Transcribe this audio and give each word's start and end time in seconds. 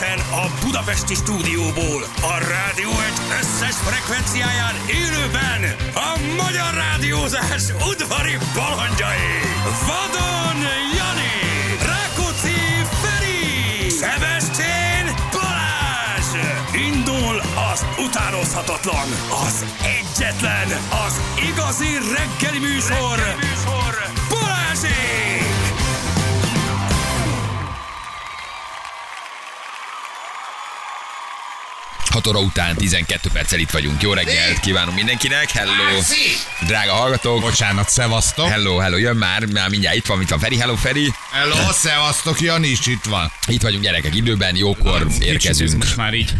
Élőben 0.00 0.18
a 0.18 0.50
Budapesti 0.64 1.14
stúdióból, 1.14 2.02
a 2.22 2.38
rádió 2.38 2.90
egy 2.90 3.18
összes 3.40 3.74
frekvenciáján 3.74 4.74
élőben 4.86 5.76
a 5.94 6.10
magyar 6.42 6.74
rádiózás 6.74 7.62
udvari 7.90 8.36
balandjai. 8.54 9.30
Vadon 9.86 10.60
Jani, 10.96 11.36
Rákóczi 11.90 12.58
Feri, 13.02 13.88
Szebestén 13.90 15.04
Balázs. 15.32 16.30
Indul 16.88 17.40
az 17.72 17.84
utánozhatatlan, 18.04 19.08
az 19.46 19.64
egyetlen, 19.98 20.68
az 21.06 21.20
igazi 21.48 21.92
reggeli 22.16 22.58
műsor, 22.58 23.16
reggeli 23.18 23.46
műsor. 23.48 23.85
6 32.26 32.36
óra 32.36 32.44
után 32.44 32.76
12 32.76 33.28
perccel 33.32 33.58
itt 33.58 33.70
vagyunk. 33.70 34.02
Jó 34.02 34.12
reggelt 34.12 34.60
kívánunk 34.60 34.96
mindenkinek. 34.96 35.50
Hello, 35.50 35.72
drága 36.66 36.92
hallgatók. 36.92 37.40
Bocsánat, 37.40 37.88
szevasztok. 37.88 38.48
Hello, 38.48 38.76
hello, 38.76 38.96
jön 38.96 39.16
már, 39.16 39.44
már 39.46 39.68
mindjárt 39.68 39.96
itt 39.96 40.06
van, 40.06 40.18
mint 40.18 40.30
a 40.30 40.38
Feri. 40.38 40.58
Hello, 40.58 40.74
Feri. 40.76 41.12
Hello, 41.30 41.72
szevasztok, 41.72 42.40
Jani 42.40 42.68
is 42.68 42.86
itt 42.86 43.04
van. 43.04 43.32
Itt 43.48 43.62
vagyunk 43.62 43.82
gyerekek, 43.82 44.14
időben, 44.14 44.56
jókor 44.56 45.06
ez 45.08 45.22
érkezünk. 45.22 45.76
most 45.76 45.96
már 45.96 46.14
így 46.14 46.32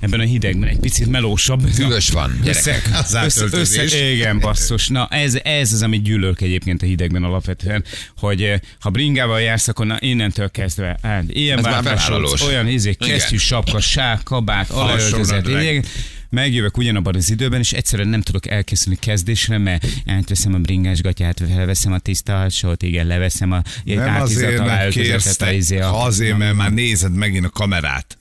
ebben 0.00 0.20
a 0.20 0.22
hidegben 0.22 0.68
egy 0.68 0.78
picit 0.78 1.06
melósabb. 1.06 1.70
Hűvös 1.76 2.08
van, 2.08 2.40
Össze, 2.44 2.70
gyerekek. 2.70 2.98
Össze, 3.00 3.18
átöltözés. 3.18 3.92
össze, 3.92 4.10
igen, 4.10 4.38
basszus. 4.38 4.88
Na, 4.88 5.08
ez, 5.10 5.34
ez 5.42 5.72
az, 5.72 5.82
amit 5.82 6.02
gyűlölök 6.02 6.40
egyébként 6.40 6.82
a 6.82 6.86
hidegben 6.86 7.24
alapvetően, 7.24 7.84
hogy 8.18 8.42
eh, 8.42 8.58
ha 8.80 8.90
bringával 8.90 9.40
jársz, 9.40 9.68
akkor 9.68 9.86
na, 9.86 9.96
innentől 10.00 10.50
kezdve, 10.50 10.98
hát, 11.02 11.22
ilyen 11.28 11.62
bevállalós. 11.62 12.42
olyan 12.42 12.68
izé, 12.68 12.90
Igen. 12.90 13.08
kesztyű, 13.08 13.36
sapka, 13.36 13.80
sák, 13.80 14.22
kabát, 14.22 14.70
alajöltözet, 14.70 15.33
Alsónadrág. 15.34 15.62
igen. 15.62 15.84
megjövök 16.30 16.76
ugyanabban 16.76 17.14
az 17.14 17.30
időben, 17.30 17.60
és 17.60 17.72
egyszerűen 17.72 18.08
nem 18.08 18.20
tudok 18.20 18.48
elkészülni 18.48 18.98
kezdésre, 18.98 19.58
mert 19.58 19.86
átveszem 20.06 20.54
a 20.54 20.58
bringás 20.58 21.02
gatyát, 21.02 21.40
felveszem 21.54 21.92
a 21.92 21.98
tiszta 21.98 22.40
alsót, 22.40 22.82
igen, 22.82 23.06
leveszem 23.06 23.52
a 23.52 23.62
Nem 23.84 24.20
azért, 24.20 24.58
mert 24.58 24.90
kérsz, 24.90 25.40
ha 25.80 26.02
azért, 26.04 26.38
mert 26.38 26.54
már 26.54 26.72
nézed 26.72 27.14
megint 27.14 27.44
a 27.44 27.50
kamerát. 27.50 28.18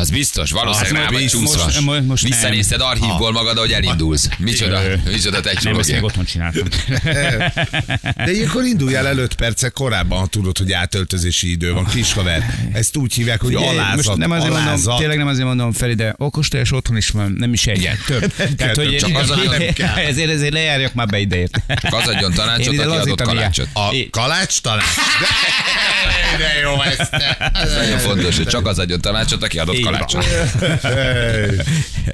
Az 0.00 0.10
biztos, 0.10 0.50
valószínűleg 0.50 1.02
rá 1.02 1.08
vagy 1.10 1.26
csúszva. 1.26 1.64
most- 1.64 1.80
most- 1.80 2.02
most. 2.06 2.22
Visszanézted 2.22 2.80
archívból 2.80 3.32
magad, 3.32 3.56
ahogy 3.56 3.72
elindulsz. 3.72 4.28
Micsoda, 4.38 4.84
Ö, 4.84 4.94
micsoda 5.10 5.40
te 5.40 5.52
Nem, 5.62 5.78
ezt 5.78 5.92
még 5.92 6.02
otthon 6.02 6.24
csináltam. 6.24 6.68
De 8.24 8.30
ilyenkor 8.32 8.64
indulj 8.64 8.94
el 8.94 9.06
el 9.06 9.18
5 9.18 9.34
perccel 9.34 9.70
korábban, 9.70 10.18
ha 10.18 10.26
tudod, 10.26 10.58
hogy 10.58 10.72
átöltözési 10.72 11.50
idő 11.50 11.72
van. 11.72 11.84
Kishaver, 11.86 12.54
ezt 12.72 12.96
úgy 12.96 13.14
hívják, 13.14 13.40
hogy 13.40 13.54
Figyelj, 13.54 13.78
alázat, 13.78 13.96
most 13.96 14.16
nem 14.18 14.30
azért 14.30 14.50
alázat. 14.50 14.74
mondom, 14.76 14.96
tényleg 14.98 15.18
nem 15.18 15.26
azért 15.26 15.46
mondom, 15.46 15.72
Feri, 15.72 15.94
de 15.94 16.14
okostojás 16.18 16.72
otthon 16.72 16.96
is 16.96 17.08
van, 17.08 17.34
nem 17.38 17.52
is 17.52 17.66
egy, 17.66 17.90
több. 18.06 18.32
Tehát, 18.56 18.76
hogy 18.76 18.96
csak 18.96 19.16
az 19.16 19.28
nem 19.28 19.72
kell. 19.74 19.96
ezért, 19.96 20.30
ezért 20.30 20.52
lejárjak 20.52 20.94
már 20.94 21.06
be 21.06 21.18
ideért. 21.18 21.58
Az 21.90 22.06
adjon 22.06 22.32
tanácsot, 22.40 22.78
aki 22.78 22.78
adott 22.78 23.20
kalácsot. 23.22 23.68
A 23.72 23.90
kalács 24.10 24.60
talán? 24.60 24.84
De, 26.38 26.58
jó. 26.62 26.82
Ez 27.62 27.74
nagyon 27.74 27.98
fontos, 27.98 28.36
hogy 28.36 28.46
csak 28.46 28.66
az 28.66 28.78
adjon 28.78 29.00
tanácsot, 29.00 29.42
aki 29.42 29.58
adott. 29.58 29.86
Kalácsot. 29.90 30.24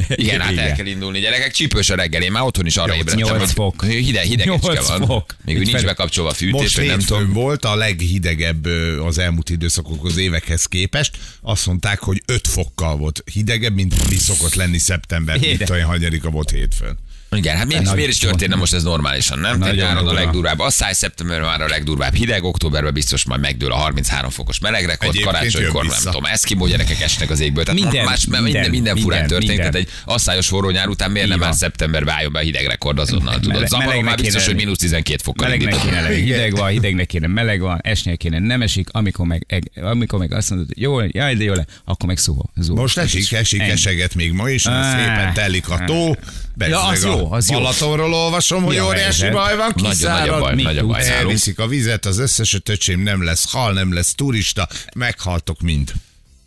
Igen, 0.08 0.40
hát 0.40 0.56
el 0.56 0.72
kell 0.72 0.86
indulni. 0.86 1.18
Gyerekek, 1.20 1.52
csípős 1.52 1.90
a 1.90 1.94
reggel, 1.94 2.22
én 2.22 2.32
már 2.32 2.42
otthon 2.42 2.66
is 2.66 2.76
arra 2.76 2.94
ébredtem. 2.94 3.38
hogy 3.38 3.50
fok. 3.50 3.84
Hideg, 3.84 4.24
hidegecske 4.24 4.80
van. 4.80 5.06
fok. 5.06 5.36
Még 5.44 5.58
úgy 5.58 5.66
nincs 5.66 5.84
bekapcsolva 5.84 6.30
a 6.30 6.34
fűtés, 6.34 6.60
Most 6.60 6.86
nem 6.86 6.98
tudom. 6.98 7.32
volt 7.32 7.64
a 7.64 7.74
leghidegebb 7.74 8.66
az 9.06 9.18
elmúlt 9.18 9.50
időszakokhoz, 9.50 10.16
évekhez 10.16 10.64
képest. 10.66 11.16
Azt 11.40 11.66
mondták, 11.66 11.98
hogy 11.98 12.22
5 12.26 12.46
fokkal 12.46 12.96
volt 12.96 13.22
hidegebb, 13.32 13.74
mint 13.74 14.08
mi 14.10 14.16
szokott 14.16 14.54
lenni 14.54 14.78
szeptember, 14.78 15.42
Éde. 15.42 15.66
olyan 15.70 15.86
hanyadika 15.86 16.30
volt 16.30 16.50
hétfőn. 16.50 16.98
Igen, 17.36 17.56
hát 17.56 17.66
miért, 17.66 17.94
miért 17.94 18.10
is 18.10 18.18
történne 18.18 18.54
most 18.56 18.72
ez 18.72 18.82
normálisan, 18.82 19.38
nem? 19.38 19.58
Nagyon 19.58 19.74
Egy 19.74 19.80
nyáron 19.80 20.08
a 20.08 20.12
legdurvább. 20.12 20.58
A 20.58 20.70
száj 20.70 20.92
szeptemberben 20.92 21.46
már 21.48 21.60
a 21.60 21.66
legdurvább 21.66 22.14
hideg, 22.14 22.44
októberben 22.44 22.92
biztos 22.92 23.24
majd 23.24 23.40
megdől 23.40 23.72
a 23.72 23.76
33 23.76 24.30
fokos 24.30 24.58
melegrekord, 24.58 25.20
karácsonykor 25.20 25.86
nem 25.86 25.98
tudom, 26.02 26.24
eszkimó 26.24 26.66
gyerekek 26.66 27.00
esnek 27.00 27.30
az 27.30 27.40
égből. 27.40 27.64
Tehát 27.64 27.80
Minden, 27.80 28.04
más, 28.04 28.24
minden, 28.26 28.42
minden, 28.42 28.70
minden, 28.70 28.96
furán 28.96 29.18
minden, 29.18 29.26
történik, 29.38 29.56
minden. 29.56 29.72
tehát 29.72 29.88
egy 29.88 29.92
asszályos 30.14 30.46
forró 30.46 30.70
nyár 30.70 30.88
után 30.88 31.10
miért 31.10 31.28
nem 31.28 31.38
már 31.38 31.48
van. 31.48 31.56
szeptemberben 31.58 32.14
álljon 32.14 32.32
be 32.32 32.38
a 32.38 32.42
hidegrekord 32.42 32.98
azonnal, 32.98 33.40
tudod? 33.40 33.70
Melegnek 33.70 34.04
már 34.04 34.16
biztos, 34.16 34.34
kéne 34.42 34.54
hogy 34.54 34.64
mínusz 34.64 34.78
12 34.78 35.20
fokkal 35.22 35.48
Melegnek 35.48 35.72
indított. 35.74 35.90
kéne 35.90 36.08
lenni, 36.08 36.20
hideg 36.22 36.56
van, 36.56 36.68
hidegnek 36.68 37.06
kéne, 37.06 37.26
meleg 37.26 37.60
van, 37.60 37.78
esnie 37.82 38.16
kéne, 38.16 38.38
nem 38.38 38.62
esik, 38.62 38.88
amikor 38.92 39.26
meg, 39.26 39.44
eg- 39.48 39.70
amikor 39.82 40.18
meg 40.18 40.32
azt 40.32 40.50
mondod, 40.50 40.68
hogy 40.68 40.82
jó, 40.82 41.00
jaj, 41.00 41.34
de 41.34 41.44
jó 41.44 41.52
le, 41.54 41.66
akkor 41.84 42.08
meg 42.08 42.16
zuhol. 42.16 42.50
Most 42.74 42.98
esik, 42.98 43.32
esik, 43.32 43.60
eseget 43.60 44.14
még 44.14 44.32
ma 44.32 44.48
is, 44.50 44.62
szépen 44.62 45.32
telik 45.34 45.68
a 45.68 45.84
tó. 45.86 46.16
Ja, 46.58 46.82
az 46.86 47.04
jó, 47.04 47.32
az 47.32 47.50
jó. 47.50 47.58
Balatonról 47.58 48.14
olvasom, 48.14 48.62
hogy 48.62 48.74
Mi 48.74 48.80
a 48.80 48.84
óriási 48.86 49.28
baj 49.30 49.56
van, 49.56 49.72
Nagyon 49.76 49.90
kiszárad. 49.90 50.38
baj, 50.40 50.54
mi 50.54 50.62
nagy 50.62 50.78
a 50.78 50.86
baj. 50.86 51.08
Elviszik 51.08 51.58
a 51.58 51.66
vizet, 51.66 52.06
az 52.06 52.18
összes 52.18 52.54
ötöcsém 52.54 53.00
nem 53.00 53.24
lesz 53.24 53.52
hal, 53.52 53.72
nem 53.72 53.92
lesz 53.94 54.14
turista, 54.14 54.68
meghaltok 54.94 55.60
mind. 55.60 55.92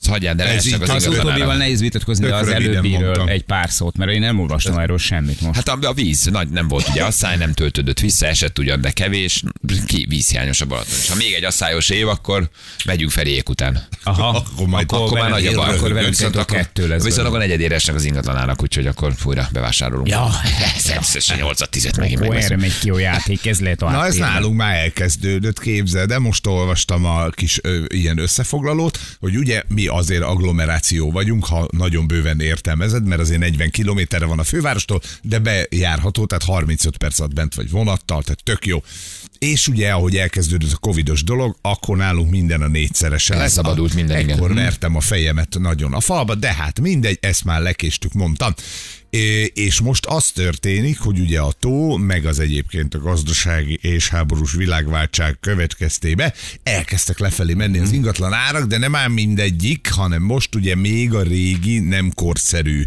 Hagyjál, 0.08 0.36
de 0.36 0.44
Ez 0.44 0.66
így 0.66 0.74
az. 0.82 0.90
Az 0.90 1.08
utóbbival 1.08 1.56
nehéz 1.58 1.80
vitatkozni, 1.80 2.26
de 2.28 2.36
az 2.36 2.48
előbbiről 2.48 3.30
egy 3.30 3.44
pár 3.44 3.70
szót, 3.70 3.98
mert 3.98 4.12
én 4.12 4.20
nem 4.20 4.40
olvastam 4.40 4.78
erről 4.78 4.98
semmit 4.98 5.42
most. 5.42 5.56
Hát 5.56 5.68
a, 5.84 5.88
a 5.88 5.94
víz 5.94 6.26
nagy 6.26 6.48
nem 6.50 6.68
volt, 6.68 6.88
ugye 6.90 7.04
asszály 7.04 7.38
nem 7.38 7.54
töltődött 7.54 8.00
vissza, 8.00 8.26
esett 8.26 8.60
ugyan, 8.60 8.82
de 8.82 8.92
kevés, 8.92 9.44
ki 9.86 10.06
vízhiányos 10.10 10.62
a 10.62 10.66
Balaton. 10.66 10.94
És 11.02 11.10
ha 11.10 11.16
még 11.16 11.34
egy 11.34 11.44
asszályos 11.44 11.90
év, 11.90 12.08
akkor 12.08 12.50
megyünk 12.86 13.12
Feriék 13.12 13.50
után. 13.50 13.88
Aha, 14.04 14.28
Akkor 14.28 14.68
majd- 14.68 14.92
Akkor 14.92 15.20
már 15.20 15.30
velünk- 15.32 15.46
nagy 15.46 15.54
a 15.54 15.66
baj. 15.66 15.76
Akkor 15.76 15.94
velünk 15.94 16.10
Viszont 16.16 16.36
akkor- 16.36 16.58
kettő 16.58 16.88
lesz. 16.88 17.04
Viszont 17.04 17.28
akkor 17.28 17.40
negyedére 17.40 17.76
esnek 17.76 17.96
az 17.96 18.04
ingatlanának, 18.06 18.62
úgyhogy 18.62 18.88
akkor 18.88 19.14
újra 19.24 19.48
bevásárolunk. 19.52 20.08
Ja. 20.08 20.30
Természetesen 20.86 21.38
8 21.38 21.70
10 21.70 21.98
megint 21.98 22.22
Ó, 22.22 22.32
erre 22.34 22.58
megy 22.58 22.80
ki 22.80 22.90
a 22.90 23.00
játék, 23.00 23.46
ez 23.46 23.60
lehet 23.60 23.82
a 23.82 23.90
Na 23.90 24.06
ez 24.06 24.16
nálunk 24.16 24.56
már 24.56 24.76
elkezdődött, 24.76 25.60
képzeld, 25.60 26.08
de 26.10 26.20
most 26.20 26.48
olvastam 26.48 27.06
a 27.06 27.30
kis 27.30 27.60
ilyen 27.88 28.18
összefoglalót, 28.18 29.00
hogy 29.20 29.36
ugye 29.38 29.64
mi 29.68 29.88
azért 29.98 30.24
agglomeráció 30.24 31.12
vagyunk, 31.12 31.46
ha 31.46 31.68
nagyon 31.72 32.08
bőven 32.08 32.40
értelmezed, 32.40 33.06
mert 33.06 33.22
azért 33.22 33.40
40 33.40 33.70
kilométerre 33.70 34.26
van 34.26 34.40
a 34.40 34.44
fővárostól, 34.44 35.02
de 35.22 35.40
bejárható, 35.40 36.26
tehát 36.26 36.44
35 36.44 36.98
perc 36.98 37.20
alatt 37.20 37.34
bent 37.34 37.56
vagy 37.56 37.70
vonattal, 37.70 38.24
tehát 38.24 38.44
tök 38.44 38.66
jó. 38.66 38.80
És 39.40 39.68
ugye, 39.68 39.92
ahogy 39.92 40.18
elkezdődött 40.18 40.72
a 40.72 40.78
covidos 40.78 41.24
dolog, 41.24 41.58
akkor 41.62 41.98
nálunk 41.98 42.30
minden 42.32 42.62
a 42.62 42.68
négyszerese 42.68 43.34
lesz. 43.34 43.42
Elszabadult 43.44 43.94
minden, 43.94 44.20
igen. 44.20 44.36
Ekkor 44.36 44.50
Hm. 44.50 44.56
vertem 44.56 44.96
a 44.96 45.00
fejemet 45.00 45.56
nagyon 45.60 45.94
a 45.94 46.00
falba, 46.00 46.36
de 46.36 46.54
hát 46.54 46.80
mindegy, 46.80 47.18
ezt 47.22 47.44
már 47.44 47.62
lekéstük, 47.62 48.14
mondtam. 48.14 48.54
És 49.54 49.80
most 49.80 50.06
az 50.06 50.26
történik, 50.32 51.00
hogy 51.00 51.20
ugye 51.20 51.40
a 51.40 51.52
tó, 51.60 51.98
meg 51.98 52.26
az 52.26 52.40
egyébként 52.40 52.94
a 52.94 53.00
gazdasági 53.00 53.80
és 53.82 54.10
háborús 54.10 54.54
világváltság 54.54 55.38
következtébe 55.40 56.34
elkezdtek 56.64 57.20
lefelé 57.20 57.54
menni 57.54 57.80
az 57.80 57.92
ingatlan 57.92 58.34
árak, 58.34 58.66
de 58.68 58.78
nem 58.78 58.96
ám 58.96 59.12
mindegyik, 59.12 59.90
hanem 59.92 60.22
most 60.22 60.56
ugye 60.56 60.76
még 60.76 61.14
a 61.14 61.22
régi, 61.22 61.80
nem 61.80 62.12
korszerű 62.16 62.84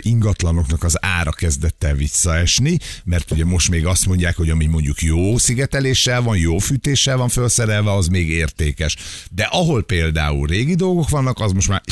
ingatlanoknak 0.00 0.82
az 0.82 1.04
ára 1.04 1.30
kezdett 1.30 1.84
el 1.84 1.94
visszaesni, 1.94 2.78
mert 3.04 3.30
ugye 3.30 3.44
most 3.44 3.70
még 3.70 3.86
azt 3.86 4.06
mondják, 4.06 4.36
hogy 4.36 4.50
ami 4.50 4.66
mondjuk 4.66 5.02
jó 5.02 5.38
szigeteléssel 5.38 6.22
van, 6.22 6.36
jó 6.36 6.58
fűtéssel 6.58 7.16
van 7.16 7.28
felszerelve, 7.28 7.92
az 7.92 8.06
még 8.06 8.28
értékes. 8.28 8.96
De 9.30 9.42
ahol 9.42 9.82
például 9.82 10.46
régi 10.46 10.74
dolgok 10.74 11.08
vannak, 11.08 11.40
az 11.40 11.52
most 11.52 11.68
már 11.68 11.82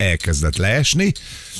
elkezdett 0.00 0.56
leesni, 0.56 1.12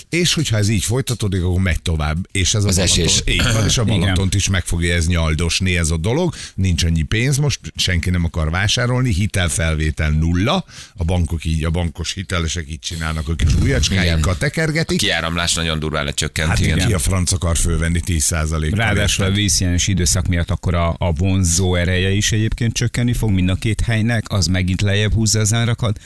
és 0.09 0.35
hogyha 0.35 0.57
ez 0.57 0.69
így 0.69 0.85
folytatódik, 0.85 1.43
akkor 1.43 1.61
megy 1.61 1.83
tovább. 1.83 2.29
És 2.33 2.55
ez 2.55 2.65
Az 2.65 2.79
a 2.79 2.83
esés. 2.83 3.23
Balaton, 3.23 3.35
így 3.35 3.55
van, 3.55 3.65
és 3.67 3.79
a 3.79 3.83
Igen. 3.83 4.01
Balatont 4.01 4.35
is 4.35 4.49
meg 4.49 4.65
fogja 4.65 4.95
ez 4.95 5.07
nyaldosni 5.07 5.77
ez 5.77 5.91
a 5.91 5.97
dolog. 5.97 6.35
Nincs 6.55 6.85
annyi 6.85 7.03
pénz 7.03 7.37
most, 7.37 7.61
senki 7.77 8.11
nem 8.11 8.25
akar 8.25 8.51
vásárolni, 8.51 9.13
hitelfelvétel 9.13 10.11
nulla. 10.11 10.65
A 10.97 11.05
bankok 11.05 11.45
így, 11.45 11.65
a 11.65 11.71
bankos 11.71 12.13
hitelesek 12.13 12.71
így 12.71 12.79
csinálnak, 12.79 13.29
a 13.29 13.35
kis 13.35 13.55
ujjacskájukkal 13.55 14.37
tekergetik. 14.37 14.99
Kiáramlás 14.99 15.55
nagyon 15.55 15.79
durván 15.79 16.05
lecsökkent. 16.05 16.49
Hát 16.49 16.59
igen. 16.61 16.87
ki 16.87 16.93
a 16.93 16.99
franc 16.99 17.33
akar 17.33 17.57
fölvenni 17.57 18.01
10%-kal. 18.07 18.79
Ráadásul 18.79 19.25
a 19.25 19.31
vízhiányos 19.31 19.87
időszak 19.87 20.27
miatt 20.27 20.51
akkor 20.51 20.75
a, 20.75 20.95
a 20.99 21.13
vonzó 21.13 21.75
ereje 21.75 22.11
is 22.11 22.33
egyébként 22.33 22.73
csökkenni 22.73 23.13
fog 23.13 23.31
mind 23.31 23.49
a 23.49 23.55
két 23.55 23.81
helynek, 23.81 24.25
az 24.29 24.47
megint 24.47 24.81
lejjebb 24.81 25.13
húzza 25.13 25.41
az 25.41 25.53
árakat. 25.53 26.01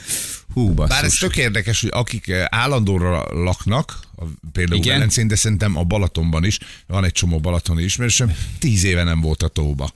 Hú, 0.55 0.75
basszus. 0.75 0.95
Bár 0.95 1.05
ez 1.05 1.15
tök 1.15 1.37
érdekes, 1.37 1.81
hogy 1.81 1.91
akik 1.93 2.29
eh, 2.29 2.45
állandóra 2.49 3.27
laknak, 3.33 3.99
például 4.53 4.79
Igen. 4.79 4.95
Velencén, 4.95 5.27
de 5.27 5.37
szerintem 5.37 5.77
a 5.77 5.83
Balatonban 5.83 6.45
is, 6.45 6.59
van 6.87 7.05
egy 7.05 7.13
csomó 7.13 7.39
balatoni 7.39 7.83
ismerősöm, 7.83 8.37
tíz 8.59 8.85
éve 8.85 9.03
nem 9.03 9.21
volt 9.21 9.43
a 9.43 9.49
tóba. 9.49 9.93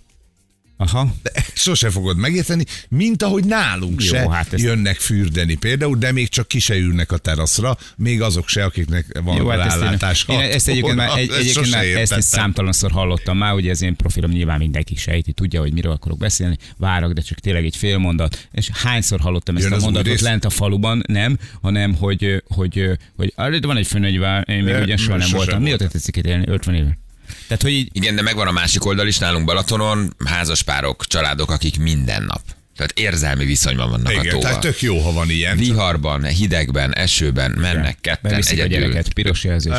Aha. 0.80 1.14
De 1.22 1.30
sose 1.54 1.90
fogod 1.90 2.16
megérteni, 2.16 2.64
mint 2.88 3.22
ahogy 3.22 3.44
nálunk 3.44 4.02
Jó, 4.02 4.08
se 4.12 4.30
hát 4.30 4.52
ezt- 4.52 4.62
jönnek 4.62 4.96
fürdeni 4.96 5.54
például, 5.54 5.96
de 5.96 6.12
még 6.12 6.28
csak 6.28 6.48
ki 6.48 6.58
se 6.58 6.76
ülnek 6.76 7.12
a 7.12 7.16
teraszra, 7.18 7.76
még 7.96 8.22
azok 8.22 8.48
se, 8.48 8.64
akiknek 8.64 9.20
van 9.24 9.36
Jó, 9.36 9.48
hát 9.48 9.66
ezt, 9.66 9.78
rálátás. 9.80 10.24
én, 10.28 10.40
én 10.40 10.50
ezt 10.50 10.68
egyébként 10.68 10.94
már, 10.96 11.18
egy, 11.18 11.28
Ezt 11.30 11.38
egyébként 11.38 11.70
már 11.70 11.84
ezt, 11.84 12.12
ezt 12.12 12.28
számtalanszor 12.28 12.90
hallottam 12.90 13.36
már, 13.38 13.54
ugye 13.54 13.70
ez 13.70 13.82
én 13.82 13.96
profilom 13.96 14.30
nyilván 14.30 14.58
mindenki 14.58 14.96
sejti, 14.96 15.32
tudja, 15.32 15.60
hogy 15.60 15.72
miről 15.72 15.92
akarok 15.92 16.18
beszélni, 16.18 16.56
várok, 16.76 17.12
de 17.12 17.20
csak 17.20 17.38
tényleg 17.38 17.64
egy 17.64 17.76
fél 17.76 17.98
mondat. 17.98 18.48
És 18.52 18.70
hányszor 18.72 19.20
hallottam 19.20 19.54
ezt 19.56 19.64
Jön 19.64 19.72
a 19.72 19.76
az 19.76 19.82
új 19.82 19.88
mondatot 19.90 20.12
rész? 20.12 20.22
lent 20.22 20.44
a 20.44 20.50
faluban, 20.50 21.02
nem, 21.06 21.38
hanem 21.62 21.94
hogy, 21.94 22.42
hogy, 22.48 22.90
hogy, 23.16 23.32
hogy 23.36 23.62
van 23.64 23.76
egy 23.76 23.86
főnegyvár, 23.86 24.48
én 24.48 24.62
még 24.62 24.74
ugye 24.82 24.96
soha 24.96 25.16
nem 25.16 25.28
voltam. 25.32 25.62
Mióta 25.62 25.88
tetszik 25.88 26.16
itt 26.16 26.26
élni? 26.26 26.44
50 26.48 26.74
éve. 26.74 26.98
Tehát, 27.46 27.62
hogy 27.62 27.72
így, 27.72 27.88
Igen, 27.92 28.14
de 28.14 28.22
megvan 28.22 28.46
a 28.46 28.52
másik 28.52 28.84
oldal 28.84 29.06
is 29.06 29.18
nálunk 29.18 29.44
Balatonon, 29.44 30.14
házaspárok, 30.24 31.06
családok, 31.06 31.50
akik 31.50 31.78
minden 31.78 32.22
nap. 32.22 32.40
Tehát 32.78 32.92
érzelmi 32.98 33.44
viszonyban 33.44 33.90
vannak 33.90 34.06
a 34.06 34.10
Igen, 34.10 34.22
tehát 34.24 34.40
tóval. 34.40 34.58
tök 34.58 34.80
jó, 34.80 34.98
ha 34.98 35.12
van 35.12 35.30
ilyen. 35.30 35.56
Viharban, 35.56 36.24
hidegben, 36.24 36.94
esőben 36.94 37.50
mennek 37.50 37.98
ketten 38.00 38.30
beviszik 38.30 38.58
a 38.58 38.62
egyedül. 38.62 38.88
gyereket, 38.88 39.12
piros 39.12 39.44
jelzés. 39.44 39.72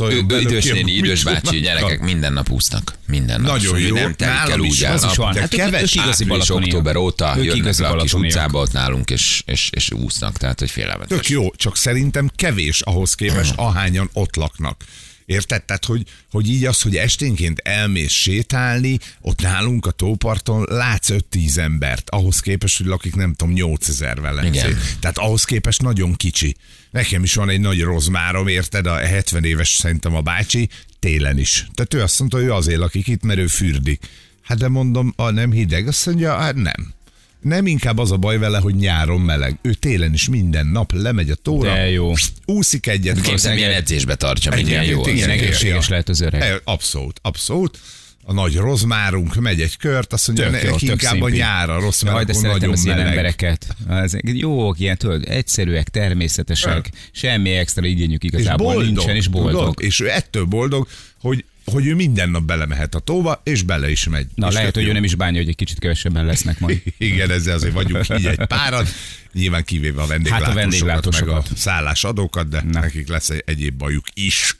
Ő, 0.00 0.04
ő 0.04 0.22
belőle, 0.22 0.48
idős 0.48 0.64
néni, 0.64 0.92
idős 0.92 1.24
bácsi, 1.24 1.60
gyerekek 1.60 2.00
minden 2.00 2.32
nap 2.32 2.50
úsznak. 2.50 2.94
Minden 3.06 3.40
nap. 3.40 3.50
Nagyon 3.50 3.64
Szóval 3.64 3.80
jó. 3.80 3.94
Nem 3.94 4.14
telik 4.14 4.50
el 4.50 4.60
úgy 4.60 4.66
is 4.66 4.80
el 4.82 4.92
az 4.92 5.02
nap. 5.02 5.10
is 5.10 5.16
van. 5.16 5.34
Hát 5.34 5.54
ők 5.54 5.60
igazi 5.60 5.98
április, 5.98 6.50
október 6.50 6.96
óta 6.96 7.34
Ők 7.36 7.44
jönnek 7.44 7.56
igazi 7.56 7.82
le 7.82 7.88
a 7.88 7.96
kis 7.96 8.12
utcába 8.14 8.60
ott 8.60 8.72
nálunk, 8.72 9.10
és, 9.10 9.42
és, 9.46 9.70
és 9.72 9.90
úsznak, 9.90 10.36
tehát 10.36 10.58
hogy 10.58 10.70
félelmetes. 10.70 11.16
Tök 11.16 11.28
jó, 11.28 11.50
csak 11.56 11.76
szerintem 11.76 12.30
kevés 12.36 12.80
ahhoz 12.80 13.14
képest, 13.14 13.52
ahányan 13.56 14.10
ott 14.12 14.36
laknak. 14.36 14.84
Érted? 15.32 15.62
Tehát, 15.62 15.84
hogy, 15.84 16.06
hogy 16.30 16.50
így 16.50 16.64
az, 16.64 16.82
hogy 16.82 16.96
esténként 16.96 17.58
elmész 17.58 18.12
sétálni, 18.12 18.98
ott 19.20 19.40
nálunk 19.40 19.86
a 19.86 19.90
tóparton 19.90 20.64
látsz 20.68 21.08
5-10 21.32 21.56
embert, 21.56 22.10
ahhoz 22.10 22.40
képest, 22.40 22.76
hogy 22.76 22.86
lakik 22.86 23.14
nem 23.14 23.34
tudom, 23.34 23.54
8000 23.54 24.20
velencé. 24.20 24.58
Igen. 24.58 24.78
Tehát 25.00 25.18
ahhoz 25.18 25.44
képest 25.44 25.82
nagyon 25.82 26.14
kicsi. 26.14 26.56
Nekem 26.90 27.22
is 27.22 27.34
van 27.34 27.48
egy 27.48 27.60
nagy 27.60 27.82
rozmárom, 27.82 28.46
érted? 28.46 28.86
A 28.86 28.96
70 28.96 29.44
éves 29.44 29.68
szerintem 29.68 30.14
a 30.14 30.20
bácsi, 30.20 30.68
télen 30.98 31.38
is. 31.38 31.66
Tehát 31.74 31.94
ő 31.94 32.02
azt 32.02 32.18
mondta, 32.18 32.36
hogy 32.36 32.46
ő 32.46 32.52
azért 32.52 32.78
lakik 32.78 33.06
itt, 33.06 33.22
mert 33.22 33.38
ő 33.38 33.46
fürdik. 33.46 34.06
Hát 34.42 34.58
de 34.58 34.68
mondom, 34.68 35.12
a 35.16 35.30
nem 35.30 35.52
hideg, 35.52 35.88
azt 35.88 36.06
mondja, 36.06 36.36
hát 36.36 36.54
nem. 36.54 36.92
Nem 37.42 37.66
inkább 37.66 37.98
az 37.98 38.10
a 38.10 38.16
baj 38.16 38.38
vele, 38.38 38.58
hogy 38.58 38.74
nyáron 38.74 39.20
meleg. 39.20 39.58
Ő 39.62 39.72
télen 39.74 40.12
is 40.12 40.28
minden 40.28 40.66
nap 40.66 40.92
lemegy 40.92 41.30
a 41.30 41.34
tóra, 41.34 41.72
De 41.74 41.90
jó. 41.90 42.12
úszik 42.46 42.86
egyet. 42.86 43.20
Képzelem, 43.20 43.56
milyen 43.56 43.72
edzésbe 43.72 44.14
tartja, 44.14 44.50
milyen 44.50 44.66
Igen, 44.68 44.84
jó. 44.84 45.00
az. 45.00 45.06
igen, 45.08 45.30
egészséges 45.30 45.88
lehet 45.88 46.08
az 46.08 46.20
öreg. 46.20 46.42
E, 46.42 46.60
Abszolút, 46.64 47.18
abszolút. 47.22 47.78
A 48.24 48.32
nagy 48.32 48.56
rozmárunk 48.56 49.34
megy 49.34 49.60
egy 49.60 49.76
kört, 49.76 50.12
azt 50.12 50.26
mondja, 50.26 50.50
Tök 50.50 50.62
jó, 50.62 50.70
neki 50.70 50.86
tök 50.86 51.02
inkább 51.02 51.20
a 51.20 51.24
szimpi. 51.24 51.36
nyár 51.38 51.70
a 51.70 51.80
rossz, 51.80 52.02
Jaj, 52.02 52.12
mert 52.14 52.26
de 52.26 52.32
akkor 52.32 52.42
szeretem 52.44 52.60
nagyon 52.68 52.74
az 52.78 52.84
ilyen 52.84 52.96
meleg. 52.96 53.12
embereket. 53.12 53.66
Ezek 53.88 54.22
jók, 54.24 54.78
ilyen 54.80 54.96
tudod, 54.96 55.28
egyszerűek, 55.28 55.88
természetesek, 55.88 56.90
semmi 57.12 57.50
extra 57.50 57.86
igényük 57.86 58.22
És 58.24 58.30
igazából 58.32 58.66
boldog, 58.74 58.84
nincsen, 58.94 59.16
és 59.16 59.26
boldog. 59.28 59.50
Tudod? 59.60 59.74
És 59.80 60.00
ő 60.00 60.10
ettől 60.10 60.44
boldog, 60.44 60.86
hogy, 61.20 61.44
hogy 61.64 61.86
ő 61.86 61.94
minden 61.94 62.30
nap 62.30 62.42
belemehet 62.42 62.94
a 62.94 62.98
tóba, 62.98 63.40
és 63.44 63.62
bele 63.62 63.90
is 63.90 64.08
megy. 64.08 64.26
Na, 64.34 64.48
és 64.48 64.54
lehet, 64.54 64.74
hogy 64.74 64.84
ő 64.84 64.92
nem 64.92 65.04
is 65.04 65.14
bánja, 65.14 65.40
hogy 65.40 65.48
egy 65.48 65.56
kicsit 65.56 65.78
kevesebben 65.78 66.24
lesznek 66.24 66.58
majd. 66.58 66.82
Igen, 66.98 67.30
ezzel 67.30 67.54
azért 67.54 67.72
vagyunk 67.72 68.08
így 68.18 68.26
egy 68.26 68.46
páran, 68.46 68.86
nyilván 69.32 69.64
kivéve 69.64 70.02
a 70.02 70.06
vendéglátósokat, 70.06 70.54
meg 70.54 70.64
a 70.64 70.68
vendéglátósokat. 70.68 71.48
szállásadókat, 71.56 72.48
de 72.48 72.62
Na. 72.70 72.80
nekik 72.80 73.08
lesz 73.08 73.30
egy 73.30 73.42
egyéb 73.46 73.74
bajuk 73.74 74.06
is. 74.14 74.56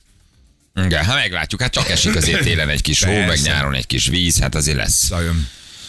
Igen, 0.74 1.04
hát 1.04 1.16
meglátjuk, 1.16 1.60
hát 1.60 1.72
csak 1.72 1.88
esik 1.88 2.16
azért 2.16 2.42
télen 2.42 2.68
egy 2.68 2.82
kis 2.82 3.04
hó, 3.04 3.12
meg 3.12 3.38
nyáron 3.42 3.74
egy 3.74 3.86
kis 3.86 4.06
víz, 4.06 4.40
hát 4.40 4.54
azért 4.54 4.76
lesz. 4.76 5.10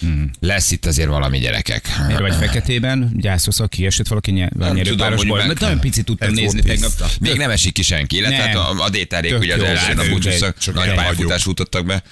Nagyon 0.04 0.32
Lesz 0.40 0.72
itt 0.72 0.86
azért 0.86 1.08
valami 1.08 1.40
gyerekek. 1.40 1.88
Miért 2.08 2.22
vagy 2.22 2.36
feketében? 2.36 3.12
Gyászolsz, 3.14 3.60
kiesett 3.70 4.08
valaki 4.08 4.32
nyerőpárosból? 4.32 5.46
Mert 5.46 5.60
nagyon 5.60 5.80
picit 5.80 6.06
tudtam 6.06 6.28
Ez 6.28 6.34
nézni 6.34 6.62
tegnap. 6.62 6.92
Még 7.20 7.38
nem 7.38 7.50
esik 7.50 7.74
ki 7.74 7.84
senki, 7.84 8.16
illetve 8.16 8.36
hát 8.36 8.56
a, 8.56 8.84
a 8.84 8.90
détárék 8.90 9.38
ugye 9.40 9.54
az 9.54 9.62
első 9.62 9.86
hát 9.86 9.96
nap 9.96 10.58
csak 10.58 10.74
nagy 10.74 10.88
elhagyjuk. 10.88 10.96
pályafutást 10.96 11.44
futottak 11.44 11.86
be. 11.86 12.04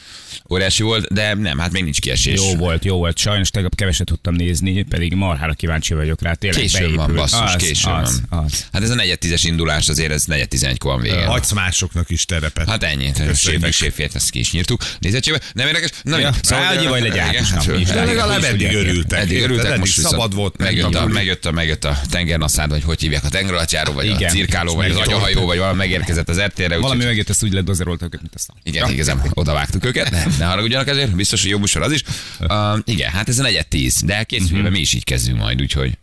Óriási 0.51 0.83
volt, 0.83 1.13
de 1.13 1.33
nem, 1.33 1.57
hát 1.57 1.71
még 1.71 1.83
nincs 1.83 1.99
kiesés. 1.99 2.39
Jó 2.39 2.55
volt, 2.55 2.85
jó 2.85 2.97
volt. 2.97 3.17
Sajnos 3.17 3.49
tegnap 3.49 3.75
keveset 3.75 4.05
tudtam 4.05 4.33
nézni, 4.33 4.83
pedig 4.83 5.13
marhára 5.13 5.53
kíváncsi 5.53 5.93
vagyok 5.93 6.21
rá. 6.21 6.33
Tényleg 6.33 6.61
Későn 6.61 6.81
van, 6.81 6.95
beépült. 6.95 7.17
basszus, 7.17 7.55
Az, 7.55 7.55
későn 7.55 7.91
az, 7.93 8.21
van. 8.29 8.43
Az. 8.43 8.65
Hát 8.73 8.81
ez 8.81 8.89
a 8.89 8.95
negyed 8.95 9.17
tízes 9.19 9.43
indulás 9.43 9.87
azért, 9.87 10.11
ez 10.11 10.23
negyed 10.23 10.47
tizenegykor 10.47 10.91
van 10.91 11.01
vége. 11.01 11.25
Hagysz 11.25 11.51
másoknak 11.51 12.09
is 12.09 12.25
terepet. 12.25 12.69
Hát 12.69 12.83
ennyi, 12.83 13.11
séfek, 13.35 13.71
séfét, 13.71 14.15
ezt 14.15 14.29
ki 14.29 14.39
is 14.39 14.51
nyírtuk. 14.51 14.81
Nézettségbe, 14.99 15.41
nem 15.53 15.67
érdekes? 15.67 15.89
Na, 16.03 16.19
Ja, 16.19 16.31
szóval 16.41 16.65
annyi 16.77 16.87
vagy 16.87 17.01
legyen, 17.01 17.25
hát 17.25 17.35
hát, 17.35 17.65
hát, 17.65 17.83
De 17.83 18.03
legalább 18.05 18.43
eddig 18.43 18.73
örültek. 18.73 19.19
Eddig 19.19 19.41
örültek, 19.41 19.77
most 19.77 19.99
szabad 19.99 20.33
volt. 20.35 20.57
megjött 20.57 20.95
a, 20.95 21.07
megjött 21.07 21.45
a, 21.45 21.51
megjött 21.51 21.83
a 21.85 21.99
tengernaszád, 22.09 22.69
vagy 22.69 22.83
hogy 22.83 23.01
hívják 23.01 23.23
a 23.23 23.29
tengeralatyáró, 23.29 23.93
vagy 23.93 24.07
a 24.07 24.13
Igen. 24.15 24.29
cirkáló, 24.29 24.75
vagy 24.75 24.91
az 24.91 24.97
agyahajó, 24.97 25.45
vagy 25.45 25.57
valami 25.57 25.77
megérkezett 25.77 26.29
az 26.29 26.39
RT-re. 26.41 26.77
Valami 26.77 27.03
megjött, 27.03 27.29
ezt 27.29 27.43
úgy 27.43 27.53
ledozeroltak 27.53 28.11
mint 28.11 28.35
azt 28.35 28.49
a... 28.49 28.53
Igen, 28.63 28.91
igazán 28.91 29.21
oda 29.33 29.53
vágtuk 29.53 29.85
őket, 29.85 30.09
ne, 30.41 30.47
haragudjanak 30.47 30.87
ezért, 30.87 31.15
biztos, 31.15 31.41
hogy 31.41 31.49
jó 31.49 31.57
műsor 31.57 31.81
az 31.81 31.91
is. 31.91 32.03
Uh, 32.39 32.79
igen, 32.85 33.11
hát 33.11 33.29
ez 33.29 33.39
a 33.39 33.41
negyed 33.41 33.67
tíz, 33.67 34.01
de 34.05 34.23
készülve 34.23 34.51
Mhm. 34.53 34.59
uh-huh. 34.61 34.75
mi 34.75 34.79
is 34.79 34.93
így 34.93 35.03
kezdünk 35.03 35.37
majd, 35.37 35.61
úgyhogy... 35.61 35.97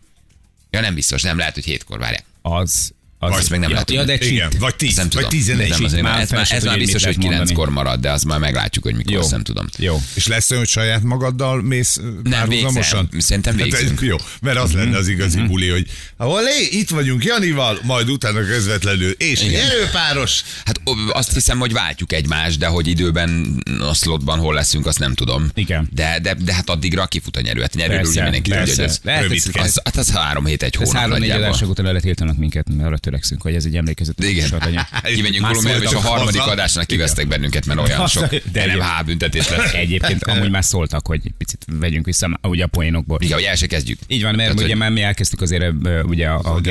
Ja, 0.71 0.81
nem 0.81 0.93
biztos, 0.95 1.21
nem 1.21 1.37
lehet, 1.37 1.53
hogy 1.53 1.63
hétkor 1.65 1.99
várják. 1.99 2.23
Az, 2.41 2.93
az, 3.21 3.31
Azt 3.37 3.49
meg 3.49 3.59
nem 3.59 3.69
ja, 3.69 3.73
lehet 3.73 3.91
ja, 3.91 4.03
de 4.03 4.17
cheat. 4.17 4.31
Igen, 4.31 4.49
vagy 4.59 4.67
Ezt 4.69 4.77
10, 4.77 4.95
nem 4.95 5.07
vagy 5.11 5.23
tudom. 5.23 5.39
11. 5.39 5.69
Nem, 5.69 5.83
azért, 5.83 6.01
Már 6.03 6.19
ez, 6.21 6.29
már, 6.29 6.47
ez 6.49 6.63
már 6.63 6.77
biztos, 6.77 7.03
hogy 7.03 7.13
lehet 7.15 7.17
mondani. 7.17 7.41
kilenckor 7.45 7.69
marad, 7.69 7.99
de 7.99 8.11
az 8.11 8.23
már 8.23 8.39
meglátjuk, 8.39 8.83
hogy 8.83 8.95
mikor, 8.95 9.13
Jó. 9.13 9.21
nem 9.29 9.43
tudom. 9.43 9.65
Jó. 9.77 10.01
És 10.13 10.27
lesz 10.27 10.49
olyan, 10.51 10.63
hogy 10.63 10.71
saját 10.71 11.03
magaddal 11.03 11.61
mész 11.61 11.95
Nem, 12.23 12.47
párhuzamosan? 12.47 13.09
Szerintem 13.17 13.57
Hát 13.57 13.67
ez 13.67 13.77
végzünk. 13.79 14.01
jó, 14.11 14.15
mert 14.41 14.57
az 14.57 14.71
lenne 14.71 14.97
az 14.97 15.07
igazi 15.07 15.37
Mhm. 15.39 15.47
buli, 15.47 15.69
hogy 15.69 15.85
ahol 16.17 16.41
itt 16.71 16.89
vagyunk 16.89 17.23
Janival, 17.23 17.79
majd 17.83 18.09
utána 18.09 18.39
közvetlenül, 18.45 19.11
és 19.11 19.43
Igen. 19.43 19.51
nyerőpáros. 19.67 20.43
Hát 20.65 20.81
azt 21.11 21.33
hiszem, 21.33 21.59
hogy 21.59 21.73
váltjuk 21.73 22.13
egymást, 22.13 22.57
de 22.59 22.67
hogy 22.67 22.87
időben 22.87 23.63
a 23.89 23.93
slotban 23.93 24.39
hol 24.39 24.53
leszünk, 24.53 24.85
azt 24.85 24.99
nem 24.99 25.13
tudom. 25.13 25.49
Igen. 25.53 25.89
De, 25.93 26.19
de, 26.21 26.33
de 26.33 26.53
hát 26.53 26.69
addigra 26.69 27.05
kifut 27.05 27.37
a 27.37 27.41
nyerő. 27.41 27.61
Hát 27.61 27.73
nyerőről 27.73 28.09
ugye 28.09 28.21
mindenki 28.21 28.49
tudja, 28.51 28.65
hogy 28.75 28.83
ez, 28.83 28.99
rövid 29.03 29.41
hát 29.83 29.97
az 29.97 30.11
három 30.11 30.45
hét, 30.45 30.63
egy 30.63 30.73
Ez 30.73 30.79
hónap 30.79 30.93
három-négy 30.95 31.19
nagyjából. 31.19 31.45
adások 31.47 31.69
után 31.69 31.87
el 31.87 31.99
tiltanak 31.99 32.37
minket, 32.37 32.65
mert 32.77 33.07
törekszünk, 33.09 33.41
hogy 33.41 33.55
ez 33.55 33.65
egy 33.65 33.75
emlékezet. 33.75 34.23
Igen. 34.23 34.49
legyen. 34.59 34.87
Kimegyünk 35.15 35.45
Kolumbiába, 35.45 35.83
és 35.83 35.93
a 35.93 35.99
harmadik 35.99 36.39
hozzá. 36.39 36.51
adásnak 36.51 36.85
kivesztek 36.85 37.27
bennünket, 37.27 37.65
mert 37.65 37.79
olyan 37.79 38.07
sok 38.07 38.35
De. 38.51 38.65
NMH 38.65 39.05
büntetés 39.05 39.49
lesz. 39.49 39.73
Egyébként 39.83 40.23
amúgy 40.23 40.49
már 40.49 40.63
szóltak, 40.63 41.07
hogy 41.07 41.21
picit 41.37 41.65
vegyünk 41.79 42.05
vissza 42.05 42.39
ugye 42.43 42.63
a 42.63 42.67
poénokból. 42.67 43.17
Igen, 43.21 43.33
hogy 43.33 43.43
el 43.43 43.55
se 43.55 43.67
kezdjük. 43.67 43.99
Így 44.07 44.21
van, 44.21 44.35
mert 44.35 44.43
Tehát, 44.43 44.59
ugye 44.59 44.67
hogy- 44.67 44.77
már 44.77 44.91
mi 44.91 45.01
elkezdtük 45.01 45.41
azért 45.41 45.73
ugye 46.03 46.27
a, 46.27 46.61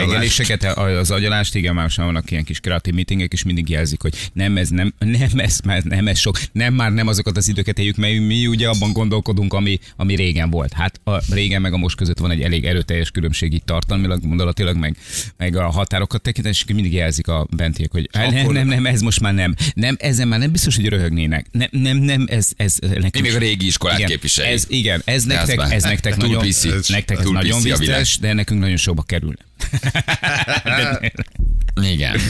a 0.74 0.78
az 0.78 1.10
agyalást, 1.10 1.54
igen, 1.54 1.74
már 1.74 1.84
most 1.84 1.96
vannak 1.96 2.30
ilyen 2.30 2.44
kis 2.44 2.60
kreatív 2.60 2.94
meetingek, 2.94 3.32
és 3.32 3.42
mindig 3.42 3.68
jelzik, 3.68 4.00
hogy 4.00 4.14
nem 4.32 4.56
ez, 4.56 4.68
nem, 4.68 4.94
nem 4.98 5.30
ez, 5.36 5.58
már 5.64 5.82
nem 5.82 6.08
ez 6.08 6.18
sok, 6.18 6.38
nem 6.52 6.74
már 6.74 6.92
nem 6.92 7.06
azokat 7.06 7.36
az 7.36 7.48
időket 7.48 7.78
éljük, 7.78 7.96
mert 7.96 8.18
mi 8.18 8.46
ugye 8.46 8.68
abban 8.68 8.92
gondolkodunk, 8.92 9.52
ami, 9.52 9.78
ami 9.96 10.14
régen 10.14 10.50
volt. 10.50 10.72
Hát 10.72 11.00
a 11.04 11.20
régen 11.30 11.60
meg 11.60 11.72
a 11.72 11.76
most 11.76 11.96
között 11.96 12.18
van 12.18 12.30
egy 12.30 12.42
elég 12.42 12.64
erőteljes 12.64 13.10
különbség 13.10 13.52
így 13.52 13.64
tartalmilag, 13.64 14.20
gondolatilag, 14.20 14.76
meg, 14.76 14.96
meg 15.36 15.56
a 15.56 15.70
határokat 15.70 16.22
tekintve, 16.28 16.50
és 16.52 16.64
mindig 16.74 16.92
jelzik 16.92 17.28
a 17.28 17.46
bentiek, 17.56 17.90
hogy 17.92 18.08
nem, 18.12 18.36
Akkor- 18.36 18.52
nem, 18.52 18.66
nem, 18.66 18.86
ez 18.86 19.00
most 19.00 19.20
már 19.20 19.34
nem. 19.34 19.54
Nem, 19.74 19.96
ezen 19.98 20.28
már 20.28 20.38
nem 20.38 20.50
biztos, 20.52 20.76
hogy 20.76 20.86
röhögnének. 20.88 21.46
Nem, 21.52 21.68
nem, 21.70 21.96
nem, 21.96 22.26
ez, 22.30 22.48
ez 22.56 22.76
nekünk 22.80 23.20
még 23.20 23.34
a 23.34 23.38
régi 23.38 23.66
iskolát 23.66 23.98
igen, 23.98 24.10
képviseljük. 24.10 24.54
Ez, 24.54 24.64
igen, 24.68 25.02
ez 25.04 25.24
nektek, 25.24 25.56
már- 25.56 25.72
ez 25.72 25.82
nektek 25.82 26.16
túl 26.16 26.26
nagyon, 26.26 26.42
piszi. 26.42 26.70
nektek 26.88 27.18
Túl 27.18 27.32
nagyon 27.32 27.62
vicces, 27.62 28.18
de 28.18 28.32
nekünk 28.32 28.60
nagyon 28.60 28.76
sokba 28.76 29.02
kerülne. 29.02 29.46
Igen. 31.92 32.20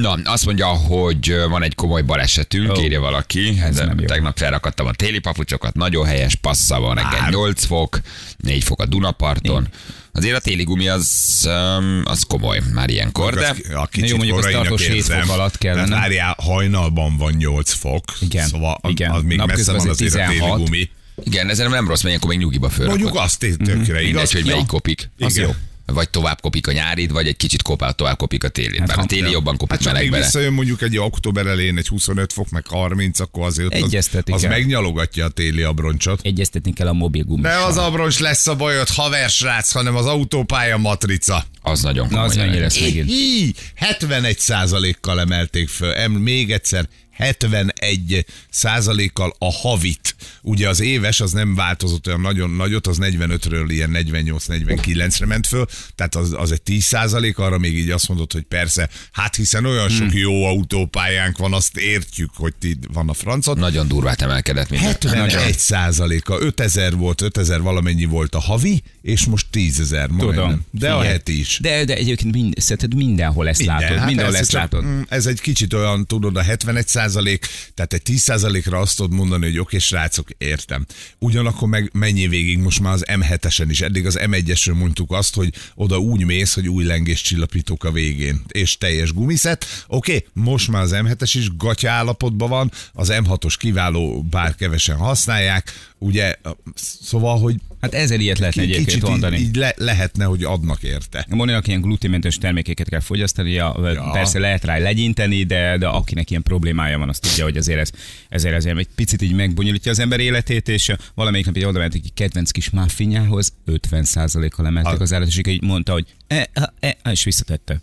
Na, 0.00 0.12
azt 0.24 0.44
mondja, 0.46 0.66
hogy 0.66 1.34
van 1.48 1.62
egy 1.62 1.74
komoly 1.74 2.02
balesetünk, 2.02 2.76
Ó. 2.76 2.80
írja 2.82 3.00
valaki. 3.00 3.60
Ez 3.62 3.76
De 3.76 3.84
nem 3.84 3.98
jó. 4.00 4.06
tegnap 4.06 4.38
felrakadtam 4.38 4.86
a 4.86 4.92
téli 4.92 5.18
papucsokat, 5.18 5.74
nagyon 5.74 6.06
helyes, 6.06 6.34
passza 6.34 6.80
van 6.80 6.94
reggel 6.94 7.28
8 7.30 7.64
fok, 7.64 8.00
4 8.36 8.62
fok 8.64 8.80
a 8.80 8.86
Dunaparton. 8.86 9.68
Azért 10.16 10.36
a 10.36 10.40
téli 10.40 10.62
gumi 10.62 10.88
az, 10.88 11.40
öm, 11.46 12.02
az 12.04 12.22
komoly 12.28 12.60
már 12.72 12.90
ilyenkor, 12.90 13.34
de 13.34 13.54
a 13.74 13.86
kicsit 13.86 14.08
Jó, 14.08 14.16
mondjuk 14.16 14.38
az 14.38 14.46
tartós 14.52 14.86
hét 14.86 14.96
érzem. 14.96 15.20
fok 15.20 15.30
alatt 15.34 15.58
kellene. 15.58 15.94
Várjál, 15.96 16.36
hajnalban 16.38 17.16
van 17.16 17.32
8 17.32 17.72
fok, 17.72 18.04
Igen, 18.20 18.46
szóval 18.46 18.80
igen. 18.88 19.10
az 19.10 19.22
még 19.22 19.38
messze 19.38 19.72
van 19.72 19.80
azért 19.80 19.94
azért 19.94 20.14
a 20.14 20.16
téli 20.26 20.32
16. 20.38 20.58
gumi. 20.64 20.90
igen, 21.24 21.48
ez 21.48 21.58
nem 21.58 21.70
rossz, 21.72 21.88
mert 21.88 22.02
ilyenkor 22.02 22.28
még 22.28 22.38
nyugiba 22.38 22.68
fölrakod. 22.70 23.00
Mondjuk 23.00 23.22
azt 23.22 23.38
tökre 23.38 23.74
Mindegy, 23.74 24.06
igaz. 24.08 24.32
hogy 24.32 24.46
Ja. 24.46 24.52
melyik 24.52 24.66
kopik. 24.66 25.10
Az 25.18 25.36
jó. 25.36 25.50
Vagy 25.86 26.10
tovább 26.10 26.40
kopik 26.40 26.66
a 26.66 26.72
nyárid, 26.72 27.12
vagy 27.12 27.26
egy 27.26 27.36
kicsit 27.36 27.62
kopál, 27.62 27.92
tovább 27.92 28.16
kopik 28.16 28.44
a 28.44 28.48
téli. 28.48 28.78
Hát 28.78 28.86
Bár 28.88 28.96
a 28.96 29.00
ha- 29.00 29.06
téli 29.06 29.30
jobban 29.30 29.56
kopik 29.56 29.70
Hát 29.82 29.92
melegbe. 29.92 30.16
visszajön 30.18 30.52
mondjuk 30.52 30.82
egy 30.82 30.98
október 30.98 31.46
elején 31.46 31.78
egy 31.78 31.88
25 31.88 32.32
fok, 32.32 32.50
meg 32.50 32.66
30, 32.66 33.20
akkor 33.20 33.46
azért 33.46 33.74
az, 33.82 34.10
az 34.30 34.42
megnyalogatja 34.42 35.24
a 35.24 35.28
téli 35.28 35.62
abroncsot. 35.62 36.20
Egyeztetni 36.22 36.72
kell 36.72 36.86
a 36.88 36.92
mobil 36.92 37.24
gumissal. 37.24 37.58
De 37.58 37.64
az 37.66 37.76
abroncs 37.76 38.18
lesz 38.18 38.46
a 38.46 38.56
bajod, 38.56 38.88
haver 38.88 39.30
srác, 39.30 39.72
hanem 39.72 39.96
az 39.96 40.06
autópálya 40.06 40.76
matrica. 40.76 41.44
Az 41.62 41.82
nagyon 41.82 42.08
Na, 42.10 42.20
az 42.20 42.30
komoly. 42.30 42.46
mennyire 42.46 42.64
lesz 42.64 42.80
megint? 42.80 43.08
Hí, 43.08 43.52
71 43.74 44.96
kal 45.00 45.20
emelték 45.20 45.68
föl. 45.68 45.92
Em, 45.92 46.12
még 46.12 46.52
egyszer, 46.52 46.88
71 47.16 48.24
százalékkal 48.50 49.34
a 49.38 49.52
havit. 49.52 50.16
Ugye 50.42 50.68
az 50.68 50.80
éves 50.80 51.20
az 51.20 51.32
nem 51.32 51.54
változott 51.54 52.06
olyan 52.06 52.20
nagyon 52.20 52.50
nagyot, 52.50 52.86
az 52.86 52.98
45-ről 53.00 53.64
ilyen 53.68 53.90
48-49-re 53.94 55.26
ment 55.26 55.46
föl, 55.46 55.66
tehát 55.94 56.14
az, 56.14 56.32
az 56.36 56.52
egy 56.52 56.62
10 56.62 56.84
százalék, 56.84 57.38
arra 57.38 57.58
még 57.58 57.78
így 57.78 57.90
azt 57.90 58.08
mondod, 58.08 58.32
hogy 58.32 58.42
persze, 58.42 58.88
hát 59.12 59.36
hiszen 59.36 59.64
olyan 59.64 59.88
sok 59.88 60.02
Hmm. 60.10 60.18
jó 60.18 60.44
autópályánk 60.44 61.38
van, 61.38 61.52
azt 61.52 61.76
értjük, 61.76 62.30
hogy 62.34 62.54
ti 62.54 62.78
van 62.92 63.08
a 63.08 63.12
francot. 63.14 63.58
Nagyon 63.58 63.88
durvát 63.88 64.22
emelkedett 64.22 64.70
minden. 64.70 64.88
71 64.88 65.58
százaléka, 65.58 66.36
5000 66.40 66.96
volt, 66.96 67.20
5000 67.20 67.60
valamennyi 67.60 68.04
volt 68.04 68.34
a 68.34 68.40
havi, 68.40 68.82
és 69.02 69.24
most 69.24 69.46
10 69.50 69.80
ezer 69.80 70.08
Tudom. 70.18 70.64
De 70.70 70.92
a 70.92 71.02
heti 71.02 71.38
is. 71.38 71.58
De, 71.62 71.84
de 71.84 71.94
egyébként 71.96 72.34
mind, 72.34 72.54
szerinted 72.60 72.94
mindenhol 72.94 73.48
ezt 73.48 73.58
Minden, 73.58 73.78
látod. 73.80 73.96
hát 73.98 74.06
mindenhol 74.06 74.36
ezt 74.36 74.50
csak, 74.50 74.60
látod. 74.60 74.84
mm, 74.84 75.00
Ez 75.08 75.26
egy 75.26 75.40
kicsit 75.40 75.72
olyan, 75.72 76.06
tudod, 76.06 76.36
a 76.36 76.42
71 76.42 76.88
százalék, 77.04 77.46
tehát 77.74 77.92
egy 77.92 78.02
10 78.02 78.20
százalékra 78.20 78.78
azt 78.78 78.96
tudod 78.96 79.12
mondani, 79.12 79.44
hogy 79.44 79.58
oké, 79.58 79.78
srácok, 79.78 80.28
értem. 80.38 80.86
Ugyanakkor 81.18 81.68
meg 81.68 81.90
mennyi 81.92 82.28
végig 82.28 82.58
most 82.58 82.80
már 82.80 82.92
az 82.92 83.04
M7-esen 83.06 83.66
is. 83.68 83.80
Eddig 83.80 84.06
az 84.06 84.18
M1-esről 84.20 84.74
mondtuk 84.74 85.12
azt, 85.12 85.34
hogy 85.34 85.54
oda 85.74 85.98
úgy 85.98 86.24
mész, 86.24 86.54
hogy 86.54 86.68
új 86.68 86.84
lengés 86.84 87.22
csillapítók 87.22 87.84
a 87.84 87.92
végén, 87.92 88.42
és 88.48 88.78
teljes 88.78 89.12
gumiszet. 89.12 89.66
Oké, 89.86 90.26
most 90.32 90.68
már 90.68 90.82
az 90.82 90.92
M7-es 90.94 91.30
is 91.32 91.56
gatya 91.56 91.90
állapotban 91.90 92.48
van, 92.48 92.70
az 92.92 93.08
M6-os 93.12 93.54
kiváló, 93.58 94.22
bár 94.22 94.54
kevesen 94.54 94.96
használják, 94.96 95.72
ugye, 96.04 96.34
szóval, 96.74 97.38
hogy 97.38 97.56
Hát 97.80 97.94
ezer 97.94 98.20
ilyet 98.20 98.38
lehetne 98.38 98.62
egyébként 98.62 98.86
kicsit 98.86 99.02
mondani. 99.02 99.36
így, 99.36 99.46
így 99.46 99.56
le, 99.56 99.74
lehetne, 99.76 100.24
hogy 100.24 100.44
adnak 100.44 100.82
érte. 100.82 101.26
Moninak 101.28 101.66
ilyen 101.66 101.80
gluténmentes 101.80 102.38
termékeket 102.38 102.88
kell 102.88 103.00
fogyasztani, 103.00 103.50
ja, 103.50 103.92
ja. 103.94 104.10
persze 104.12 104.38
lehet 104.38 104.64
rá 104.64 104.78
legyinteni, 104.78 105.42
de, 105.42 105.76
de 105.78 105.86
akinek 105.86 106.30
ilyen 106.30 106.42
problémája 106.42 106.98
van, 106.98 107.08
azt 107.08 107.20
tudja, 107.20 107.44
hogy 107.44 107.56
azért 107.56 107.78
ez, 107.78 107.90
ezért, 108.28 108.54
ezért 108.54 108.78
egy 108.78 108.88
picit 108.94 109.22
így 109.22 109.32
megbonyolítja 109.32 109.90
az 109.90 109.98
ember 109.98 110.20
életét, 110.20 110.68
és 110.68 110.92
valamelyik 111.14 111.46
nap 111.46 111.56
így 111.56 111.64
oda 111.64 111.78
mentek 111.78 112.00
egy 112.04 112.14
kedvenc 112.14 112.50
kis 112.50 112.70
muffinjához, 112.70 113.52
50%-kal 113.66 114.66
emelték 114.66 115.00
az 115.00 115.12
árat, 115.12 115.28
és 115.28 115.40
így 115.46 115.62
mondta, 115.62 115.92
hogy 115.92 116.06
e, 116.26 116.48
e, 116.52 116.72
e, 116.80 117.10
és 117.10 117.24
visszatette. 117.24 117.80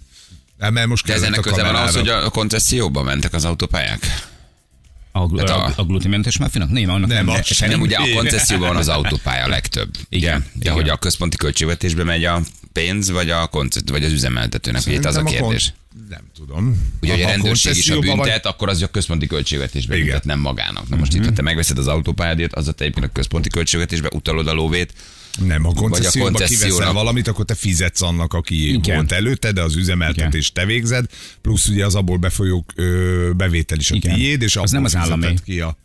Hát, 0.60 0.72
Mert 0.72 0.88
most 0.88 1.06
De 1.06 1.14
ez 1.14 1.20
kellett 1.20 1.36
ennek 1.36 1.46
a 1.46 1.50
köze 1.50 1.62
van 1.62 1.74
kamerára. 1.74 2.00
hogy 2.00 2.10
a 2.26 2.30
koncesszióba 2.30 3.04
mentek 3.04 3.34
az 3.34 3.46
autópályák? 3.46 4.30
A, 5.12 5.26
gl- 5.26 5.50
a- 5.50 5.66
a, 5.66 5.74
a 5.76 5.84
gluténmentes 5.84 6.38
muffinak? 6.38 6.70
Nem, 6.70 6.90
annak 6.90 7.10
Nem, 7.10 7.26
nem. 7.26 7.42
sem. 7.44 7.70
Nem, 7.70 7.82
ugye 7.82 7.96
a 7.98 8.04
koncesszióban 8.16 8.68
van 8.68 8.78
az 8.78 8.88
autópálya 8.88 9.44
a 9.44 9.48
legtöbb. 9.48 9.90
Igen, 10.10 10.40
De 10.40 10.48
igen. 10.60 10.74
hogy 10.74 10.90
a 10.90 10.98
központi 10.98 11.38
költségvetésbe 11.38 12.04
megy 12.04 12.26
a 12.26 12.42
pénz, 12.74 13.10
vagy, 13.12 13.30
a 13.30 13.48
koncess- 13.48 13.90
vagy 13.90 14.04
az 14.04 14.12
üzemeltetőnek? 14.12 14.82
Ugye 14.86 14.96
itt 14.96 15.06
az 15.06 15.16
a 15.16 15.24
kérdés. 15.24 15.64
kon- 15.66 16.10
Nem 16.10 16.22
tudom. 16.36 16.92
Ugye, 17.02 17.12
hogy 17.12 17.22
a 17.22 17.26
Ha 17.26 17.32
rendőrség 17.32 17.72
is 17.76 17.90
a 17.90 17.94
koncesszióban 17.94 18.18
vagy- 18.18 18.26
büntet, 18.28 18.46
akkor 18.46 18.70
az 18.70 18.82
a 18.82 18.88
központi 18.88 19.28
költségvetésbe 19.28 19.94
Igen. 19.96 20.06
büntet, 20.06 20.26
nem 20.26 20.40
magának. 20.40 20.90
Na 20.90 20.96
most 20.96 21.14
itt, 21.14 21.26
ha 21.26 21.32
te 21.34 21.42
megveszed 21.42 21.78
az 21.78 21.88
autópályádért, 21.88 22.54
az 22.54 22.68
a 22.68 22.72
te 22.72 22.84
egyébként 22.84 23.06
a 23.06 23.12
központi 23.14 23.50
költségvetésbe 23.50 24.10
utalod 24.14 24.48
a 24.48 24.54
lóvét, 24.54 24.94
Nem, 25.40 25.64
ha 25.64 25.74
koncesszióba 25.74 26.40
kiveszel 26.40 26.94
valamit, 26.94 27.28
akkor 27.28 27.46
te 27.46 27.56
fizetsz 27.56 28.02
annak, 28.02 28.34
aki 28.34 28.74
Igen. 28.74 28.96
volt 28.96 29.12
előtte, 29.12 29.52
de 29.52 29.62
az 29.62 29.76
üzemeltetést 29.76 30.54
te 30.54 30.66
végzed, 30.66 31.06
plusz 31.42 31.68
ugye 31.68 31.86
az 31.86 31.96
abból 31.96 32.18
befolyó 32.18 32.66
ö, 32.76 33.30
bevétel 33.38 33.78
is 33.78 33.92
a 33.92 33.96
Igen. 33.96 34.16
tiéd, 34.16 34.42
és 34.42 34.56
Az 34.56 34.72
nem 34.72 34.84
az 34.84 34.96
állami. 34.96 35.34
Ki 35.44 35.60
a... 35.60 35.78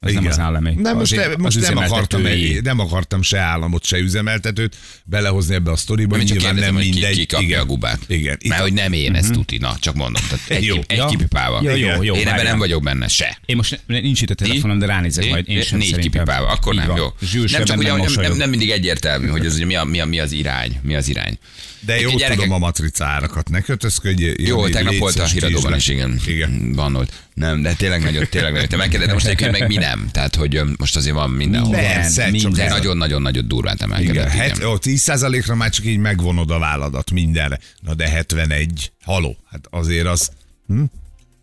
Az 0.00 0.12
nem 0.12 0.26
az 0.26 0.38
állami. 0.38 0.74
Nem, 0.74 0.96
most, 0.96 1.16
ne, 1.16 1.22
az 1.24 1.34
most 1.38 1.60
nem, 1.60 1.76
akartam, 1.76 2.22
nem 2.62 2.78
akartam 2.78 3.22
se 3.22 3.38
államot, 3.38 3.84
se 3.84 3.98
üzemeltetőt 3.98 4.76
belehozni 5.04 5.54
ebbe 5.54 5.70
a 5.70 5.76
sztoriba. 5.76 6.16
Csak 6.16 6.24
Nyilván 6.24 6.42
kérdezem, 6.44 6.74
nem 6.74 6.82
hogy 6.82 6.84
ki, 6.84 6.90
mindegy. 6.98 7.16
ki 7.16 7.26
kapja 7.26 7.46
Igen. 7.46 7.60
a 7.60 7.64
gubát. 7.64 7.98
Igen. 8.06 8.38
Mert 8.48 8.60
hogy 8.62 8.72
nem 8.72 8.92
én, 8.92 9.14
ez 9.14 9.28
tuti. 9.30 9.58
Na, 9.58 9.76
csak 9.80 9.94
mondom. 9.94 10.22
Tehát 10.28 10.50
egy, 10.50 10.64
Jó. 10.64 10.76
egy 10.86 10.96
Ja. 10.96 11.06
kipipával. 11.06 11.62
Ja, 11.62 11.74
jó, 11.74 12.02
jó, 12.02 12.14
Én 12.14 12.28
ebben 12.28 12.44
nem 12.44 12.58
vagyok 12.58 12.82
benne, 12.82 13.08
se. 13.08 13.38
Én 13.46 13.56
most 13.56 13.80
ne- 13.86 14.00
nincs 14.00 14.20
itt 14.22 14.30
a 14.30 14.34
telefonom, 14.34 14.78
de 14.78 14.86
ránézek 14.86 15.28
majd. 15.28 15.48
Én 15.48 15.62
sem 15.62 15.78
Négy 15.78 15.96
kipipával, 15.98 16.50
akkor 16.50 16.74
nem, 16.74 16.96
jó. 16.96 17.06
Nem 17.50 17.64
csak 17.64 18.36
nem, 18.36 18.50
mindig 18.50 18.70
egyértelmű, 18.70 19.26
hogy 19.26 19.44
ez 19.44 19.54
ugye 19.54 19.64
mi, 19.64 19.74
a, 19.74 19.84
mi, 19.84 20.00
a, 20.00 20.04
mi 20.06 20.18
az 20.20 20.32
irány. 20.32 20.80
Mi 20.82 20.94
az 20.94 21.08
irány. 21.08 21.38
De 21.80 21.92
jó 21.92 21.98
Egyébként 21.98 22.20
tudom 22.22 22.36
gyerekek- 22.36 22.54
a 22.54 22.58
matrica 22.58 23.04
árakat, 23.04 23.48
ne 23.48 23.60
kötözködj. 23.60 24.30
Jó, 24.36 24.68
tegnap 24.68 24.96
volt 24.96 25.18
a 25.18 25.24
híradóban 25.24 25.74
is, 25.74 25.88
igen. 25.88 26.20
Igen. 26.26 26.72
Van 26.74 26.92
volt. 26.92 27.12
Nem, 27.34 27.62
de 27.62 27.72
tényleg 27.74 28.02
nagyon, 28.02 28.26
tényleg 28.30 28.52
nagyon. 28.52 28.68
Te 28.68 28.76
megkérdezed, 28.76 29.06
de 29.08 29.12
most 29.12 29.26
egyébként 29.26 29.50
meg 29.58 29.68
mi 29.68 29.74
nem. 29.76 30.08
Tehát, 30.12 30.34
hogy 30.34 30.60
most 30.78 30.96
azért 30.96 31.14
van 31.14 31.30
mindenhol. 31.30 31.70
Minden, 31.70 31.92
Persze, 31.92 32.30
minden. 32.30 32.66
A- 32.66 32.70
nagyon-nagyon-nagyon 32.70 33.48
durván 33.48 33.76
Igen, 33.76 33.90
emelkedett. 33.92 34.28
het, 34.30 34.56
Igen. 34.56 34.68
ó, 34.68 34.76
10%-ra 34.76 35.54
már 35.54 35.70
csak 35.70 35.84
így 35.84 35.98
megvonod 35.98 36.50
a 36.50 36.58
válladat 36.58 37.10
mindenre. 37.10 37.58
Na 37.80 37.94
de 37.94 38.08
71, 38.08 38.92
haló, 39.04 39.36
hát 39.50 39.66
azért 39.70 40.06
az, 40.06 40.30
hm? 40.66 40.82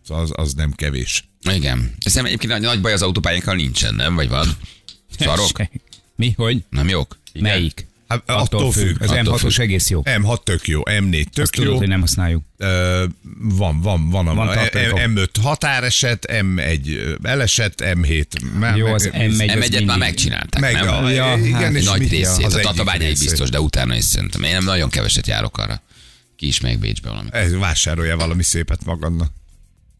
az, 0.08 0.30
az 0.34 0.54
nem 0.54 0.72
kevés. 0.72 1.24
igen. 1.52 1.94
Szerintem 1.98 2.24
egyébként 2.26 2.52
nagy, 2.52 2.60
nagy 2.62 2.80
baj 2.80 2.92
az 2.92 3.02
autópályákkal 3.02 3.54
nincsen, 3.54 3.94
nem? 3.94 4.14
Vagy 4.14 4.28
van? 4.28 4.56
Szarok? 5.18 5.50
Mi, 6.16 6.32
hogy? 6.36 6.64
Nem 6.70 6.88
jók? 6.88 7.18
Igen. 7.32 7.50
Melyik? 7.50 7.86
Hát, 8.08 8.22
attól 8.26 8.72
függ. 8.72 9.02
Az 9.02 9.10
Attól 9.10 9.34
M6-os 9.38 9.40
függ. 9.52 9.60
egész 9.60 9.90
jó. 9.90 10.02
M6 10.04 10.42
tök 10.42 10.66
jó, 10.68 10.80
M4 10.84 11.24
tök 11.24 11.42
Azt 11.44 11.52
tudod, 11.52 11.70
jó. 11.72 11.76
hogy 11.76 11.88
nem 11.88 12.00
használjuk. 12.00 12.42
Ö, 12.56 13.04
van, 13.38 13.80
van, 13.80 14.10
van. 14.10 14.24
Van 14.24 14.36
van 14.36 14.46
tartalékom. 14.54 15.00
M5 15.14 15.28
határeset, 15.42 16.26
M1 16.28 17.16
eleset, 17.22 17.82
M7. 17.84 18.24
Már 18.58 18.76
Jó, 18.76 18.86
az 18.86 19.10
M1 19.12 19.28
az 19.28 19.36
M1-et 19.36 19.46
már 19.46 19.56
mindig- 19.68 19.96
megcsinálták, 19.98 20.60
Meg, 20.60 20.74
nem? 20.74 20.88
a, 21.04 21.08
Ja, 21.10 21.36
igen, 21.36 21.52
hát 21.54 21.72
és 21.74 21.84
Nagy 21.84 22.08
részét. 22.08 22.44
az 22.44 22.54
A 22.54 22.60
tatabányai 22.60 23.08
biztos, 23.18 23.50
de 23.50 23.60
utána 23.60 23.96
is 23.96 24.04
szerintem. 24.04 24.42
Én 24.42 24.52
nem 24.52 24.64
nagyon 24.64 24.90
keveset 24.90 25.26
járok 25.26 25.58
arra. 25.58 25.82
Ki 26.36 26.46
is 26.46 26.60
meg 26.60 26.78
Bécsbe 26.78 27.08
valami. 27.08 27.28
Ez 27.32 27.54
vásárolja 27.56 28.16
valami 28.16 28.42
szépet 28.42 28.84
magadnak. 28.84 29.30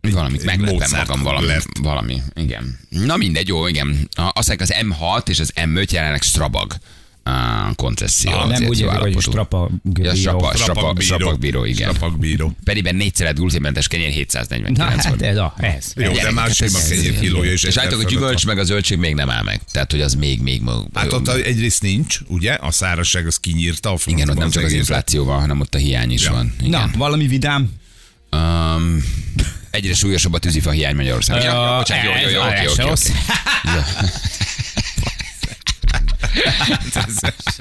Valamit 0.01 0.45
meglepem 0.45 0.91
magam, 0.91 1.23
valami, 1.23 1.47
lett. 1.47 1.65
valami, 1.81 2.23
igen. 2.35 2.79
Na 2.89 3.17
mindegy, 3.17 3.49
jó, 3.49 3.67
igen. 3.67 4.09
A- 4.17 4.31
Azt 4.35 4.57
az 4.59 4.75
M6 4.81 5.29
és 5.29 5.41
az 5.41 5.53
M5 5.55 5.91
jelenleg 5.91 6.23
Strabag 6.23 6.75
uh, 7.25 7.75
koncesszió. 7.75 8.31
Nem 8.31 8.51
azért 8.51 8.69
úgy 8.69 8.79
jó 8.79 8.89
hogy 8.89 9.21
strapa 9.21 9.71
Ja, 9.95 10.15
strapa, 10.15 10.53
strapa, 10.57 10.95
Strapakbíró. 11.01 11.65
igen. 11.65 11.95
Strapakbíró. 11.95 12.53
Pedig 12.65 12.83
4 12.97 13.15
szelet 13.15 13.35
gluténmentes 13.37 13.89
kenyér 13.89 14.09
Na 14.09 14.15
749 14.15 14.79
hát 14.95 15.09
volt. 15.09 15.23
ez, 15.23 15.37
a, 15.37 15.55
ez. 15.59 15.93
Jó, 15.97 16.13
de 16.13 16.33
hát 16.41 16.55
sima 16.55 16.79
ez- 16.79 16.89
kenyér 16.89 17.19
kilója 17.19 17.53
is. 17.53 17.63
És 17.63 17.77
a 17.77 17.81
fölött 17.81 18.09
gyümölcs 18.09 18.47
meg 18.47 18.59
a 18.59 18.65
zöldség 18.65 18.99
még 18.99 19.15
nem 19.15 19.31
áll 19.31 19.43
meg. 19.43 19.61
Tehát, 19.73 19.91
hogy 19.91 20.01
az 20.01 20.15
még, 20.15 20.41
még... 20.43 20.63
Hát 20.95 21.13
ott 21.13 21.29
a- 21.29 21.35
egyrészt 21.37 21.83
nincs, 21.83 22.19
ugye? 22.27 22.53
A 22.53 22.71
szárazság 22.71 23.27
az 23.27 23.37
kinyírta 23.37 23.93
a 23.93 23.97
igen, 24.07 24.29
ott 24.29 24.39
nem 24.39 24.51
csak 24.51 24.65
az 24.65 24.73
infláció 24.73 25.25
van, 25.25 25.41
hanem 25.41 25.61
ott 25.61 25.75
a 25.75 25.79
hiány 25.79 26.11
is 26.13 26.29
van. 26.29 26.55
Na, 26.67 26.91
valami 26.97 27.27
vidám? 27.27 27.73
Um, 28.31 29.05
egyre 29.71 29.95
súlyosabb 29.95 30.33
a 30.33 30.39
tűzifa 30.39 30.71
hiány 30.71 30.95
Magyarországon. 30.97 31.43
Ja, 31.45 31.77
bocsánat, 31.79 32.05
jó, 32.05 32.29
jó, 32.29 32.29
jó, 32.37 32.43
oké, 32.43 32.55
ez 32.55 32.67
oké, 32.67 32.75
se 32.75 32.83
oké. 36.37 36.47
rossz. 36.95 37.59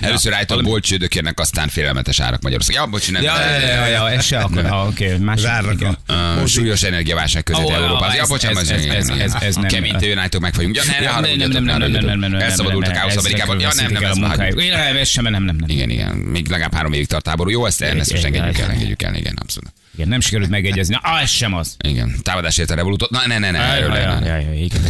Először 0.00 0.32
állított 0.34 0.62
bolcsődökérnek, 0.62 1.40
aztán 1.40 1.68
félelmetes 1.68 2.20
árak 2.20 2.42
Magyarországon. 2.42 2.82
Ja, 2.84 2.90
bocs, 2.90 3.10
nem. 3.10 3.22
Ja, 3.22 3.40
ja, 3.40 3.58
ja, 3.68 3.86
ja, 3.86 4.10
ez 4.10 4.24
se 4.24 4.38
akkor. 4.38 4.68
Ha, 4.68 4.86
Oké, 4.86 5.16
másik. 5.16 5.44
Zárnak 5.46 5.96
Uh, 6.08 6.46
súlyos 6.46 6.82
energiaválság 6.82 7.42
között 7.42 7.68
Európában. 7.68 8.10
ez- 8.10 8.16
Ja, 8.16 8.24
bocsánat, 8.28 8.58
ez- 8.62 8.70
ez, 8.70 8.84
ez- 8.84 9.08
ez- 9.08 9.18
ez- 9.20 9.34
ez 9.42 9.54
nem- 9.54 9.64
Kemény 9.66 9.96
tőnállítók 9.96 10.40
meg 10.40 10.54
vagyunk. 10.54 10.76
Ja, 10.76 10.82
ne, 10.86 10.92
ne, 10.98 11.02
Ja, 11.04 11.10
haragudjatok, 11.10 11.52
nem, 11.52 11.64
nem, 11.64 11.78
nem, 11.78 11.90
nem, 11.90 12.04
nem, 12.04 12.18
nem, 12.18 12.30
nem, 12.30 12.40
Elszabadult 12.40 12.84
a 12.84 12.86
nem, 12.88 12.96
káosz 12.96 13.16
Amerikában. 13.16 13.60
Ja, 13.60 13.70
nem, 13.74 13.92
nem, 13.92 14.04
ez 14.04 14.16
a 14.16 14.20
már. 14.20 14.54
Én 14.58 14.72
ez 14.72 15.08
sem, 15.08 15.24
nem, 15.24 15.42
nem, 15.44 15.56
nem. 15.56 15.68
Igen, 15.70 15.90
igen. 15.90 16.10
Még 16.16 16.48
legalább 16.48 16.74
három 16.74 16.92
évig 16.92 17.06
tart 17.06 17.24
táború. 17.24 17.50
Jó, 17.50 17.66
ezt, 17.66 17.80
ezt 17.82 18.10
most 18.12 18.24
engedjük 18.24 18.58
el, 18.58 18.64
igen. 18.64 18.70
engedjük 18.70 19.02
el, 19.02 19.14
igen, 19.14 19.36
abszolút. 19.42 19.72
Igen, 19.94 20.08
nem 20.08 20.20
sikerült 20.20 20.50
megegyezni. 20.50 20.98
Ah, 21.02 21.22
ez 21.22 21.30
sem 21.30 21.54
az. 21.54 21.76
Igen. 21.84 22.16
Támadásért 22.22 22.70
a 22.70 22.74
revolútot. 22.74 23.10
Na, 23.10 23.20
ne, 23.26 23.38
ne, 23.38 23.50
ne, 23.50 23.58
Ja, 23.58 23.64
erről 23.64 23.94
ja, 23.96 24.14
ne, 24.14 24.18
ne. 24.18 24.26
ja, 24.26 24.36
ja, 24.36 24.52
igen. 24.52 24.80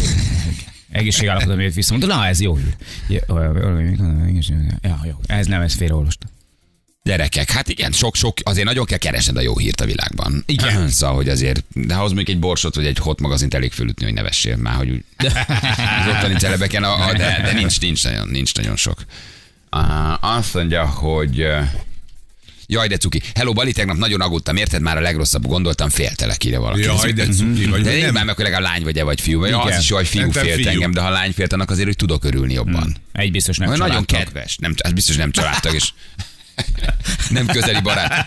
Egészségállapot, 0.96 1.56
miért 1.56 1.74
visszamondta, 1.74 2.14
na 2.14 2.26
ez 2.26 2.40
jó 2.40 2.56
hír. 2.56 2.76
Ja, 4.82 5.00
jó, 5.04 5.14
ez 5.26 5.46
nem, 5.46 5.60
ez 5.60 5.74
félreolvastam. 5.74 6.30
Gyerekek, 7.02 7.50
hát 7.50 7.68
igen, 7.68 7.92
sok-sok, 7.92 8.36
azért 8.42 8.66
nagyon 8.66 8.84
kell 8.84 8.98
keresned 8.98 9.36
a 9.36 9.40
jó 9.40 9.58
hírt 9.58 9.80
a 9.80 9.84
világban. 9.84 10.42
Igen. 10.46 10.88
Szóval, 10.96 11.16
hogy 11.16 11.28
azért, 11.28 11.64
de 11.72 11.94
ahhoz 11.94 12.12
mondjuk 12.12 12.36
egy 12.36 12.38
borsot 12.38 12.74
vagy 12.74 12.86
egy 12.86 12.98
hot 12.98 13.20
magazint 13.20 13.54
elég 13.54 13.72
fölütni, 13.72 14.04
hogy 14.04 14.14
ne 14.14 14.22
vessél 14.22 14.56
már, 14.56 14.74
hogy 14.74 14.90
úgy 14.90 15.04
az 16.00 16.14
ottani 16.16 16.34
celebeken, 16.34 16.82
a, 16.82 17.06
a, 17.06 17.12
de, 17.12 17.40
de 17.42 17.52
nincs, 17.52 17.80
nincs, 17.80 18.04
nagyon, 18.04 18.28
nincs 18.28 18.54
nagyon 18.54 18.76
sok. 18.76 19.04
Uh, 19.70 20.36
azt 20.36 20.54
mondja, 20.54 20.86
hogy 20.86 21.46
Jaj, 22.66 22.88
de 22.88 22.96
cuki. 22.96 23.20
Hello, 23.34 23.52
Bali, 23.52 23.72
tegnap 23.72 23.96
nagyon 23.96 24.20
aggódtam, 24.20 24.56
érted? 24.56 24.80
Már 24.80 24.96
a 24.96 25.00
legrosszabb 25.00 25.46
gondoltam, 25.46 25.88
féltelek 25.88 26.44
ide 26.44 26.58
valaki. 26.58 26.80
Jaj, 26.82 27.12
de 27.12 27.26
cuki 27.26 27.66
vagy. 27.66 27.82
De 27.82 28.00
nem. 28.00 28.12
már 28.12 28.24
meg, 28.24 28.34
hogy 28.34 28.44
legalább 28.44 28.72
lány 28.72 28.82
vagy-e, 28.82 29.02
vagy 29.02 29.20
fiú. 29.20 29.38
Vagy 29.38 29.48
Igen. 29.48 29.60
az 29.60 29.78
is 29.78 29.90
hogy 29.90 30.06
fiú 30.06 30.18
Szerintem 30.20 30.44
félt 30.44 30.60
fiú. 30.60 30.68
engem, 30.68 30.90
de 30.92 31.00
ha 31.00 31.10
lány 31.10 31.32
félt, 31.32 31.52
annak 31.52 31.70
azért, 31.70 31.86
hogy 31.86 31.96
tudok 31.96 32.24
örülni 32.24 32.52
jobban. 32.52 32.96
Egy 33.12 33.30
biztos 33.30 33.56
nem 33.56 33.68
nagyon 33.68 33.86
családtag. 33.88 34.18
kedves. 34.18 34.56
Nem, 34.56 34.74
ez 34.76 34.92
biztos 34.92 35.16
nem 35.16 35.30
családtag, 35.30 35.74
és 35.74 35.88
nem 37.30 37.46
közeli 37.46 37.80
barát. 37.80 38.26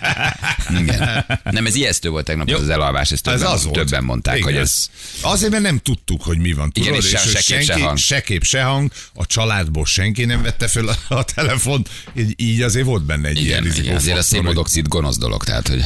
Igen. 0.80 1.26
Nem, 1.44 1.66
ez 1.66 1.76
ijesztő 1.76 2.10
volt 2.10 2.26
tegnap 2.26 2.50
ez 2.50 2.60
az 2.62 2.70
elalvás, 2.70 3.12
ezt 3.12 3.24
többen, 3.24 3.42
Ez 3.42 3.48
az 3.52 3.64
volt. 3.64 3.76
többen 3.76 4.04
mondták, 4.04 4.36
Igen. 4.38 4.48
hogy 4.48 4.56
ez... 4.62 4.90
Azért, 5.22 5.52
mert 5.52 5.64
nem 5.64 5.78
tudtuk, 5.78 6.24
hogy 6.24 6.38
mi 6.38 6.54
van. 6.54 6.72
Tudod? 6.72 6.90
Igen, 6.90 7.00
és 7.02 7.10
se- 7.10 7.20
hogy 7.20 7.32
se 7.32 7.40
kép, 7.40 7.60
se 7.60 7.64
senki, 7.64 7.82
hang. 7.82 7.98
se 7.98 8.22
kép, 8.22 8.44
se 8.44 8.64
hang. 8.64 8.92
A 9.14 9.26
családból 9.26 9.86
senki 9.86 10.26
nem 10.26 10.42
vette 10.42 10.68
föl 10.68 10.90
a, 10.90 10.96
a 11.08 11.24
telefont. 11.24 11.90
Így, 12.16 12.34
így 12.38 12.62
azért 12.62 12.86
volt 12.86 13.04
benne 13.04 13.28
egy 13.28 13.38
Igen, 13.42 13.48
ilyen 13.48 13.64
igen 13.64 13.76
azért 13.76 13.84
a 13.86 13.96
rizikófaktor, 13.96 14.16
hogy- 14.16 14.24
szénmodoxid 14.26 14.88
gonosz 14.88 15.18
dolog, 15.18 15.44
tehát 15.44 15.68
hogy 15.68 15.84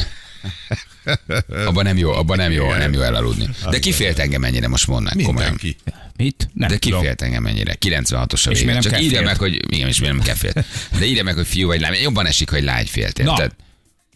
Abban 1.68 1.84
nem 1.84 1.96
jó, 1.98 2.10
abban 2.10 2.36
nem 2.36 2.50
jó, 2.52 2.72
nem 2.74 2.92
jó 2.92 3.00
elaludni. 3.00 3.48
De 3.70 3.78
ki 3.78 3.92
félt 3.92 4.18
engem 4.18 4.44
ennyire, 4.44 4.68
most 4.68 4.86
mondd 4.86 5.04
meg 5.04 5.24
komolyan. 5.24 5.50
Mindenki. 5.60 5.76
Mit? 6.16 6.50
Nem 6.52 6.68
De 6.68 6.76
ki 6.78 6.88
tudom. 6.88 7.04
félt 7.04 7.22
engem 7.22 7.46
ennyire? 7.46 7.76
96-os 7.80 8.46
a 8.46 8.50
És 8.50 8.58
vége. 8.58 8.64
miért 8.64 8.82
nem 8.82 8.92
Csak 8.92 9.00
írja 9.02 9.22
meg, 9.22 9.36
hogy 9.36 9.60
igen, 9.74 9.88
és 9.88 9.98
miért 10.00 10.14
nem 10.14 10.24
kell 10.24 10.34
félt. 10.34 10.64
De 10.98 11.04
írja 11.04 11.22
meg, 11.22 11.34
hogy 11.34 11.46
fiú 11.46 11.66
vagy 11.66 11.80
lány. 11.80 11.94
Jobban 12.02 12.26
esik, 12.26 12.50
hogy 12.50 12.62
lány 12.62 12.86
félt, 12.86 13.22
Na, 13.22 13.30
érted? 13.30 13.52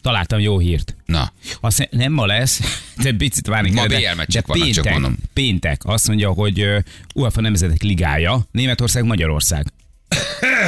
találtam 0.01 0.39
jó 0.39 0.59
hírt. 0.59 0.95
Na, 1.05 1.33
Azt 1.61 1.87
nem 1.91 2.11
ma 2.11 2.25
lesz, 2.25 2.59
de 3.03 3.11
picit 3.13 3.47
várni 3.47 3.69
Ma 3.71 3.75
kell, 3.75 3.87
de, 3.87 4.09
BL 4.09 4.15
meccsek 4.15 4.45
de 4.45 4.53
vannak, 4.53 4.69
csak 4.73 4.83
péntek, 4.83 4.93
mondom. 4.93 5.17
péntek 5.33 5.81
azt 5.85 6.07
mondja, 6.07 6.29
hogy 6.29 6.65
UEFA 7.15 7.41
Nemzetek 7.41 7.81
Ligája, 7.81 8.47
Németország, 8.51 9.03
Magyarország. 9.03 9.65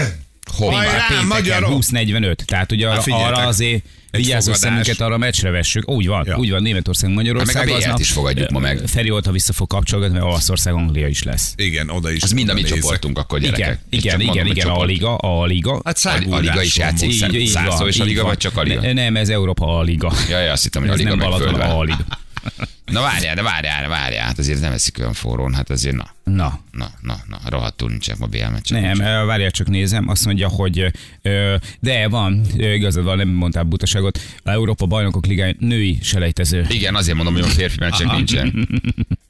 Hajrá, 0.69 1.21
magyarok! 1.27 1.83
20-45. 1.83 2.35
Tehát 2.35 2.71
ugye 2.71 2.89
Hát 2.89 3.07
arra, 3.07 3.37
azért 3.37 3.83
fogadás. 4.11 4.57
szemünket, 4.57 4.99
arra 5.01 5.13
a 5.13 5.17
meccsre 5.17 5.49
vessük. 5.49 5.89
Úgy 5.89 6.07
van, 6.07 6.23
Ja. 6.27 6.37
úgy 6.37 6.49
van, 6.49 6.61
Németország, 6.61 7.09
Magyarország. 7.09 7.55
Hát 7.55 7.65
meg 7.65 7.73
a 7.73 7.77
aznap, 7.77 7.99
is 7.99 8.11
fogadjuk 8.11 8.49
ma 8.49 8.59
meg. 8.59 8.81
Feri 8.87 9.09
Olta 9.11 9.31
vissza 9.31 9.53
fog 9.53 9.67
kapcsolgatni, 9.67 10.13
mert 10.13 10.27
Olaszország, 10.29 10.73
Anglia 10.73 11.07
is 11.07 11.23
lesz. 11.23 11.53
Igen, 11.55 11.89
oda 11.89 12.11
is. 12.11 12.21
Ez 12.21 12.31
mind 12.31 12.49
a 12.49 12.53
mi 12.53 12.61
csoportunk 12.61 13.17
akkor 13.17 13.39
gyerekek. 13.39 13.79
Igen, 13.89 14.19
igen, 14.19 14.35
igen, 14.35 14.45
igen, 14.45 14.67
a. 14.67 14.83
Liga, 14.83 15.15
a 15.15 15.45
Liga. 15.45 15.81
Hát 15.83 15.99
A, 16.03 16.09
a 16.29 16.37
liga 16.37 16.61
is 16.61 16.77
játszik, 16.77 17.47
százszor 17.47 17.87
is 17.87 17.99
a 17.99 18.03
liga, 18.03 18.23
vagy 18.23 18.37
csak 18.37 18.57
a 18.57 18.61
liga? 18.61 18.81
Ne, 18.81 18.93
nem, 18.93 19.15
ez 19.15 19.29
Európa 19.29 19.77
a 19.77 19.81
Liga. 19.81 20.13
Ja, 20.29 20.39
ja, 20.39 20.51
azt 20.51 20.63
hittem, 20.63 20.81
hogy 20.81 20.91
a 20.91 20.93
liga 20.95 21.15
nem 21.15 21.29
meg 21.29 21.69
a 21.69 21.83
Liga. 21.83 22.05
Na 22.91 23.01
várjál, 23.01 23.35
de 23.35 23.41
várjál, 23.41 23.87
várjál, 23.89 24.25
hát 24.25 24.37
azért 24.39 24.61
nem 24.61 24.71
eszik 24.71 24.97
olyan 24.99 25.13
forrón, 25.13 25.53
hát 25.53 25.69
azért 25.69 25.95
na, 25.95 26.09
Na, 26.23 26.59
na, 26.71 26.91
na, 27.01 27.19
na, 27.27 27.37
rohadtul 27.45 27.89
nincsenek 27.89 28.19
ma 28.19 28.25
BL 28.27 28.37
meccsek. 28.51 28.79
Nem, 28.79 28.87
nincsenek. 28.87 29.21
ö, 29.21 29.25
várjál 29.25 29.51
csak 29.51 29.67
nézem, 29.69 30.07
azt 30.07 30.25
mondja, 30.25 30.47
hogy 30.47 30.91
ö, 31.21 31.55
de 31.79 32.07
van, 32.07 32.41
igazad 32.53 33.03
van, 33.03 33.17
nem 33.17 33.27
mondtál 33.29 33.63
butaságot, 33.63 34.19
a 34.43 34.49
Európa 34.49 34.85
Bajnokok 34.85 35.25
Ligája 35.25 35.53
női 35.59 35.99
selejtező. 36.01 36.65
Igen, 36.69 36.95
azért 36.95 37.15
mondom, 37.15 37.33
hogy 37.33 37.43
a 37.43 37.47
férfi 37.47 37.77
meccsek 37.79 38.11
nincsen. 38.11 38.53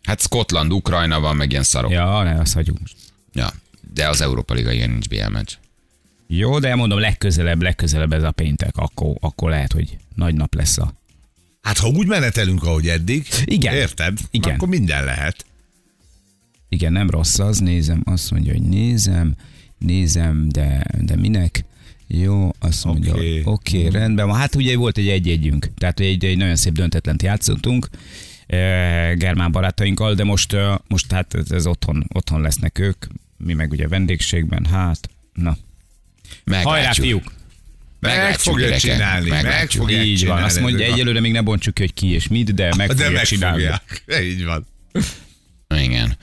Hát 0.03 0.22
Scotland, 0.22 0.72
Ukrajna 0.74 1.20
van, 1.20 1.36
meg 1.36 1.51
ilyen 1.51 1.63
szarok. 1.63 1.91
Ja. 1.91 2.24
Ne, 2.24 2.39
azt 2.39 2.53
hagyjuk 2.53 2.80
most. 2.80 2.96
ja. 3.34 3.50
De 3.94 4.08
az 4.10 4.22
Európa 4.22 4.53
Liga 4.53 4.72
igen 4.72 4.89
nincs 4.89 5.08
BL 5.08 5.27
meccs. 5.32 5.51
Jó, 6.27 6.60
de 6.60 6.75
mondom, 6.75 7.00
legközelebb, 7.00 7.62
legközelebb 7.62 8.13
ez 8.13 8.24
a 8.24 8.32
péntek, 8.32 8.77
akkor, 8.77 9.15
akkor 9.20 9.50
lehet, 9.50 9.72
hogy 9.74 9.98
nagy 10.15 10.34
nap 10.34 10.56
lesz 10.56 10.77
a... 10.77 10.94
Hát 11.62 11.77
ha 11.77 11.88
úgy 11.88 12.08
menetelünk, 12.08 12.63
ahogy 12.63 12.88
eddig, 12.88 13.27
Igen. 13.46 13.74
érted? 13.74 14.18
Igen. 14.32 14.53
Akkor 14.53 14.68
minden 14.68 15.03
lehet. 15.03 15.46
Igen, 16.70 16.91
nem 16.91 17.10
rossz 17.10 17.39
az, 17.39 17.60
nézem, 17.60 18.01
azt 18.06 18.32
mondja, 18.32 18.51
hogy 18.51 18.62
nézem, 18.62 19.36
nézem, 19.77 20.50
de, 20.50 20.86
de 21.01 21.15
minek? 21.15 21.65
Jó, 22.08 22.50
azt 22.60 22.86
mondja, 22.86 23.13
Oké. 23.13 23.22
oké, 23.22 23.39
okay. 23.39 23.88
okay, 23.88 24.00
rendben 24.00 24.27
van. 24.27 24.38
Hát 24.38 24.56
ugye 24.56 24.77
volt 24.77 24.98
egy 24.98 25.08
egy-együnk, 25.08 25.70
tehát 25.77 26.00
egy, 26.00 26.25
egy 26.25 26.38
nagyon 26.38 26.56
szép 26.56 26.74
döntetlent 26.74 27.22
játszottunk 27.22 27.89
eh, 28.48 29.15
germán 29.15 29.51
barátainkkal, 29.51 30.13
de 30.13 30.24
most, 30.24 30.53
eh, 30.53 30.75
most 30.88 31.12
hát 31.12 31.34
ez, 31.34 31.51
ez 31.51 31.65
otthon, 31.68 32.06
otthon 32.13 32.41
lesznek 32.41 32.80
ők, 32.80 33.06
mi 33.38 33.53
meg 33.53 33.72
ugye 33.72 33.88
vendégségben, 33.88 34.65
hát, 34.65 35.10
na. 35.34 35.58
Meglátjuk. 36.44 36.74
Hajrá, 36.74 36.91
fiúk! 36.91 37.32
Meg 38.01 38.38
fogja 38.38 38.65
gyerekek, 38.65 38.91
csinálni, 38.91 39.29
meg 39.29 39.43
meglátjuk. 39.43 39.84
fogják 39.84 40.05
Így 40.05 40.25
van, 40.25 40.43
azt 40.43 40.60
mondja, 40.60 40.86
egyelőre 40.86 41.20
még 41.20 41.31
ne 41.31 41.41
bontsuk 41.41 41.74
ki, 41.74 41.81
hogy 41.81 41.93
ki 41.93 42.13
és 42.13 42.27
mit, 42.27 42.53
de 42.53 42.74
meg 42.77 42.88
De 42.88 42.96
fogja 42.96 43.12
meg 43.12 43.25
csinálni. 43.25 43.70
Így 44.31 44.46
van. 44.46 44.67
Igen. 45.75 46.17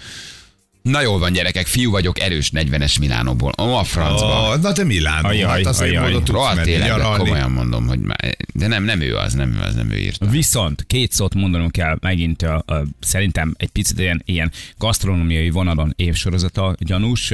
Na 0.82 1.00
jól 1.00 1.18
van, 1.18 1.32
gyerekek, 1.32 1.66
fiú 1.66 1.90
vagyok, 1.90 2.20
erős 2.20 2.50
40-es 2.54 3.00
Milánóból. 3.00 3.52
Ó, 3.60 3.74
a 3.74 3.84
francba. 3.84 4.26
Oh, 4.26 4.60
na 4.60 4.72
de 4.72 4.84
Milánó, 4.84 5.28
Ajaj, 5.28 5.48
hát 5.48 5.66
azért 5.66 5.90
ajaj. 5.90 6.14
oda 6.14 6.22
tudsz 6.22 6.54
menni 6.54 6.62
tényleg, 6.62 7.00
komolyan 7.16 7.50
mondom, 7.50 7.86
hogy 7.86 7.98
már, 7.98 8.36
de 8.54 8.66
nem, 8.66 8.84
nem 8.84 9.00
ő 9.00 9.16
az, 9.16 9.32
nem 9.32 9.52
ő 9.52 9.60
az, 9.60 9.74
nem 9.74 9.90
ő 9.90 9.96
írta. 9.96 10.26
Viszont 10.26 10.84
két 10.86 11.12
szót 11.12 11.34
mondanom 11.34 11.70
kell 11.70 11.96
megint, 12.00 12.42
a, 12.42 12.62
a, 12.66 12.74
szerintem 13.00 13.54
egy 13.56 13.68
picit 13.68 13.98
ilyen, 13.98 14.22
ilyen 14.24 14.52
gasztronómiai 14.78 15.50
vonalon 15.50 15.92
évsorozata 15.96 16.74
gyanús. 16.78 17.32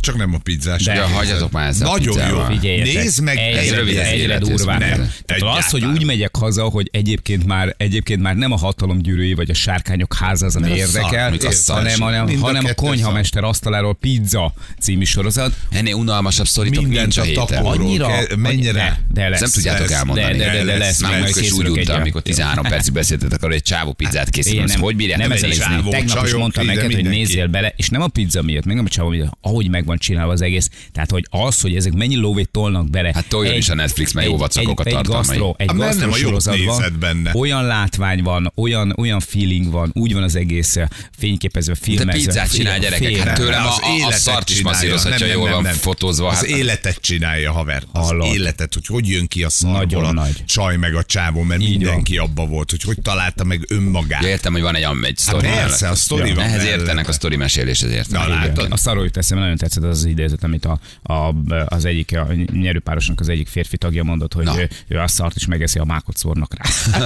Csak 0.00 0.16
nem 0.16 0.34
a 0.34 0.38
pizzás. 0.38 0.82
De- 0.84 0.94
Ja, 0.94 1.06
hagyjatok 1.06 1.50
már 1.50 1.68
ezzel 1.68 1.88
a 1.88 1.90
Nagyon 1.90 2.28
jó. 2.28 2.44
Figyeljetek, 2.44 2.94
Nézd 2.94 3.22
meg, 3.22 3.36
egyre, 3.38 3.60
ez 3.60 3.70
rövid 3.70 3.98
az 3.98 4.04
egyre 4.06 4.34
ez 4.34 4.48
durvább. 4.48 4.80
nem. 4.80 5.10
Tehát 5.24 5.58
az, 5.58 5.70
hogy 5.70 5.84
úgy 5.84 6.04
megyek 6.04 6.36
haza, 6.36 6.62
hogy 6.64 6.88
egyébként 6.92 7.46
már, 7.46 7.74
egyébként 7.78 8.22
már 8.22 8.36
nem 8.36 8.52
a 8.52 8.56
hatalomgyűrűi 8.56 9.34
vagy 9.34 9.50
a 9.50 9.54
sárkányok 9.54 10.14
háza 10.14 10.46
az, 10.46 10.56
ami 10.56 10.74
érdekel, 10.74 11.34
hanem, 11.66 12.00
hanem, 12.00 12.38
hanem 12.40 12.64
a 12.64 12.74
konyhamester 12.74 13.44
asztaláról 13.44 13.94
pizza 13.94 14.52
című 14.80 15.04
sorozat. 15.04 15.54
Ennél 15.70 15.94
unalmasabb 15.94 16.46
Mindent 16.56 16.88
nincs 16.88 17.16
a 17.18 17.22
héten. 17.22 17.64
Annyira, 17.64 18.08
mennyire- 18.36 19.00
de, 19.12 19.28
lesz. 19.28 19.40
Nem 19.40 19.50
tudjátok 19.50 19.90
elmondani. 19.90 20.36
de- 20.36 20.64
de- 20.64 20.76
lesz, 20.76 21.00
Már 21.00 21.20
múltkor 21.20 21.42
is 21.42 21.50
úgy 21.52 21.68
untam, 21.68 22.00
amikor 22.00 22.22
13 22.22 22.64
percig 22.64 22.92
beszéltetek 22.92 23.38
arról, 23.38 23.50
hogy 23.50 23.58
egy 23.58 23.62
csávó 23.62 23.92
pizzát 23.92 24.30
készít. 24.30 24.72
Hogy 24.72 24.96
bírják 24.96 25.18
nem 25.18 25.50
csávó, 25.50 25.90
tegnap 25.90 26.26
is 26.26 26.32
mondtam 26.32 26.66
neked, 26.66 26.92
hogy 26.92 27.04
nézzél 27.04 27.46
bele, 27.46 27.72
és 27.76 27.88
nem 27.88 28.02
a 28.02 28.06
pizza 28.08 28.42
miatt, 28.42 28.64
meg 28.64 28.76
nem 28.76 28.84
a 28.84 28.88
csávó 28.88 29.08
miatt, 29.08 29.38
ahogy 29.56 29.70
meg 29.70 29.84
van 29.84 29.98
csinálva 29.98 30.32
az 30.32 30.40
egész. 30.40 30.68
Tehát, 30.92 31.10
hogy 31.10 31.26
az, 31.30 31.60
hogy 31.60 31.76
ezek 31.76 31.92
mennyi 31.92 32.16
lóvét 32.16 32.48
tolnak 32.50 32.90
bele. 32.90 33.10
Hát 33.14 33.28
toljon 33.28 33.54
is 33.54 33.68
a 33.68 33.74
Netflix, 33.74 34.12
mert 34.12 34.26
jó 34.26 34.36
vacakok 34.36 34.80
a 34.80 34.82
egy, 34.82 34.86
egy 34.86 34.92
tartalmai. 34.94 35.26
gasztro, 35.26 35.54
egy 35.56 35.66
Hát 35.68 35.76
gasztro 35.76 36.06
nem 36.08 36.18
sorozatban 36.18 36.96
benne. 37.00 37.30
olyan 37.34 37.64
látvány 37.64 38.22
van, 38.22 38.52
olyan, 38.56 38.94
olyan 38.96 39.20
feeling 39.20 39.70
van, 39.70 39.90
úgy 39.94 40.12
van 40.12 40.22
az 40.22 40.34
egész 40.36 40.76
eh, 40.76 40.88
fényképezve, 41.18 41.72
De 41.72 41.78
filmezve. 41.82 42.12
pizzát 42.12 42.48
fél- 42.48 42.60
csinál 42.62 42.78
gyerekek, 42.78 43.16
hát 43.16 43.36
tőlem 43.36 43.64
a, 43.66 43.68
Az 43.68 43.78
a, 44.02 44.06
a 44.06 44.12
szart 44.12 44.50
is 44.50 44.62
masszírozhatja, 44.62 45.26
Nem, 45.26 45.36
jól 45.36 45.44
nem, 45.44 45.54
van 45.54 45.62
nem. 45.62 45.74
fotózva. 45.74 46.28
Az 46.28 46.34
Hát, 46.34 46.44
életet 46.44 46.98
csinálja, 47.00 47.52
haver. 47.52 47.82
Az 47.92 48.12
életet, 48.22 48.74
hogy 48.74 48.86
hogy 48.86 49.08
jön 49.08 49.26
ki 49.26 49.42
a 49.44 49.48
szarból 49.50 50.04
a 50.04 50.12
nagy. 50.12 50.44
csaj 50.44 50.76
meg 50.76 50.94
a 50.94 51.02
csávó, 51.02 51.42
mert 51.42 51.60
Így 51.62 51.68
mindenki 51.68 52.16
abba 52.16 52.46
volt, 52.46 52.70
hogy 52.70 52.82
hogy 52.82 52.98
találta 53.02 53.44
meg 53.44 53.64
önmagát. 53.68 54.22
ja, 54.22 54.28
értem, 54.28 54.52
hogy 54.52 54.62
van 54.62 54.74
egy, 54.74 54.82
egy 54.82 54.88
Hát 55.02 55.18
sztori. 55.18 55.46
persze, 55.46 55.88
a 55.88 55.94
sztori 55.94 56.34
van 56.34 56.44
Ehhez 56.44 56.64
értenek 56.64 57.08
a 57.08 57.12
sztori 57.12 57.36
meséléshez 57.36 57.90
értenek. 57.90 58.28
Na, 58.28 58.34
látod? 58.34 58.72
A 58.72 58.76
szarról 58.76 59.04
jut 59.04 59.16
eszembe, 59.16 59.45
nagyon 59.46 59.56
tetszett 59.56 59.82
az 59.84 59.98
az 59.98 60.04
idézet, 60.04 60.44
amit 60.44 60.64
a, 60.64 60.78
a, 61.02 61.34
az 61.66 61.84
egyik, 61.84 62.16
a 62.16 62.26
nyerőpárosnak 62.52 63.20
az 63.20 63.28
egyik 63.28 63.48
férfi 63.48 63.76
tagja 63.76 64.02
mondott, 64.02 64.32
hogy 64.32 64.44
Na. 64.44 64.60
ő, 64.60 64.68
ő 64.88 64.98
a 64.98 65.08
szart 65.08 65.36
is 65.36 65.46
megeszi, 65.46 65.78
a 65.78 65.84
mákot 65.84 66.16
szórnak 66.16 66.54
rá. 66.54 66.64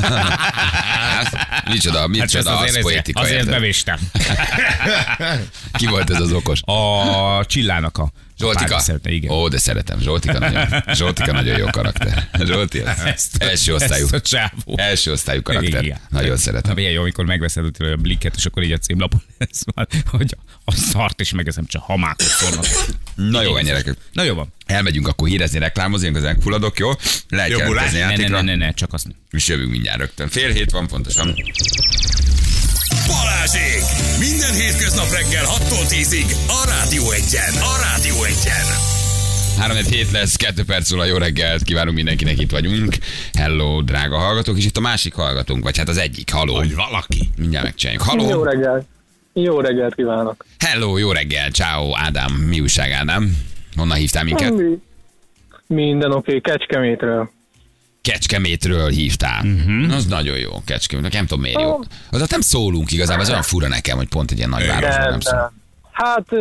Hát, 1.10 1.36
micsoda, 1.68 1.98
Hát 1.98 2.08
micsoda, 2.08 2.58
az 2.58 2.68
azért, 2.68 2.82
poetika. 2.82 3.20
azért 3.20 3.36
érted? 3.36 3.52
bevéstem. 3.52 3.98
Ki 5.72 5.86
volt 5.86 6.10
ez 6.10 6.20
az 6.20 6.32
okos? 6.32 6.62
A 6.62 7.44
csillának 7.46 7.98
a 7.98 8.12
Zsoltika? 8.40 8.78
Szeretne, 8.78 9.10
igen. 9.10 9.30
Ó, 9.30 9.48
de 9.48 9.58
szeretem. 9.58 10.00
Zsoltika 10.00 10.38
nagyon, 10.38 10.66
Zsoltika 10.94 11.32
nagyon 11.32 11.58
jó 11.58 11.66
karakter. 11.66 12.28
Zsolti, 12.44 12.78
az 12.78 12.98
Ezt- 13.14 13.42
első 13.42 13.74
osztályú. 13.74 14.04
Ezt 14.04 14.14
a 14.14 14.20
csávó. 14.20 14.74
Első 14.76 15.12
osztályú 15.12 15.42
karakter. 15.42 15.84
Igen. 15.84 15.98
Nagyon 16.08 16.30
Na, 16.30 16.36
szeretem. 16.36 16.74
milyen 16.74 16.92
jó, 16.92 17.00
amikor 17.00 17.24
megveszed 17.24 17.64
a 17.78 17.96
blikket, 17.96 18.34
és 18.36 18.46
akkor 18.46 18.62
így 18.62 18.72
a 18.72 18.78
címlapon 18.78 19.22
ez 19.38 19.60
van, 19.74 19.86
hogy 20.06 20.36
a 20.64 20.72
szart 20.74 21.20
is 21.20 21.32
megeszem, 21.32 21.66
csak 21.66 21.82
hamákot 21.82 22.26
szórnak. 22.26 22.64
Na 23.14 23.42
jó, 23.42 23.58
gyerekek. 23.60 23.96
Na 24.12 24.22
jó 24.22 24.34
van. 24.34 24.52
Elmegyünk 24.66 25.08
akkor 25.08 25.28
hírezni, 25.28 25.58
reklámozni, 25.58 26.06
én 26.06 26.12
közben 26.12 26.40
fulladok, 26.40 26.78
jó? 26.78 26.90
Lehet 27.28 27.50
Jó, 27.50 27.58
jelentkezni. 27.58 28.22
Ne, 28.22 28.28
ne, 28.28 28.40
ne, 28.40 28.54
ne, 28.54 28.72
csak 28.72 28.92
azt 28.92 29.04
nem. 29.04 29.14
és 29.30 29.48
jövünk 29.48 29.70
mindjárt 29.70 29.98
rögtön. 29.98 30.28
Fél 30.28 30.50
hét 30.52 30.70
van 30.70 30.86
pontosan. 30.86 31.34
Balázsék! 33.06 33.82
Minden 34.18 34.54
hétköznap 34.54 35.10
reggel 35.18 35.44
6-tól 35.44 35.84
10-ig 35.88 36.28
a 36.48 36.60
Rádió 36.68 37.10
Egyen. 37.10 37.52
A 37.72 37.72
Rádió 37.86 38.24
Egyen. 38.24 38.66
3 39.58 39.76
hét 39.76 40.10
lesz, 40.10 40.36
2 40.36 40.64
perc 40.64 40.90
múlva 40.90 41.04
jó 41.04 41.16
reggelt, 41.16 41.62
kívánunk 41.62 41.96
mindenkinek, 41.96 42.40
itt 42.40 42.50
vagyunk. 42.50 42.94
Hello, 43.32 43.82
drága 43.82 44.16
hallgatók, 44.18 44.56
és 44.58 44.64
itt 44.64 44.76
a 44.76 44.80
másik 44.80 45.14
hallgatónk, 45.14 45.62
vagy 45.62 45.78
hát 45.78 45.88
az 45.88 45.96
egyik, 45.98 46.32
haló. 46.32 46.54
Hogy 46.54 46.74
valaki. 46.74 47.30
Mindjárt 47.36 47.64
megcsináljuk. 47.64 48.04
Jó 48.12 48.28
Haló, 48.28 48.42
reggelt! 48.44 48.86
Jó 49.32 49.60
reggelt 49.60 49.94
kívánok! 49.94 50.44
hello, 50.58 50.96
jó 50.96 51.12
reggel, 51.12 51.50
ciao, 51.50 51.90
Ádám, 51.96 52.32
mi 52.32 52.60
újság, 52.60 52.92
Ádám? 52.92 53.36
Honnan 53.76 53.96
hívtál 53.96 54.24
minket? 54.24 54.52
Mi- 54.56 54.82
Minden 55.66 56.12
oké, 56.12 56.36
okay, 56.36 56.40
Kecskemétről. 56.40 57.30
Kecskemétről 58.02 58.88
hívtál. 58.88 59.44
Uh-huh. 59.44 59.94
Az 59.94 60.06
nagyon 60.06 60.38
jó, 60.38 60.50
Kecskemét. 60.64 61.12
Nem 61.12 61.26
tudom 61.26 61.40
miért 61.42 61.60
jó. 61.60 61.78
Az 62.10 62.28
nem 62.28 62.40
szólunk 62.40 62.92
igazából, 62.92 63.22
ez 63.22 63.30
olyan 63.30 63.42
fura 63.42 63.68
nekem, 63.68 63.96
hogy 63.96 64.08
pont 64.08 64.30
egy 64.30 64.36
ilyen 64.36 64.48
nagyvárosban 64.48 65.10
nem 65.10 65.20
szól. 65.20 65.52
hát 65.92 66.32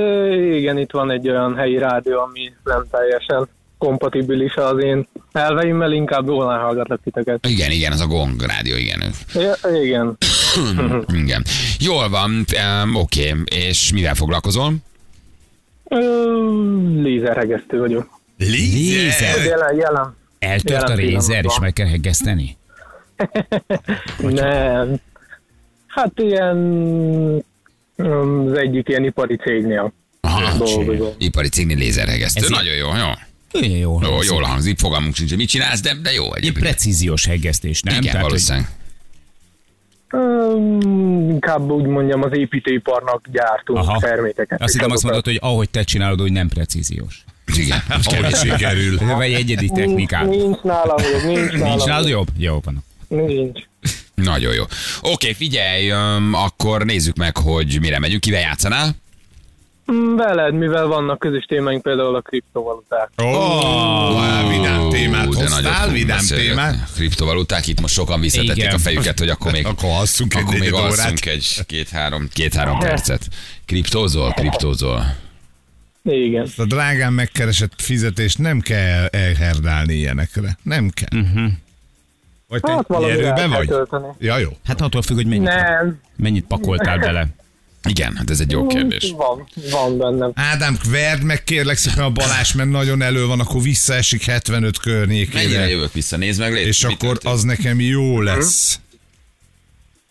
igen, 0.52 0.78
itt 0.78 0.92
van 0.92 1.12
egy 1.12 1.30
olyan 1.30 1.56
helyi 1.56 1.78
rádió, 1.78 2.20
ami 2.20 2.54
nem 2.64 2.86
teljesen 2.92 3.48
kompatibilis 3.78 4.56
az 4.56 4.84
én 4.84 5.08
elveimmel, 5.32 5.92
inkább 5.92 6.26
volna 6.26 6.60
hallgatlak 6.60 7.00
titeket. 7.04 7.48
Igen, 7.48 7.72
igen, 7.72 7.92
az 7.92 8.00
a 8.02 8.08
Gong 8.08 8.42
rádió, 8.42 8.76
igen. 8.76 9.14
Ja, 9.34 9.54
igen. 9.82 10.18
igen. 11.24 11.44
Jól 11.80 12.10
van, 12.10 12.46
um, 12.84 12.96
oké, 12.96 13.36
és 13.46 13.92
mivel 13.94 14.16
foglalkozol? 14.16 14.74
Lézerhegesztő 16.96 17.80
vagyok. 17.80 18.20
Lézer. 18.38 19.46
Jelen, 19.46 19.76
jelen. 19.76 20.18
Eltört 20.40 20.90
a 20.90 20.94
rézer, 20.96 21.46
és 21.46 21.60
meg 21.60 21.74
kell 21.74 21.88
hegeszteni? 21.88 22.58
Nem. 24.20 24.96
Hát 25.88 26.12
ilyen 26.20 26.56
mm, 26.58 27.38
az 28.48 28.58
egyik 28.58 28.88
ilyen 28.90 29.04
ipari 29.04 29.36
cégnél 29.36 29.94
Aha, 30.22 30.58
dolgozom. 30.58 31.14
ipari 31.18 31.48
cégnél 31.50 31.78
lézerhegesztő. 31.78 32.44
Ez- 32.44 32.50
Nagyon 32.50 32.76
jó, 32.76 32.88
jó. 32.96 33.08
Ilyen 33.52 33.78
jó. 33.80 34.00
Jó, 34.02 34.22
jól 34.24 34.42
hangzik, 34.42 34.80
fogalmunk 34.80 35.16
sincs, 35.16 35.30
hogy 35.30 35.38
mit 35.38 35.50
csinálsz, 35.50 35.82
de, 35.82 35.94
de 36.02 36.12
jó 36.12 36.24
Egy 36.24 36.32
egyébként. 36.38 36.66
precíziós 36.66 37.26
hegesztés, 37.26 37.82
nem? 37.82 37.98
Igen, 38.02 38.14
hogy- 38.14 38.22
valószínűleg. 38.22 38.68
Öm, 40.12 41.30
inkább 41.30 41.72
úgy 41.72 41.86
mondjam, 41.86 42.24
az 42.24 42.38
építőiparnak 42.38 43.26
gyártunk 43.32 43.78
Aha. 43.80 44.00
termékeket. 44.00 44.62
Azt 44.62 44.74
hittem 44.74 44.92
azt 44.92 45.04
mondod, 45.04 45.26
hogy 45.26 45.38
ahogy 45.42 45.70
te 45.70 45.84
csinálod, 45.84 46.20
hogy 46.20 46.32
nem 46.32 46.48
precíziós. 46.48 47.24
Igen. 47.58 47.84
Ahogy 48.04 48.36
sikerül. 48.36 48.98
Vagy 48.98 49.34
egyedi 49.34 49.70
technikát. 49.70 50.26
Nincs, 50.26 50.42
nincs 50.42 50.62
nálam 50.62 50.98
jobb, 51.12 51.24
nincs 51.24 51.52
nálam 51.52 51.68
Nincs 51.68 51.86
nálad 51.86 52.08
jobb. 52.08 52.28
Jó 52.38 52.60
van. 52.64 52.84
Nincs. 53.08 53.60
Nagyon 54.16 54.54
jó. 54.54 54.64
Oké, 55.02 55.34
figyelj, 55.34 55.90
öm, 55.90 56.34
akkor 56.34 56.86
nézzük 56.86 57.16
meg, 57.16 57.38
hogy 57.38 57.78
mire 57.82 58.00
megyünk. 58.00 58.22
Kivel 58.22 58.40
játszanál? 58.40 58.96
Mm, 59.92 60.16
Veled, 60.16 60.54
mivel 60.54 60.86
vannak 60.88 61.20
közös 61.20 61.46
témáink, 61.46 61.82
például 61.82 62.16
a 62.16 62.22
kriptovaluták. 62.22 63.10
Ó, 63.24 63.26
oh, 63.26 64.50
vidám 64.50 64.90
témát 64.90 65.34
hoztál, 65.34 65.90
vidám 65.90 66.26
témát. 66.28 66.76
Kriptovaluták, 66.96 67.68
itt 67.68 67.82
most 67.82 67.94
sokan 67.94 68.20
visszatették 68.20 68.58
Igen. 68.58 68.74
a 68.74 68.78
fejüket, 68.78 69.20
hogy 69.20 69.30
akkor 69.30 69.52
még, 69.52 69.66
Akkor 69.66 69.90
hasszunk 69.90 70.36
egy 70.36 70.60
még 70.60 70.74
alszunk 70.74 71.26
egy 71.26 71.66
két-három, 71.66 72.30
két-három 72.34 72.80
percet. 72.80 73.28
Kriptózol, 73.66 74.32
kriptózol. 74.32 75.16
Igen. 76.12 76.48
A 76.58 76.66
drágán 76.66 77.14
megkeresett 77.14 77.82
fizetést 77.82 78.38
nem 78.38 78.60
kell 78.60 79.06
elherdálni 79.06 79.94
ilyenekre. 79.94 80.58
Nem 80.64 80.90
kell. 80.90 81.22
Uh-huh. 81.22 81.52
Vagy 82.48 82.62
te 82.62 82.72
Hát 82.72 82.86
el 82.90 83.00
nyerőben 83.00 83.36
kell 83.36 83.48
vagy? 83.48 83.68
tölteni. 83.68 84.06
Ja, 84.20 84.38
jó. 84.38 84.50
Hát 84.66 84.82
attól 84.82 85.02
függ, 85.02 85.16
hogy 85.16 85.26
mennyit, 85.28 85.44
Nem, 85.48 86.00
mennyit 86.16 86.46
pakoltál 86.46 86.98
bele. 87.00 87.28
Igen, 87.90 88.16
hát 88.16 88.30
ez 88.30 88.40
egy 88.40 88.52
jó 88.52 88.68
kérdés. 88.68 89.14
van, 89.18 89.48
van 89.72 89.98
bennem. 89.98 90.32
Ádám, 90.36 90.78
verd 90.90 91.24
meg 91.24 91.44
kérlek 91.44 91.78
szépen 91.78 92.04
a 92.04 92.10
Balázs, 92.10 92.54
mert 92.54 92.70
nagyon 92.70 93.02
elő 93.02 93.26
van, 93.26 93.40
akkor 93.40 93.62
visszaesik 93.62 94.24
75 94.24 94.86
Mennyire 94.86 95.00
környékére. 95.00 95.70
jövök 95.70 95.94
vissza, 95.94 96.18
nézd 96.18 96.40
meg, 96.40 96.54
légy. 96.54 96.68
És 96.68 96.84
akkor 96.84 96.98
történt? 96.98 97.34
az 97.34 97.44
nekem 97.44 97.80
jó 97.80 98.22
lesz. 98.22 98.80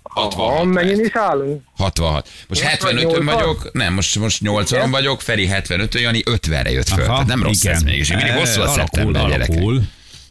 66 0.09 0.57
Ha, 0.59 0.64
megint 0.64 1.01
is 1.07 1.14
állunk. 1.14 1.62
66. 1.77 2.29
Most 2.49 2.62
75-ön 2.64 2.97
88-an? 2.97 3.23
vagyok, 3.25 3.71
nem, 3.73 3.94
most, 3.94 4.18
most 4.18 4.40
80-on 4.44 4.87
vagyok, 4.90 5.21
Feri 5.21 5.47
75 5.47 5.94
Jani 6.01 6.23
50-re 6.25 6.71
jött 6.71 6.88
föl. 6.88 7.05
Tehát 7.05 7.27
nem 7.27 7.42
rossz 7.42 7.62
igen. 7.62 7.75
ez 7.75 7.83
mégis. 7.83 8.09
Még 8.09 8.16
mindig 8.16 8.35
hosszú 8.35 8.61
a 8.61 8.62
Alakul, 8.62 8.79
szeptember, 8.81 9.27
gyerekek. 9.29 9.51
alakul. 9.57 9.75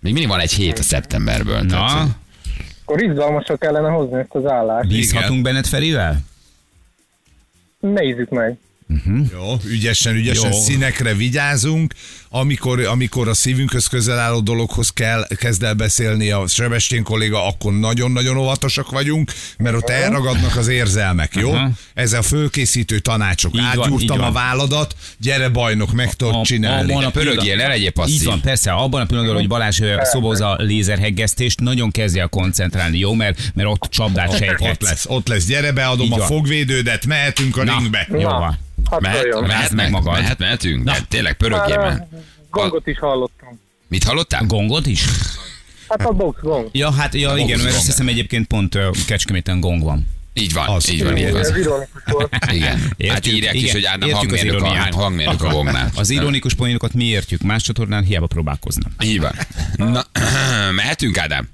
Még 0.01 0.13
mindig 0.13 0.27
van 0.27 0.39
egy 0.39 0.51
hét 0.51 0.79
a 0.79 0.83
szeptemberből. 0.83 1.65
Tehát, 1.65 1.93
Na, 1.93 2.15
Akkor 2.85 3.01
izgalmasra 3.03 3.57
kellene 3.57 3.89
hozni 3.89 4.19
ezt 4.19 4.29
az 4.33 4.45
állást. 4.45 4.87
bízhatunk 4.87 5.41
benned 5.41 5.65
Ferivel? 5.65 6.19
Nézzük 7.79 8.29
meg. 8.29 8.57
Jó, 9.33 9.53
ügyesen, 9.65 10.15
ügyesen 10.15 10.51
Jó. 10.51 10.59
színekre 10.59 11.13
vigyázunk. 11.13 11.93
Amikor, 12.29 12.85
amikor 12.85 13.27
a 13.27 13.33
szívünkhöz 13.33 13.87
közel 13.87 14.19
álló 14.19 14.39
dologhoz 14.39 14.89
kell, 14.89 15.27
kezd 15.35 15.63
el 15.63 15.73
beszélni 15.73 16.31
a 16.31 16.47
Sebestyén 16.47 17.03
kolléga, 17.03 17.47
akkor 17.47 17.73
nagyon-nagyon 17.73 18.37
óvatosak 18.37 18.91
vagyunk, 18.91 19.31
mert 19.57 19.75
ott 19.75 19.89
elragadnak 19.89 20.55
az 20.55 20.67
érzelmek, 20.67 21.35
jó? 21.35 21.51
Aha. 21.51 21.69
Ez 21.93 22.13
a 22.13 22.21
fölkészítő 22.21 22.99
tanácsok. 22.99 23.55
Így 23.55 23.61
van, 23.75 23.83
Átgyúrtam 23.83 24.17
a 24.19 24.21
van. 24.21 24.33
válladat, 24.33 24.95
gyere 25.19 25.49
bajnok, 25.49 25.91
meg 25.91 26.13
tudod 26.13 26.45
csinálni. 26.45 26.91
abban 26.91 27.03
a 27.03 27.09
Pörögjél, 27.09 27.39
pillanat- 27.41 27.61
ne 27.61 27.67
legyél 27.67 27.91
passzív. 27.91 28.15
Így 28.15 28.25
van, 28.25 28.41
persze, 28.41 28.71
abban 28.71 29.01
a 29.01 29.05
pillanatban, 29.05 29.37
hogy 29.39 29.47
Balázs 29.47 29.79
ö, 29.79 29.95
szobozza 30.03 30.49
a 30.49 30.61
lézerheggesztést, 30.61 31.59
nagyon 31.59 31.91
kezdje 31.91 32.21
el 32.21 32.27
koncentrálni, 32.27 32.97
jó? 32.97 33.13
Mert, 33.13 33.51
mert 33.53 33.69
ott 33.69 33.87
csapdát 33.89 34.29
ott 34.29 34.37
sejthetsz. 34.37 34.81
lesz, 34.81 35.05
ott 35.07 35.27
lesz, 35.27 35.45
gyere, 35.45 35.71
beadom 35.71 36.13
a 36.13 36.17
fogvédődet, 36.19 37.05
mehetünk 37.05 37.57
a 37.57 37.63
Na, 37.63 37.77
ringbe. 37.77 38.07
Jó 38.11 38.19
van. 38.21 38.57
Hát 38.91 38.99
Mehet, 38.99 39.23
mehet, 39.41 39.51
Rázd 39.51 39.73
meg 39.73 39.89
magad. 39.91 40.13
mehet, 40.13 40.37
mehetünk? 40.37 40.83
Na. 40.83 40.91
De 40.91 40.99
tényleg 41.09 41.33
pörögjél 41.37 41.77
Már, 41.77 42.07
Gongot 42.61 42.87
is 42.87 42.99
hallottam. 42.99 43.59
Mit 43.87 44.03
hallottál? 44.03 44.45
Gongot 44.45 44.85
is? 44.85 45.05
Hát 45.89 46.05
a 46.05 46.11
box 46.11 46.39
gong. 46.41 46.69
Ja, 46.71 46.91
hát 46.91 47.13
ja, 47.13 47.33
igen, 47.35 47.47
gong. 47.47 47.63
mert 47.63 47.75
azt 47.75 47.85
hiszem 47.85 48.07
egyébként 48.07 48.47
pont 48.47 48.75
ö, 48.75 48.89
Kecskeméten 49.07 49.59
gong 49.59 49.83
van. 49.83 50.07
Így 50.33 50.53
van, 50.53 50.67
Az. 50.67 50.91
így 50.91 51.03
van, 51.03 51.17
így 51.17 51.23
Ez 51.23 51.49
van. 51.51 51.59
ironikus 51.59 52.01
volt. 52.05 52.35
Igen. 52.51 52.79
Hát 52.79 52.93
Értjük, 52.97 53.35
írják 53.35 53.53
is, 53.53 53.61
igen, 53.61 53.73
hogy 53.73 53.85
Ádám 53.85 54.11
hangmérnök 54.11 54.61
a, 54.61 54.95
hangmérnök 54.95 55.43
a 55.43 55.49
gongnál. 55.49 55.91
Az 55.95 56.09
ironikus 56.09 56.53
poénokat 56.53 56.93
mi 56.93 57.03
értjük, 57.03 57.41
más 57.41 57.63
csatornán 57.63 58.03
hiába 58.03 58.27
próbálkoznak. 58.27 58.91
Így 59.03 59.19
van. 59.19 59.31
Na, 59.75 60.03
mehetünk, 60.81 61.17
Ádám? 61.17 61.49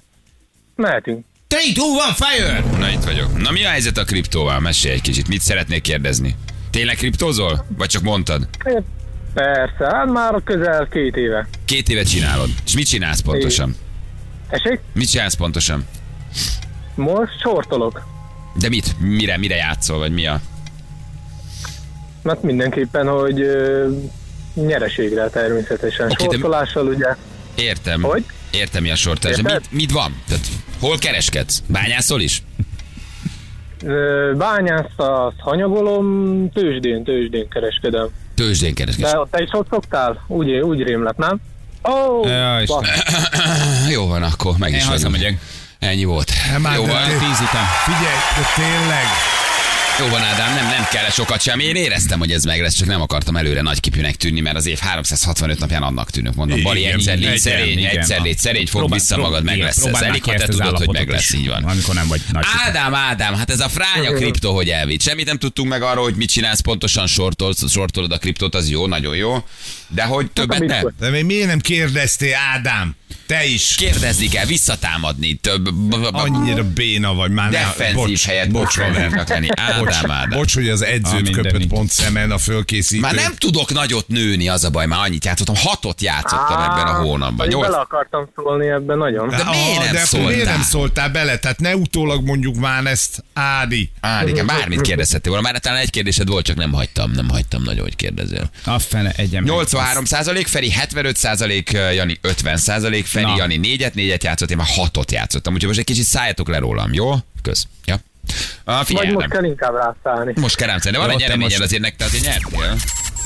Mehetünk. 0.76 1.26
3, 1.50 1.74
2, 1.74 1.82
1, 2.08 2.14
fire! 2.16 2.78
Na 2.78 2.90
itt 2.90 3.04
vagyok. 3.04 3.38
Na 3.42 3.52
mi 3.52 3.66
a 3.66 3.70
helyzet 3.70 3.98
a 3.98 4.04
kriptóval? 4.04 4.60
Mesélj 4.60 4.94
egy 4.94 5.02
kicsit. 5.02 5.28
Mit 5.28 5.42
szeretnék 5.42 5.82
kérdezni? 5.82 6.36
Tényleg 6.70 6.96
kriptózol? 6.96 7.66
Vagy 7.78 7.90
csak 7.90 8.02
mondtad? 8.02 8.48
Persze, 9.34 9.96
hát 9.96 10.12
már 10.12 10.42
közel 10.44 10.88
két 10.88 11.16
éve. 11.16 11.48
Két 11.66 11.90
éve 11.90 12.04
csinálod. 12.04 12.50
És 12.66 12.76
mit 12.76 12.88
csinálsz 12.88 13.20
pontosan? 13.20 13.76
Esik? 14.50 14.80
Mit 14.94 15.10
csinálsz 15.10 15.34
pontosan? 15.36 15.86
Most 16.96 17.40
sortolok. 17.40 18.06
De 18.60 18.70
mit? 18.70 19.00
Mire, 19.00 19.38
mire 19.38 19.56
játszol, 19.56 19.98
vagy 19.98 20.14
mi 20.14 20.26
a... 20.28 20.42
Mert 22.22 22.44
mindenképpen, 22.44 23.08
hogy 23.08 23.42
ö, 23.42 23.90
nyereségre 24.54 25.30
természetesen. 25.30 26.08
De- 26.08 26.16
Sortolással 26.20 26.88
ugye. 26.88 27.16
Értem. 27.56 28.02
Hogy? 28.02 28.26
Értem, 28.52 28.82
mi 28.84 28.92
a. 28.92 28.96
De 29.22 29.30
Érted? 29.30 29.46
mit, 29.46 29.72
mit 29.72 29.92
van? 29.92 30.22
Tehát, 30.28 30.46
hol 30.80 30.98
kereskedsz? 30.98 31.64
Bányászol 31.68 32.22
is? 32.22 32.44
Ö, 33.84 34.34
Bányászt, 34.38 34.94
azt 34.98 35.40
hanyagolom, 35.40 36.50
tőzsdén, 36.54 37.04
tőzsdén 37.04 37.48
kereskedem. 37.50 38.08
Tőzsdén 38.36 38.74
kereskedsz. 38.74 39.12
De 39.12 39.20
te 39.32 39.42
is 39.42 39.50
ott 39.52 39.68
szoktál? 39.70 40.24
Úgy, 40.28 40.52
úgy 40.52 40.82
rémlett, 40.82 41.18
nem? 41.18 41.40
Ó, 41.90 42.20
oh, 42.20 42.28
Ja. 42.28 42.60
Jó 43.94 44.08
van, 44.08 44.24
akkor 44.24 44.54
meg 44.58 44.72
Én 44.72 44.78
is 44.78 44.86
vagyunk. 44.86 45.40
Ennyi 45.80 46.04
volt. 46.04 46.32
már 46.62 46.76
Jó 46.76 46.86
van, 46.86 47.04
Tíz 47.04 47.40
után. 47.42 47.66
Figyelj, 47.86 48.18
de 48.36 48.46
tényleg. 48.56 49.33
Jó 50.00 50.08
van, 50.08 50.22
Ádám, 50.22 50.54
nem, 50.54 50.66
nem 50.66 50.86
kell 50.92 51.10
sokat 51.10 51.42
sem. 51.42 51.60
Én 51.60 51.76
éreztem, 51.76 52.20
hogy 52.20 52.32
ez 52.32 52.44
meg 52.44 52.62
lesz, 52.62 52.74
csak 52.76 52.88
nem 52.88 53.02
akartam 53.02 53.36
előre 53.36 53.62
nagyképűnek 53.62 54.16
tűnni, 54.16 54.40
mert 54.40 54.56
az 54.56 54.66
év 54.66 54.78
365 54.80 55.60
napján 55.60 55.84
annak 55.84 56.10
tűnök. 56.10 56.36
Mondom, 56.36 56.58
Igen, 56.58 56.72
Bali, 56.72 56.86
egyszer 56.86 57.18
légy 57.18 57.38
szerény, 57.40 57.78
igen. 57.78 57.98
egyszer 57.98 58.22
légy 58.22 58.38
szerény, 58.38 58.68
fog 58.68 58.94
vissza 58.94 59.18
magad, 59.18 59.44
meg 59.44 59.60
lesz 59.60 59.86
ez. 59.86 60.02
Elég, 60.02 60.24
ha 60.24 60.34
te 60.34 60.48
tudod, 60.48 60.78
hogy 60.78 60.88
meg 60.92 61.10
lesz, 61.10 61.34
így 61.34 61.48
van. 61.48 61.64
Amikor 61.64 61.96
nem 61.96 62.08
vagy 62.08 62.22
nagy. 62.32 62.44
Ádám, 62.68 62.94
Ádám, 62.94 63.34
hát 63.36 63.50
ez 63.50 63.60
a 63.60 63.70
fránya 63.70 64.14
kripto, 64.14 64.54
hogy 64.54 64.70
elvitt. 64.70 65.02
Semmit 65.02 65.26
nem 65.26 65.38
tudtunk 65.38 65.70
meg 65.70 65.82
arról, 65.82 66.04
hogy 66.04 66.16
mit 66.16 66.30
csinálsz 66.30 66.60
pontosan, 66.60 67.08
sortolsz, 67.08 67.72
sortolod 67.72 68.12
a 68.12 68.18
kriptót, 68.18 68.56
az 68.56 68.70
jó, 68.70 68.88
nagyon 68.88 69.16
jó. 69.16 69.46
De 69.88 70.04
hogy 70.04 70.32
többet 70.32 70.60
nem. 70.60 70.94
De 71.00 71.24
miért 71.24 71.48
nem 71.48 71.60
kérdeztél, 71.60 72.36
Ádám? 72.54 72.96
Te 73.26 73.46
is. 73.46 73.76
Kérdezni 73.76 74.28
kell, 74.28 74.46
visszatámadni, 74.46 75.34
több 75.34 75.70
Annyira 76.12 76.64
béna 76.64 77.14
vagy 77.14 77.32
már. 77.32 77.50
defenzív 77.50 77.96
bocs, 77.96 78.26
helyet 78.26 78.52
bocs, 78.52 78.78
lenni. 78.78 79.48
Ádám, 79.62 79.88
Ádám. 79.88 80.30
Bocs, 80.30 80.54
hogy 80.54 80.70
az 80.70 80.82
edzőt 80.84 81.30
köpött 81.30 81.68
pont 81.68 81.90
szemen 81.92 82.32
a 82.32 82.38
fölkészítő. 82.38 83.02
Már 83.02 83.14
nem 83.14 83.36
tudok 83.36 83.74
nagyot 83.74 84.08
nőni, 84.08 84.50
az 84.50 84.64
a 84.64 84.70
baj, 84.70 84.86
már 84.86 85.00
annyit 85.00 85.26
játszottam. 85.26 85.56
Hatot 85.56 86.02
játszottam 86.02 86.62
ebben 86.62 86.88
a 86.88 87.02
hónapban. 87.02 87.48
Nyolc. 87.48 87.66
bele 87.66 87.78
akartam 87.78 88.30
szólni 88.36 88.68
ebben 88.68 88.98
nagyon. 88.98 89.30
De 89.30 89.44
miért 89.50 89.80
nem 89.80 89.92
de 89.92 89.98
akkor 89.98 90.08
szóltál? 90.08 90.30
miért 90.30 90.46
nem 90.50 90.62
szóltál 90.62 91.10
bele? 91.10 91.38
Tehát 91.38 91.60
ne 91.60 91.76
utólag 91.76 92.26
mondjuk 92.26 92.56
már 92.56 92.86
ezt, 92.86 93.24
Ádi. 93.34 93.92
Á, 94.00 94.28
igen, 94.28 94.46
bármit 94.46 94.82
kérdezhettél 94.82 95.32
volna. 95.32 95.50
Már 95.50 95.60
talán 95.62 95.80
egy 95.80 95.90
kérdésed 95.90 96.28
volt, 96.28 96.46
csak 96.46 96.56
nem 96.56 96.72
hagytam. 96.72 97.12
Nem 97.12 97.30
hagytam 97.30 97.62
nagyon, 97.64 97.84
hogy 97.84 97.96
kérdezzél. 97.96 98.50
A 98.66 98.80
fene 98.80 99.12
egyem. 99.16 99.44
83 99.44 100.06
százalék, 100.06 100.48
Feri 100.48 100.72
75 100.72 101.18
százalék, 101.18 101.72
Jani 101.72 102.18
50 102.22 102.58
százalék, 102.58 103.03
Feri, 103.06 103.26
Na. 103.26 103.36
Jani 103.38 103.58
négyet, 103.58 103.94
négyet 103.94 104.24
játszott, 104.24 104.52
én 104.52 104.58
már 104.58 104.68
hatot 104.70 105.12
játszottam, 105.12 105.54
úgyhogy 105.54 105.68
most 105.68 105.80
egy 105.80 105.86
kicsit 105.86 106.04
szálljatok 106.06 106.48
le 106.50 106.58
rólam, 106.58 106.94
jó? 106.94 107.14
Kösz. 107.42 107.68
Ja. 107.86 108.00
Ah, 108.64 108.88
Vagy 108.88 109.12
most 109.12 109.28
kell 109.28 109.44
inkább 109.44 109.74
rászállni. 109.76 110.34
most 110.36 110.56
kell 110.56 110.68
rám 110.68 110.78
szállni. 110.80 110.98
de 110.98 111.04
van 111.04 111.08
Jó, 111.12 111.16
egy 111.16 111.22
nyereményed 111.22 111.52
most- 111.52 111.64
azért 111.64 111.82
nektek, 111.82 112.08
azért 112.08 112.24
nyertél. 112.24 112.76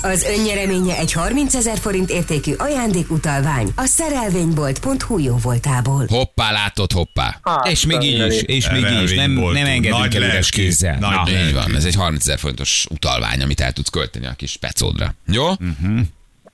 Az 0.02 0.24
önnyereménye 0.24 0.98
egy 0.98 1.12
30 1.12 1.54
ezer 1.54 1.78
forint 1.78 2.10
értékű 2.10 2.54
ajándékutalvány 2.54 3.72
a 3.76 3.86
szerelvénybolt.hu 3.86 5.18
jó 5.20 5.38
voltából. 5.38 6.06
Hoppá, 6.10 6.52
látod, 6.52 6.92
hoppá. 6.92 7.40
Hát, 7.44 7.68
És 7.68 7.86
még 7.86 8.02
így 8.02 8.26
is, 8.34 8.42
és 8.42 8.70
még 8.70 8.86
így 8.92 9.02
is. 9.04 9.14
Nem, 9.14 9.32
nem 9.32 9.66
engedünk 9.66 9.98
Nagy 9.98 10.16
el 10.16 10.22
üres 10.22 10.50
kézzel. 10.50 10.98
nagy 11.00 11.34
Na. 11.34 11.46
Így 11.48 11.54
van, 11.54 11.76
ez 11.76 11.86
egy 11.86 11.96
30 11.96 12.22
ezer 12.22 12.40
forintos 12.40 12.86
utalvány, 12.90 13.42
amit 13.42 13.60
el 13.60 13.72
tudsz 13.72 13.90
költeni 13.90 14.26
a 14.26 14.34
kis 14.34 14.58
pecódra. 14.58 15.14
Jó? 15.28 15.48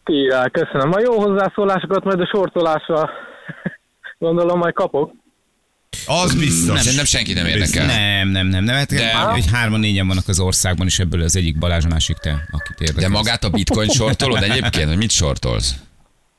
Király, 0.04 0.50
köszönöm. 0.52 0.92
A 0.94 1.00
jó 1.00 1.20
hozzászólásokat 1.20 2.04
majd 2.04 2.20
a 2.20 2.30
sortolásra 2.34 3.10
gondolom 4.20 4.58
majd 4.58 4.74
kapok. 4.74 5.12
Az 6.06 6.36
biztos. 6.36 6.80
Szerintem 6.80 7.06
senkit 7.06 7.36
nem 7.36 7.46
érdekel. 7.46 7.86
Nem, 7.86 8.28
nem, 8.28 8.48
nem, 8.48 8.64
nem. 8.64 8.76
Hát, 8.76 8.94
De- 8.94 9.14
hogy 9.16 9.46
hárman, 9.52 9.80
négyen 9.80 10.08
vannak 10.08 10.28
az 10.28 10.40
országban, 10.40 10.88
és 10.88 11.00
ebből 11.00 11.22
az 11.22 11.36
egyik 11.36 11.58
Balázs, 11.58 11.86
a 11.86 11.88
másik 11.88 12.18
te, 12.18 12.30
akit 12.52 12.80
érdekel. 12.80 13.10
De 13.10 13.16
magát 13.16 13.44
a 13.44 13.50
bitcoin 13.50 13.90
sortolod 13.90 14.44
egyébként, 14.44 14.88
hogy 14.88 14.98
mit 14.98 15.12
sortolsz? 15.12 15.76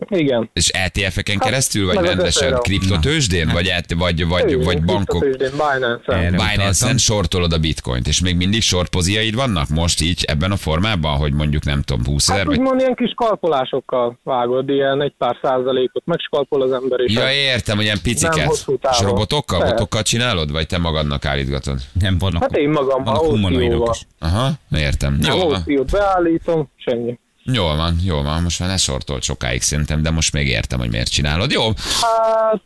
Igen. 0.09 0.51
És 0.53 0.69
ETF-eken 0.69 1.39
keresztül, 1.39 1.87
vagy 1.87 2.05
rendesen 2.07 2.59
kriptotősdén, 2.61 3.49
vagy, 3.53 3.67
et- 3.67 3.93
vagy, 3.95 4.27
vagy, 4.29 4.51
Igen, 4.51 4.65
vagy 4.65 4.83
bankok? 4.83 5.27
Binance-en. 5.39 6.31
Binance-en 6.31 6.97
sortolod 6.99 7.53
a 7.53 7.59
bitcoint, 7.59 8.07
és 8.07 8.21
még 8.21 8.37
mindig 8.37 8.63
sortpoziaid 8.63 9.35
vannak 9.35 9.69
most 9.69 10.01
így 10.01 10.25
ebben 10.27 10.51
a 10.51 10.57
formában, 10.57 11.17
hogy 11.17 11.33
mondjuk 11.33 11.65
nem 11.65 11.83
tudom, 11.83 12.05
20 12.05 12.23
ezer, 12.29 12.37
Hát 12.39 12.47
vagy... 12.47 12.59
úgymond 12.59 12.81
ilyen 12.81 12.95
kis 12.95 13.13
kalkulásokkal 13.17 14.19
vágod, 14.23 14.69
ilyen 14.69 15.03
egy 15.03 15.15
pár 15.19 15.37
százalékot 15.43 16.03
megskalpol 16.07 16.63
az 16.63 16.73
ember, 16.73 17.01
és 17.01 17.13
Ja, 17.13 17.33
értem, 17.33 17.77
hogy 17.77 17.85
ilyen 17.85 18.01
piciket. 18.03 18.37
Nem 18.37 18.47
hosszú 18.47 18.79
És 18.91 19.01
robotokkal, 19.01 19.59
Persze. 19.59 19.75
botokkal 19.75 20.03
csinálod, 20.03 20.53
vagy 20.53 20.67
te 20.67 20.79
magadnak 20.79 21.25
állítgatod? 21.25 21.79
Nem 22.01 22.19
vannak. 22.19 22.43
Hát 22.43 22.57
én 22.57 22.69
magam, 22.69 23.05
vannak 23.05 23.21
humanoidok 23.23 23.89
is. 23.95 24.07
Aha, 24.19 24.51
értem. 24.77 25.19
Van. 25.21 25.41
OCO-t 25.41 25.91
beállítom, 25.91 26.69
ennyi. 26.85 27.19
Jól 27.53 27.77
van, 27.77 27.99
jól 28.05 28.23
van. 28.23 28.43
Most 28.43 28.61
már 28.61 28.69
ne 28.69 28.77
sortolt 28.77 29.23
sokáig 29.23 29.63
szerintem, 29.63 30.03
de 30.03 30.11
most 30.11 30.33
még 30.33 30.47
értem, 30.49 30.79
hogy 30.79 30.91
miért 30.91 31.11
csinálod. 31.11 31.51
Jó, 31.53 31.67
Hát 32.01 32.61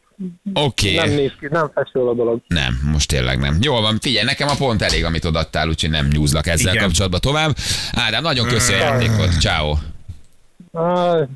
oké. 0.55 0.95
nem 0.95 1.11
néz 1.11 1.31
ki, 1.41 1.47
nem 1.51 1.71
feszül 1.75 2.09
a 2.09 2.15
dolog. 2.15 2.41
Nem, 2.47 2.81
most 2.93 3.09
tényleg 3.09 3.39
nem. 3.39 3.59
Jól 3.61 3.81
van, 3.81 3.99
figyelj, 4.01 4.25
nekem 4.25 4.49
a 4.49 4.55
pont 4.55 4.83
elég, 4.83 5.05
amit 5.05 5.25
odaadtál, 5.25 5.69
úgyhogy 5.69 5.91
nem 5.91 6.07
nyúzlak 6.07 6.47
ezzel 6.47 6.73
Igen. 6.73 6.85
kapcsolatban 6.85 7.21
tovább. 7.21 7.57
Ádám, 7.93 8.23
nagyon 8.23 8.47
köszi 8.49 8.73
a 8.73 8.77
játékot. 8.77 9.41
Ciao. 9.41 9.77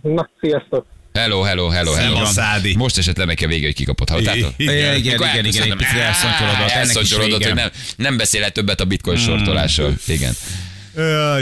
Na, 0.03 0.29
sziasztok! 0.41 0.87
Hello, 1.13 1.43
hello, 1.43 1.69
hello, 1.69 1.93
hello. 1.93 2.15
Szevasz, 2.15 2.39
Ádi. 2.39 2.77
Most 2.77 2.99
esett 2.99 3.17
le 3.17 3.25
neki 3.25 3.45
a 3.45 3.49
vége, 3.49 3.67
hogy 3.67 3.75
kikapott. 3.75 4.09
Hallottátok? 4.09 4.53
Igen. 4.57 4.75
Igen, 4.75 4.97
igen, 4.97 5.15
igen, 5.15 5.45
igen, 5.45 5.63
egy 5.63 5.77
picit 5.77 5.99
elszontyolodott. 5.99 6.71
Elszontyolodott, 6.71 7.45
hogy 7.45 7.55
nem, 7.55 7.71
nem 7.97 8.17
beszélhet 8.17 8.53
többet 8.53 8.81
a 8.81 8.85
bitcoin 8.85 9.17
sortolásról. 9.17 9.93
Igen. 10.07 10.33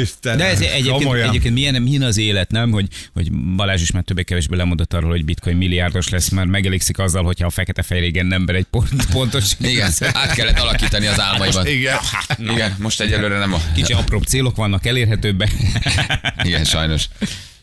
Istenem, 0.01 0.39
De 0.39 0.45
ez 0.45 0.61
egyébként, 0.61 1.03
komolyan. 1.03 1.29
egyébként 1.29 1.55
milyen, 1.55 1.83
milyen 1.83 2.03
az 2.03 2.17
élet, 2.17 2.51
nem? 2.51 2.71
Hogy, 2.71 2.87
hogy 3.13 3.33
Balázs 3.33 3.83
is 3.83 3.91
már 3.91 4.03
többé-kevésbé 4.03 4.57
lemondott 4.57 4.93
arról, 4.95 5.11
hogy 5.11 5.25
bitcoin 5.25 5.57
milliárdos 5.57 6.09
lesz, 6.09 6.29
már 6.29 6.45
megelégszik 6.47 6.99
azzal, 6.99 7.23
hogyha 7.25 7.47
a 7.47 7.51
fekete 7.51 7.83
fejrégen 7.83 8.33
ember 8.33 8.55
egy 8.55 8.67
pont, 8.71 9.07
pontos. 9.13 9.45
Igen, 9.61 9.91
át 10.13 10.35
kellett 10.35 10.59
alakítani 10.59 11.07
az 11.07 11.21
álmaiban. 11.21 11.67
Igen. 11.67 11.99
Igen, 12.39 12.75
most 12.79 13.01
egyelőre 13.01 13.39
nem 13.39 13.53
a... 13.55 13.61
Kicsi 13.75 13.93
apróbb 13.93 14.23
célok 14.25 14.57
vannak 14.57 14.87
elérhetőbbek. 14.87 15.51
Igen, 16.43 16.65
sajnos. 16.65 17.09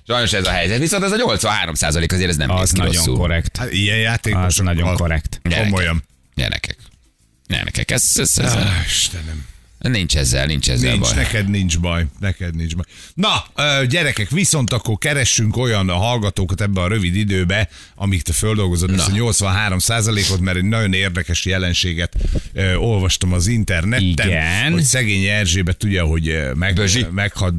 Sajnos 0.07 0.33
ez 0.33 0.45
a 0.47 0.51
helyzet. 0.51 0.79
Viszont 0.79 1.03
ez 1.03 1.11
a 1.11 1.15
83 1.15 1.73
azért 1.79 2.13
ez 2.29 2.37
nem 2.37 2.49
Az 2.51 2.71
nagyon 2.71 2.93
rosszul. 2.93 3.17
korrekt. 3.17 3.57
Hát 3.57 3.71
ilyen 3.73 3.97
játékosok. 3.97 4.45
Az 4.45 4.55
nagyon 4.57 4.95
korrekt. 4.95 5.39
Gyerekek. 5.43 5.69
Komolyan. 5.69 6.03
Gyerekek. 6.35 6.77
Gyerekek, 7.47 7.91
ez, 7.91 8.11
ez, 8.15 8.37
ez, 8.37 8.53
Ah, 8.53 8.69
Istenem. 8.85 9.45
Nincs 9.79 10.17
ezzel, 10.17 10.45
nincs 10.45 10.69
ezzel 10.69 10.91
Nincs, 10.91 11.05
baj. 11.07 11.15
neked 11.15 11.49
nincs 11.49 11.79
baj, 11.79 12.05
neked 12.19 12.55
nincs 12.55 12.75
baj. 12.75 12.85
Na, 13.13 13.45
gyerekek, 13.85 14.29
viszont 14.29 14.73
akkor 14.73 14.97
keressünk 14.97 15.57
olyan 15.57 15.89
hallgatókat 15.89 16.61
ebbe 16.61 16.81
a 16.81 16.87
rövid 16.87 17.15
időbe, 17.15 17.69
amíg 17.95 18.21
te 18.21 18.33
földolgozod 18.33 18.93
ezt 18.93 19.07
a 19.07 19.11
83 19.11 19.77
ot 20.31 20.39
mert 20.39 20.57
egy 20.57 20.63
nagyon 20.63 20.93
érdekes 20.93 21.45
jelenséget 21.45 22.15
ö, 22.53 22.75
olvastam 22.75 23.33
az 23.33 23.47
interneten, 23.47 24.27
Igen. 24.27 24.71
hogy 24.71 24.83
szegény 24.83 25.23
Erzsébet 25.23 25.83
ugye, 25.83 26.01
hogy 26.01 26.37
meg, 26.55 26.75
Bözsi. 26.75 27.05
meghalt 27.11 27.53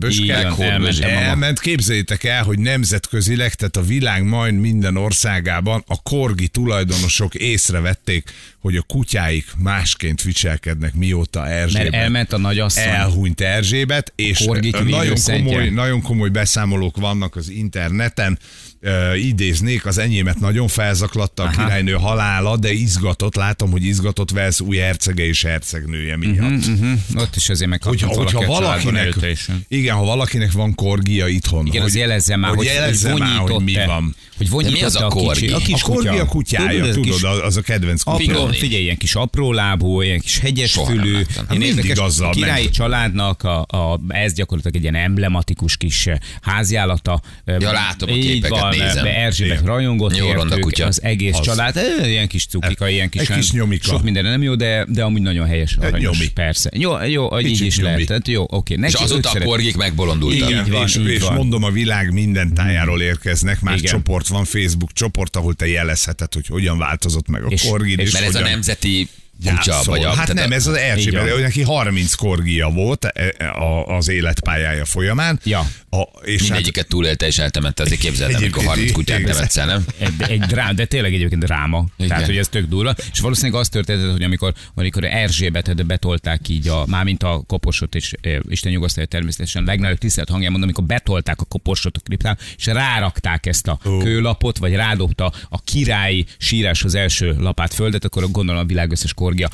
mama. 1.01 1.11
elment, 1.11 1.61
képzeljétek 1.61 2.25
el, 2.25 2.43
hogy 2.43 2.59
nemzetközileg, 2.59 3.55
tehát 3.55 3.77
a 3.77 3.83
világ 3.83 4.25
majd 4.25 4.55
minden 4.55 4.97
országában 4.97 5.85
a 5.87 6.03
korgi 6.03 6.49
tulajdonosok 6.49 7.35
észrevették, 7.35 8.33
hogy 8.61 8.77
a 8.77 8.83
kutyáik 8.83 9.47
másként 9.59 10.23
viselkednek, 10.23 10.95
mióta 10.95 11.49
Erzsébet 11.49 11.91
Mert 11.91 12.03
elment 12.03 12.33
a 12.33 12.39
nagyasszony. 12.39 12.83
elhunyt 12.83 13.41
Erzsébet, 13.41 14.13
és 14.17 14.49
nagyon 14.85 15.17
komoly, 15.25 15.69
nagyon 15.69 16.03
komoly 16.03 16.29
beszámolók 16.29 16.97
vannak 16.97 17.37
az 17.37 17.51
interneten, 17.51 18.39
uh, 18.83 19.25
idéznék, 19.25 19.87
az 19.87 19.99
enyémet 19.99 20.41
nagyon 20.41 20.69
felzaklatta 20.69 21.43
a 21.43 21.47
Aha. 21.47 21.63
királynő 21.63 21.93
halála, 21.93 22.57
de 22.57 22.73
izgatott, 22.73 23.35
látom, 23.35 23.71
hogy 23.71 23.85
izgatott 23.85 24.31
Velsz 24.31 24.61
új 24.61 24.77
hercege 24.77 25.25
és 25.25 25.43
hercegnője 25.43 26.17
miatt. 26.17 26.39
Uh-huh. 26.67 26.91
Ott 27.15 27.37
is 27.37 27.49
azért 27.49 27.71
Hogyha, 27.71 27.91
megkaptam 27.91 28.17
hogyha 28.25 28.47
valaki 28.47 28.87
a 28.87 28.91
családban 28.91 28.93
valakinek, 28.95 29.65
igen, 29.69 29.97
ha 29.97 30.05
valakinek 30.05 30.53
van 30.53 30.75
korgia 30.75 31.27
itthon, 31.27 31.67
Igen, 31.67 31.81
hogy, 31.81 31.91
az 31.91 31.97
jelezze 31.97 32.37
már, 32.37 32.55
hogy, 32.55 32.65
jelezze 32.67 33.11
hogy 33.11 33.21
már, 33.21 33.39
hogy 33.39 33.65
mi 33.65 33.75
van. 33.87 34.15
Hogy 34.51 34.65
De 34.65 34.71
mi 34.71 34.83
az 34.83 34.97
a 34.97 35.07
a 35.07 35.09
korgi? 35.09 35.41
kicsi. 35.41 35.53
A 35.53 35.59
kis 35.59 35.83
A 35.83 35.87
korgi 35.87 36.09
kutya. 36.09 36.23
a 36.23 36.27
kutyája, 36.27 36.85
a 36.85 36.89
tudod, 36.89 37.05
kis- 37.05 37.23
az, 37.25 37.39
az 37.43 37.57
a 37.57 37.61
kedvenc 37.61 38.03
kutya. 38.03 38.33
Apró, 38.41 38.53
figyelj, 38.53 38.83
ilyen 38.83 38.97
kis 38.97 39.15
aprólábú, 39.15 40.03
ilyen 40.03 40.21
kis 40.21 40.39
hegyes 40.39 40.71
Soha 40.71 40.91
fülű. 40.91 41.13
láttam. 41.13 41.47
Hát 41.49 41.59
érdekes, 41.59 41.99
azzal 41.99 42.29
a 42.29 42.31
királyi 42.31 42.63
ment. 42.63 42.75
családnak 42.75 43.43
a, 43.43 43.61
a, 43.61 44.01
ez 44.09 44.33
gyakorlatilag 44.33 44.77
egy 44.77 44.83
ilyen 44.83 45.05
emblematikus 45.05 45.77
kis 45.77 46.07
eh, 46.07 46.19
háziállata. 46.41 47.21
Ja, 47.45 47.73
látom 47.73 48.11
a 48.11 48.13
képeket, 48.13 48.61
van, 48.61 48.68
nézem. 48.77 49.05
be 49.05 49.15
Erzsébet 49.17 49.65
rajongott 49.65 50.17
értük, 50.17 50.61
kutya. 50.61 50.87
az 50.87 51.03
egész 51.03 51.35
Az. 51.35 51.41
család. 51.41 51.81
Ilyen 52.05 52.29
kis 52.29 52.47
cukika, 52.47 52.89
ilyen 52.89 53.09
kis, 53.09 53.21
Egy 53.21 53.31
kis 53.37 53.51
nyomika. 53.53 53.85
Sok 53.89 54.03
minden 54.03 54.25
nem 54.25 54.43
jó, 54.43 54.55
de, 54.55 54.85
de 54.89 55.03
amúgy 55.03 55.23
nagyon 55.23 55.47
helyes, 55.47 55.77
aranyos. 55.77 56.19
nyomi. 56.19 56.31
Persze. 56.31 56.71
Jó, 56.75 57.03
jó 57.05 57.39
így 57.39 57.47
Kicsit 57.47 57.67
is 57.67 57.77
nyomi. 57.77 57.89
lehet. 57.91 58.07
Tehát 58.07 58.29
jó, 58.29 58.45
oké. 58.49 58.75
És 58.75 58.81
Neki 58.81 58.95
őt 58.95 59.01
azóta 59.01 59.31
a 59.31 59.41
korgik 59.45 59.77
megbolondultak. 59.77 60.49
Igen, 60.49 60.65
Így 60.65 60.71
van, 60.73 60.83
és, 60.87 60.97
így 60.97 61.07
és 61.09 61.21
van. 61.23 61.35
mondom, 61.35 61.63
a 61.63 61.71
világ 61.71 62.13
minden 62.13 62.55
tájáról 62.55 63.01
érkeznek, 63.03 63.61
már 63.61 63.77
Igen. 63.77 63.91
csoport 63.93 64.27
van, 64.29 64.45
Facebook 64.45 64.93
csoport, 64.93 65.37
ahol 65.37 65.55
te 65.55 65.67
jelezheted, 65.69 66.35
hogy 66.35 66.47
hogyan 66.47 66.79
változott 66.79 67.29
meg 67.29 67.43
a 67.43 67.47
És- 67.49 67.63
korgid, 67.69 67.99
és 67.99 68.07
és 68.07 68.13
Mert 68.13 68.25
ez 68.25 68.35
a 68.35 68.41
nemzeti 68.41 69.09
kutya, 69.45 69.81
vagy 69.85 70.05
a... 70.05 70.15
Hát 70.15 70.33
nem, 70.33 70.51
a- 70.51 70.55
ez 70.55 70.67
az 70.67 70.75
Erzsébet, 70.75 71.27
ő 71.27 71.41
neki 71.41 71.63
30 71.63 72.15
korgia 72.15 72.69
volt 72.69 73.05
e- 73.05 73.35
e- 73.39 73.51
a- 73.51 73.97
az 73.97 74.09
életpályája 74.09 74.85
folyamán. 74.85 75.41
Ja. 75.45 75.67
A, 75.91 76.03
és 76.23 76.41
hát, 76.41 76.49
Mindegyiket 76.49 76.89
túlélte 76.89 77.27
és 77.27 77.39
eltemette, 77.39 77.83
azért 77.83 78.01
képzeld 78.01 78.31
el, 78.31 78.37
amikor 78.37 78.63
Egyébként 78.63 78.75
30 78.77 78.93
kutyát 78.93 79.23
nevetsz 79.23 79.57
el, 79.57 79.67
nem? 79.67 79.85
Egy, 79.99 80.13
egy 80.31 80.41
drám, 80.41 80.75
de 80.77 80.85
tényleg 80.85 81.15
egyébként 81.15 81.45
dráma. 81.45 81.87
Igen. 81.97 82.09
Tehát, 82.09 82.27
hogy 82.27 82.37
ez 82.37 82.49
tök 82.49 82.67
durva. 82.67 82.95
És 83.13 83.21
valószínűleg 83.21 83.61
az 83.61 83.69
történt, 83.69 84.11
hogy 84.11 84.23
amikor, 84.23 84.53
amikor 84.75 85.05
Erzsébetet 85.05 85.87
betolták 85.87 86.49
így, 86.49 86.69
a, 86.69 86.85
mármint 86.87 87.23
a 87.23 87.43
koporsot, 87.47 87.95
és 87.95 88.13
e, 88.21 88.41
Isten 88.49 88.73
nyugasztalja 88.73 89.09
természetesen 89.09 89.65
legnagyobb 89.65 89.99
tisztelt 89.99 90.29
hangján 90.29 90.51
mondom, 90.51 90.69
amikor 90.69 90.97
betolták 90.97 91.41
a 91.41 91.45
koporsot 91.45 91.97
a 91.97 92.01
kriptán, 92.05 92.39
és 92.57 92.67
rárakták 92.67 93.47
ezt 93.47 93.67
a 93.67 93.79
Ó. 93.87 93.99
kőlapot, 93.99 94.59
vagy 94.59 94.75
rádobta 94.75 95.33
a 95.49 95.61
királyi 95.63 96.27
síráshoz 96.39 96.95
első 96.95 97.35
lapát 97.39 97.75
földet, 97.75 98.05
akkor 98.05 98.31
gondolom 98.31 98.63
a 98.63 98.67
világ 98.67 98.91
összes 98.91 99.15
korgia. 99.29 99.49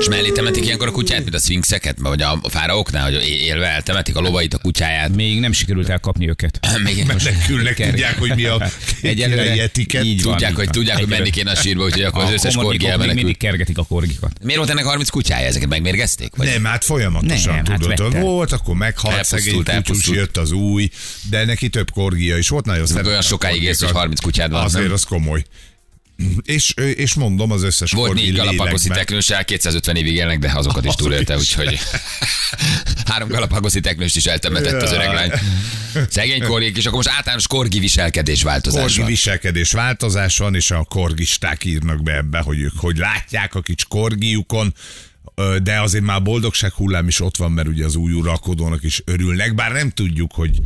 És 0.00 0.08
mellé 0.08 0.30
temetik 0.30 0.64
ilyenkor 0.64 0.88
a 0.88 0.90
kutyát, 0.90 1.22
mint 1.22 1.34
a 1.34 1.38
szfinxeket, 1.38 1.96
vagy 1.98 2.22
a 2.22 2.40
fáraóknál, 2.48 3.04
hogy 3.12 3.26
élve 3.28 3.66
eltemetik 3.66 4.16
a 4.16 4.20
lovait, 4.20 4.54
a 4.54 4.58
kutyáját. 4.58 5.14
Még 5.14 5.40
nem 5.40 5.52
sikerült 5.52 5.88
elkapni 5.88 6.28
őket. 6.28 6.58
Még 6.84 7.04
menekülnek, 7.06 7.76
tudják, 7.90 8.18
hogy 8.18 8.34
mi 8.34 8.44
a 8.44 8.62
Egyelőre 9.02 9.62
etikett. 9.62 10.04
így 10.04 10.22
van. 10.22 10.32
tudják, 10.32 10.56
hogy, 10.56 10.70
tudják, 10.70 10.98
hogy 10.98 11.08
menni 11.08 11.30
kéne 11.30 11.50
a 11.50 11.54
sírba, 11.54 11.84
úgyhogy 11.84 12.02
akkor 12.02 12.24
az 12.24 12.32
összes 12.32 12.54
korgi 12.54 12.68
még 12.68 12.78
mindig 12.78 12.88
elmenekül. 13.08 13.36
kergetik 13.36 13.78
a 13.78 13.84
korgikat. 13.84 14.32
Miért 14.42 14.58
volt 14.58 14.70
ennek 14.70 14.84
30 14.84 15.08
kutyája? 15.08 15.46
Ezeket 15.46 15.68
megmérgezték? 15.68 16.36
Vagy? 16.36 16.46
Nem, 16.46 16.64
hát 16.64 16.84
folyamatosan 16.84 17.54
Nem, 17.54 17.64
hát 17.66 17.80
tudod, 17.80 17.98
vette. 18.12 18.20
volt, 18.20 18.52
akkor 18.52 18.74
meghalt 18.74 19.14
Elpusztult, 19.14 19.66
szegény 19.66 19.82
kutyus, 19.84 20.16
jött 20.16 20.36
az 20.36 20.52
új, 20.52 20.90
de 21.30 21.44
neki 21.44 21.68
több 21.68 21.90
korgia 21.90 22.36
is 22.36 22.48
volt, 22.48 22.64
nagyon 22.64 22.86
olyan 23.04 23.18
a 23.18 23.22
sokáig 23.22 23.62
élsz, 23.62 23.66
hogy 23.66 23.76
korgikat. 23.78 24.00
30 24.00 24.20
kutyád 24.20 24.50
van, 24.50 24.64
Azért 24.64 24.92
az 24.92 25.02
komoly. 25.02 25.44
És, 26.42 26.74
és 26.94 27.14
mondom, 27.14 27.50
az 27.50 27.62
összes 27.62 27.92
Volt 27.92 28.14
négy 28.14 28.34
galapagoszi 28.34 28.88
teknőssel, 28.88 29.44
250 29.44 29.96
évig 29.96 30.14
élnek, 30.14 30.38
de 30.38 30.52
azokat 30.54 30.84
is 30.84 30.94
túlélte, 30.94 31.36
úgyhogy 31.36 31.78
három 33.10 33.28
galapagoszi 33.28 33.80
teknőst 33.80 34.16
is 34.16 34.24
eltemetett 34.24 34.82
az 34.82 34.92
öreg 34.92 35.12
lány. 35.12 35.30
Szegény 36.08 36.42
korgik, 36.42 36.76
és 36.76 36.84
akkor 36.84 36.96
most 36.96 37.16
általános 37.16 37.46
korgi 37.46 37.78
viselkedés 37.78 38.42
változás 38.42 38.80
Korgi 38.80 38.98
van. 38.98 39.06
viselkedés 39.06 39.72
változás 39.72 40.38
van, 40.38 40.54
és 40.54 40.70
a 40.70 40.84
korgisták 40.84 41.64
írnak 41.64 42.02
be 42.02 42.16
ebbe, 42.16 42.38
hogy 42.38 42.60
ők 42.60 42.76
hogy 42.76 42.96
látják 42.96 43.54
a 43.54 43.60
kis 43.60 43.84
korgiukon, 43.88 44.74
de 45.62 45.80
azért 45.80 46.04
már 46.04 46.22
boldogság 46.22 46.72
hullám 46.72 47.08
is 47.08 47.20
ott 47.20 47.36
van, 47.36 47.52
mert 47.52 47.68
ugye 47.68 47.84
az 47.84 47.94
új 47.94 48.12
uralkodónak 48.12 48.82
is 48.82 49.02
örülnek, 49.04 49.54
bár 49.54 49.72
nem 49.72 49.90
tudjuk, 49.90 50.32
hogy 50.32 50.60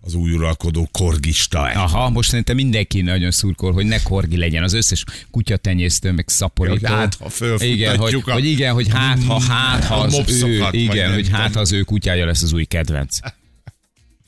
az 0.00 0.14
új 0.14 0.32
uralkodó 0.32 0.88
korgista 0.92 1.60
Aha, 1.60 2.10
most 2.10 2.28
szerintem 2.28 2.56
mindenki 2.56 3.00
nagyon 3.00 3.30
szurkol, 3.30 3.72
hogy 3.72 3.86
ne 3.86 4.02
korgi 4.02 4.36
legyen. 4.36 4.62
Az 4.62 4.72
összes 4.72 5.04
kutyatenyésztő, 5.30 6.12
meg 6.12 6.28
szaporító. 6.28 6.74
Hogy 6.74 6.96
hát, 6.96 7.18
ha 7.38 7.64
igen, 7.64 7.96
hogy, 7.96 8.14
a- 8.26 8.32
hogy 8.32 8.44
igen, 8.44 8.72
hogy 8.74 8.88
hát, 8.88 9.24
ha, 9.24 9.40
hát, 9.40 9.84
ha 9.84 9.94
az 9.94 10.42
ő, 10.42 10.64
igen, 10.70 11.12
hogy 11.12 11.28
hát, 11.28 11.54
ha 11.54 11.60
az 11.60 11.72
ő 11.72 11.82
kutyája 11.82 12.26
lesz 12.26 12.42
az 12.42 12.52
új 12.52 12.64
kedvenc. 12.64 13.18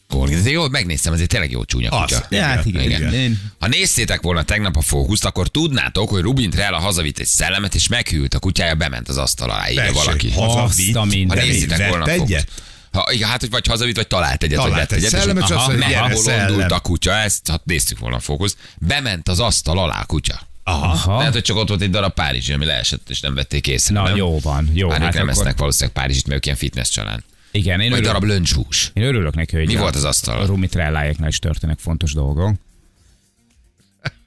Korgi. 0.09 0.35
De 0.41 0.51
jó, 0.51 0.69
megnéztem, 0.69 1.13
ez 1.13 1.21
egy 1.21 1.27
tényleg 1.27 1.51
jó 1.51 1.65
csúnya 1.65 1.91
Az. 1.91 2.13
kutya. 2.13 2.27
Ja, 2.31 2.43
hát 2.43 2.65
igen, 2.65 2.83
Igen. 2.83 3.09
igen. 3.15 3.41
Ha 3.59 3.67
néztétek 3.69 4.21
volna 4.23 4.43
tegnap 4.43 4.77
a 4.77 4.81
fókuszt, 4.81 5.25
akkor 5.25 5.49
tudnátok, 5.49 6.09
hogy 6.09 6.23
Rubin 6.23 6.51
Trella 6.51 6.79
hazavitt 6.79 7.19
egy 7.19 7.27
szellemet, 7.27 7.75
és 7.75 7.89
meghűlt 7.89 8.35
a 8.35 8.39
kutyája, 8.39 8.75
bement 8.75 9.09
az 9.09 9.17
asztal 9.17 9.51
alá, 9.51 9.71
írja 9.71 9.93
valaki. 9.93 10.31
hazavitt. 10.31 10.95
Ha 10.97 11.35
vett 11.67 11.89
volna 11.89 12.05
fókuszt. 12.17 12.53
Ha, 12.93 13.09
igen, 13.13 13.29
hát, 13.29 13.41
hogy 13.41 13.51
vagy 13.51 13.67
hazavitt, 13.67 13.97
vagy 13.97 14.07
talált 14.07 14.43
egyet, 14.43 14.57
Talált 14.59 14.73
vagy 14.73 14.81
vett 14.81 14.93
egy 14.93 15.05
egyet. 15.05 15.21
szellemet, 15.21 15.43
és 15.45 15.51
aha, 15.51 15.65
azt 15.73 15.81
aha, 15.81 16.09
bolondult 16.09 16.25
szellem. 16.25 16.69
a 16.73 16.79
kutya, 16.79 17.13
ezt, 17.13 17.49
hát 17.49 17.65
néztük 17.65 17.99
volna 17.99 18.17
a 18.17 18.21
fókuszt. 18.21 18.57
Bement 18.79 19.29
az 19.29 19.41
asztal 19.41 19.79
alá 19.79 20.01
a 20.01 20.05
kutya. 20.05 20.41
Aha. 20.65 21.19
Lehet, 21.19 21.33
hogy 21.33 21.43
csak 21.43 21.57
ott 21.57 21.69
volt 21.69 21.81
egy 21.81 21.91
darab 21.91 22.15
Párizsi, 22.15 22.53
ami 22.53 22.65
leesett, 22.65 23.11
és 23.11 23.21
nem 23.21 23.35
vették 23.35 23.67
észre. 23.67 23.95
Na, 23.95 24.03
nem? 24.03 24.17
jó 24.17 24.39
van, 24.41 24.71
jó. 24.75 24.89
Már 24.89 25.01
hát 25.01 25.09
ők 25.09 25.15
nem 25.15 25.23
akkor- 25.29 25.37
esznek 25.41 25.59
valószínűleg 25.59 25.95
Párizsit, 25.95 26.25
mert 26.27 26.37
ők 26.37 26.45
ilyen 26.45 26.57
fitness 26.57 26.89
család. 26.89 27.23
Igen, 27.51 27.73
én 27.81 27.91
Vagy 27.91 27.99
örülök, 27.99 28.05
darab 28.15 28.23
löncshús. 28.29 28.91
én 28.95 29.03
örülök 29.03 29.35
neki, 29.35 29.57
hogy 29.57 29.67
Mi 29.67 29.77
volt 29.77 29.95
az 29.95 30.05
asztal? 30.05 30.41
A 30.41 30.47
Rumi 30.47 30.67
Trelláéknál 30.67 31.29
is 31.29 31.39
történnek 31.39 31.79
fontos 31.79 32.13
dolgok. 32.13 32.55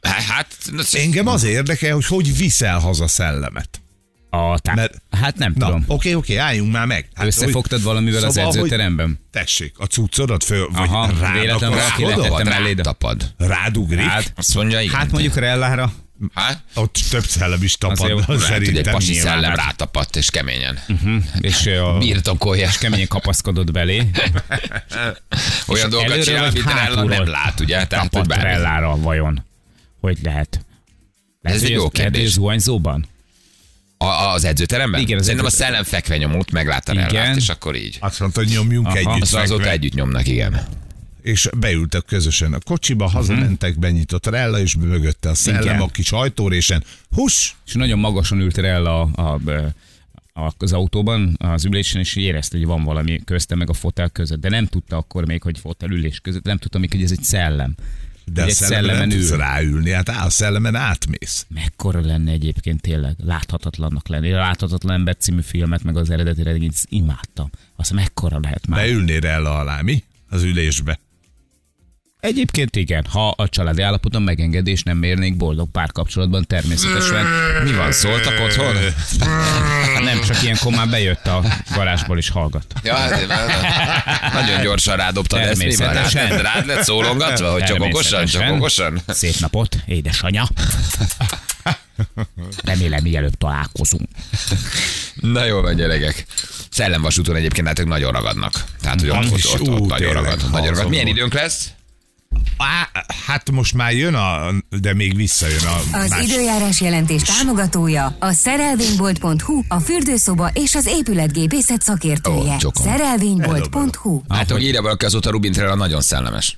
Hát, 0.01 0.55
na, 0.71 0.83
Engem 0.91 1.27
az 1.27 1.43
érdekel, 1.43 1.93
hogy 1.93 2.05
hogy 2.05 2.37
viszel 2.37 2.79
haza 2.79 3.07
szellemet. 3.07 3.81
A 4.35 4.59
tá- 4.59 4.75
Mert- 4.75 5.01
hát 5.11 5.37
nem 5.37 5.53
Na, 5.57 5.65
tudom. 5.65 5.83
oké, 5.87 6.13
oké, 6.13 6.35
álljunk 6.35 6.71
már 6.71 6.85
meg. 6.85 7.07
Hát, 7.13 7.25
Összefogtad 7.25 7.77
hogy- 7.77 7.87
valamivel 7.87 8.23
az 8.23 8.33
Szóval, 8.33 8.49
hogy- 8.49 8.57
edzőteremben? 8.57 9.19
Tessék, 9.31 9.73
a 9.77 9.85
cuccodat 9.85 10.43
föl, 10.43 10.69
vagy 10.71 10.87
Aha, 10.87 11.11
rád 11.19 11.39
véletlenül 11.39 11.77
Tapad. 11.77 12.75
Tapad. 12.81 13.33
Rádugrik? 13.37 13.99
Hát, 14.05 14.33
Azt 14.35 14.55
mondja, 14.55 14.81
igen. 14.81 14.95
hát 14.95 15.11
mondjuk 15.11 15.35
Rellára. 15.35 15.93
Hát, 16.33 16.63
Ott 16.75 16.99
több 17.09 17.23
szellem 17.23 17.63
is 17.63 17.75
tapad, 17.75 17.99
Azért 18.11 18.29
az 18.29 18.41
lehet, 18.41 18.47
hogy 18.57 18.57
egy 18.59 18.65
szerintem. 18.65 18.93
pasi 18.93 19.13
szellem 19.13 19.49
hát. 19.49 19.57
rátapadt, 19.57 20.15
és 20.15 20.29
keményen. 20.29 20.79
És, 21.41 21.65
a, 21.65 21.97
Birtokolja. 21.99 22.67
és 22.67 22.77
keményen 22.77 23.07
kapaszkodott 23.07 23.71
belé. 23.71 24.09
Olyan 25.67 25.89
dolgokat 25.89 26.23
csinál, 26.23 26.43
amit 26.45 26.63
Rella 26.73 27.03
nem 27.03 27.27
lát, 27.27 27.59
ugye? 27.59 27.85
Tehát, 27.87 28.15
hogy. 28.15 28.27
Rellára 28.27 28.97
vajon? 28.97 29.45
Hogy 30.01 30.17
lehet? 30.23 30.65
Lehet, 31.41 31.57
Ez 31.57 31.63
egy 31.63 31.69
hogy 31.69 31.77
jó 31.79 31.85
az 31.85 31.91
kérdés. 31.93 32.29
zuhanyzóban? 32.31 33.05
A, 34.03 34.33
az 34.33 34.43
edzőteremben? 34.43 35.01
Igen, 35.01 35.17
az 35.17 35.23
Szerintem 35.23 35.45
a 35.45 35.49
edzőterem. 35.49 35.73
szellem 35.73 36.01
fekve 36.01 36.17
nyomult, 36.17 36.51
meglátta 36.51 36.93
Igen. 36.93 37.37
és 37.37 37.49
akkor 37.49 37.75
így. 37.75 37.97
Azt 37.99 38.19
mondta, 38.19 38.39
hogy 38.39 38.49
nyomjunk 38.49 38.87
Aha. 38.87 38.95
együtt. 38.97 39.21
Azt 39.21 39.33
azóta 39.35 39.69
együtt 39.69 39.93
nyomnak, 39.93 40.27
igen. 40.27 40.61
És 41.21 41.49
beültek 41.57 42.05
közösen 42.05 42.53
a 42.53 42.59
kocsiba, 42.65 43.07
hazamentek, 43.07 43.79
benyitott 43.79 44.25
Rella, 44.27 44.59
és 44.59 44.75
mögötte 44.75 45.29
a 45.29 45.33
szellem 45.33 45.61
Igen. 45.61 45.79
a 45.79 45.87
kis 45.87 46.11
ajtórésen. 46.11 46.83
Hus! 47.09 47.55
És 47.65 47.73
nagyon 47.73 47.99
magasan 47.99 48.39
ült 48.39 48.57
Rella 48.57 49.01
a, 49.01 49.21
a, 49.21 49.39
a, 50.41 50.53
az 50.57 50.73
autóban, 50.73 51.35
az 51.39 51.65
ülésen, 51.65 52.01
és 52.01 52.15
érezte, 52.15 52.57
hogy 52.57 52.65
van 52.65 52.83
valami 52.83 53.21
közte 53.25 53.55
meg 53.55 53.69
a 53.69 53.73
fotel 53.73 54.09
között. 54.09 54.39
De 54.39 54.49
nem 54.49 54.65
tudta 54.65 54.97
akkor 54.97 55.25
még, 55.25 55.41
hogy 55.41 55.59
fotel 55.59 55.91
ülés 55.91 56.19
között, 56.19 56.43
nem 56.43 56.57
tudta 56.57 56.77
még, 56.79 56.91
hogy 56.91 57.03
ez 57.03 57.11
egy 57.11 57.23
szellem. 57.23 57.75
De 58.25 58.41
a 58.41 58.45
egy 58.45 58.51
szellemen 58.53 58.85
nem 58.85 58.91
szellemen 58.93 59.09
tudsz 59.09 59.31
ül. 59.31 59.37
ráülni, 59.37 59.91
hát 59.91 60.09
á, 60.09 60.25
a 60.25 60.29
szellemen 60.29 60.75
átmész. 60.75 61.45
Mekkora 61.49 62.01
lenne 62.01 62.31
egyébként 62.31 62.81
tényleg 62.81 63.15
láthatatlannak 63.17 64.07
lenni. 64.07 64.31
A 64.31 64.37
Láthatatlan 64.37 64.93
ember 64.93 65.15
című 65.17 65.41
filmet, 65.41 65.83
meg 65.83 65.97
az 65.97 66.09
eredeti 66.09 66.43
regényt 66.43 66.75
imádtam. 66.89 67.49
Azt 67.75 67.93
mekkora 67.93 68.39
lehet 68.41 68.67
már. 68.67 68.79
Beülnél 68.79 69.19
Rella 69.19 69.59
alá, 69.59 69.81
mi? 69.81 70.03
Az 70.29 70.43
ülésbe. 70.43 70.99
Egyébként 72.23 72.75
igen, 72.75 73.05
ha 73.09 73.29
a 73.29 73.49
családi 73.49 73.81
állapoton 73.81 74.21
megengedés 74.21 74.83
nem 74.83 74.97
mérnék 74.97 75.37
boldog 75.37 75.71
párkapcsolatban 75.71 76.45
természetesen. 76.47 77.25
Mi 77.63 77.71
van, 77.71 77.91
szóltak 77.91 78.39
otthon? 78.39 78.75
Nem 80.09 80.21
csak 80.21 80.43
ilyenkor 80.43 80.73
már 80.73 80.89
bejött 80.89 81.27
a 81.27 81.43
garázsból 81.75 82.17
is 82.17 82.29
hallgat. 82.29 82.65
Ja, 82.83 82.95
hát, 82.95 84.33
nagyon 84.33 84.61
gyorsan 84.61 84.95
rádobtad 84.95 85.39
ezt. 85.39 85.63
Mi 85.63 85.75
van? 85.75 85.93
Rád, 85.93 85.93
Természetesen. 85.93 86.41
rád 86.41 86.65
lett 86.65 86.83
szólongatva, 86.83 87.51
hogy 87.51 87.63
csak 87.63 87.81
okosan, 87.81 88.25
csak 88.25 88.51
okosan? 88.51 89.01
Szép 89.07 89.35
napot, 89.39 89.77
édesanyja. 89.85 90.47
Remélem, 92.63 93.03
mielőbb 93.03 93.35
találkozunk. 93.35 94.09
Na 95.15 95.45
jó 95.45 95.61
van, 95.61 95.75
gyerekek. 95.75 96.25
Szellemvasúton 96.69 97.35
egyébként 97.35 97.67
látok 97.67 97.87
nagyon 97.87 98.11
ragadnak. 98.11 98.63
Tehát, 98.81 98.99
hogy 98.99 99.09
ott, 99.09 99.17
ott, 99.17 99.59
ott, 99.59 99.67
ott, 99.67 99.89
nagyon 99.89 100.13
ragad. 100.13 100.51
Nagyon 100.51 100.73
ragad. 100.73 100.89
Milyen 100.89 101.07
időnk 101.07 101.33
lesz? 101.33 101.71
Á, 102.57 102.89
hát 103.25 103.51
most 103.51 103.73
már 103.73 103.91
jön 103.93 104.13
a, 104.13 104.51
de 104.81 104.93
még 104.93 105.15
visszajön 105.15 105.63
a 105.63 105.97
Az 105.97 106.09
más. 106.09 106.23
időjárás 106.23 106.81
jelentés 106.81 107.21
támogatója 107.21 108.15
a 108.19 108.31
szerelvénybolt.hu, 108.31 109.61
a 109.67 109.79
fürdőszoba 109.79 110.49
és 110.53 110.75
az 110.75 110.85
épületgépészet 110.85 111.81
szakértője. 111.81 112.57
Csokom. 112.57 112.85
Szerelvénybolt.hu 112.85 114.21
Hát, 114.29 114.51
hogy 114.51 114.63
írja 114.63 114.81
valaki 114.81 115.05
azóta 115.05 115.29
Rubin 115.29 115.51
Trella 115.51 115.75
nagyon 115.75 116.01
szellemes. 116.01 116.57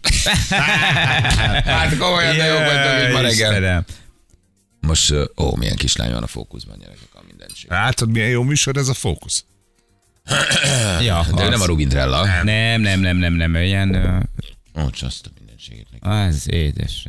hát 1.66 1.98
komolyan, 1.98 2.38
de 2.38 2.46
jó 2.46 2.56
vagytok, 2.58 3.00
mint 3.02 3.12
ma 3.14 3.20
reggel. 3.20 3.52
Istenem. 3.52 3.86
Most, 4.80 5.14
ó, 5.38 5.56
milyen 5.56 5.76
kislány 5.76 6.12
van 6.12 6.24
a 6.24 6.28
fókuszban, 6.28 6.78
gyerekek, 6.80 7.08
a 7.14 7.20
mindenség. 7.28 7.70
Látod, 7.70 8.12
milyen 8.12 8.30
jó 8.30 8.44
műsor 8.44 8.78
ez 8.78 8.88
a 8.88 8.94
fókusz? 8.94 9.46
Ja, 11.02 11.26
De 11.36 11.44
az. 11.44 11.50
nem 11.50 11.62
a 11.62 11.66
Rubin 11.66 11.90
Trella. 11.90 12.26
Nem, 12.44 12.82
nem, 12.82 13.00
nem, 13.00 13.18
nem, 13.18 13.34
nem, 13.34 13.54
olyan, 13.54 13.96
Ó, 14.80 14.90
csak 14.90 15.12
neki. 15.70 16.28
az 16.30 16.52
édes. 16.52 17.06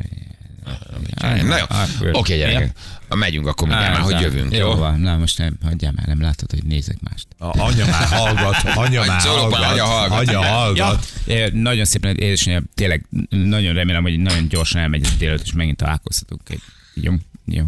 Na 1.21 1.57
jó, 1.59 1.65
Akkor- 1.69 2.11
oké 2.13 2.37
gyerekek. 2.37 2.77
Megyünk 3.09 3.47
akkor 3.47 3.69
mindjárt 3.69 3.93
már, 3.93 4.03
hogy 4.03 4.21
jövünk, 4.21 4.53
Jó 4.55 4.75
van, 4.75 5.01
na 5.01 5.17
most 5.17 5.39
nem, 5.39 5.59
hagyjál 5.65 5.93
már, 5.97 6.07
nem 6.07 6.21
látod, 6.21 6.51
hogy 6.51 6.65
nézek 6.65 6.97
mást. 7.01 7.27
A 7.39 7.61
anya 7.61 7.87
már 7.87 8.07
hallgat, 8.09 8.63
anya 8.75 9.05
már 9.05 9.21
hallgat, 9.21 9.63
anya 9.65 9.85
hallgat. 9.85 10.19
anya 10.29 10.43
hallgat. 10.43 11.13
Nagyon 11.53 11.85
szépen, 11.85 12.17
édesanyja, 12.17 12.63
tényleg 12.75 13.07
nagyon 13.29 13.75
remélem, 13.75 14.03
hogy 14.03 14.19
nagyon 14.19 14.49
gyorsan 14.49 14.81
elmegy 14.81 15.05
ez 15.05 15.17
délőtt, 15.17 15.43
és 15.43 15.53
megint 15.53 15.77
találkozhatunk. 15.77 16.41
Egy, 16.49 16.63
jó, 16.95 17.13
jó. 17.45 17.65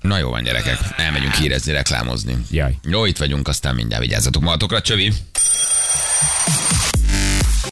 Na 0.00 0.18
jó 0.18 0.30
van, 0.30 0.42
gyerekek. 0.42 0.78
Elmegyünk 0.96 1.34
hírezni, 1.34 1.72
reklámozni. 1.72 2.36
Jaj. 2.50 2.78
Jó, 2.88 3.04
itt 3.04 3.16
vagyunk, 3.18 3.48
aztán 3.48 3.74
mindjárt 3.74 4.02
vigyázzatok 4.02 4.42
magatokra, 4.42 4.80
csövi. 4.80 5.12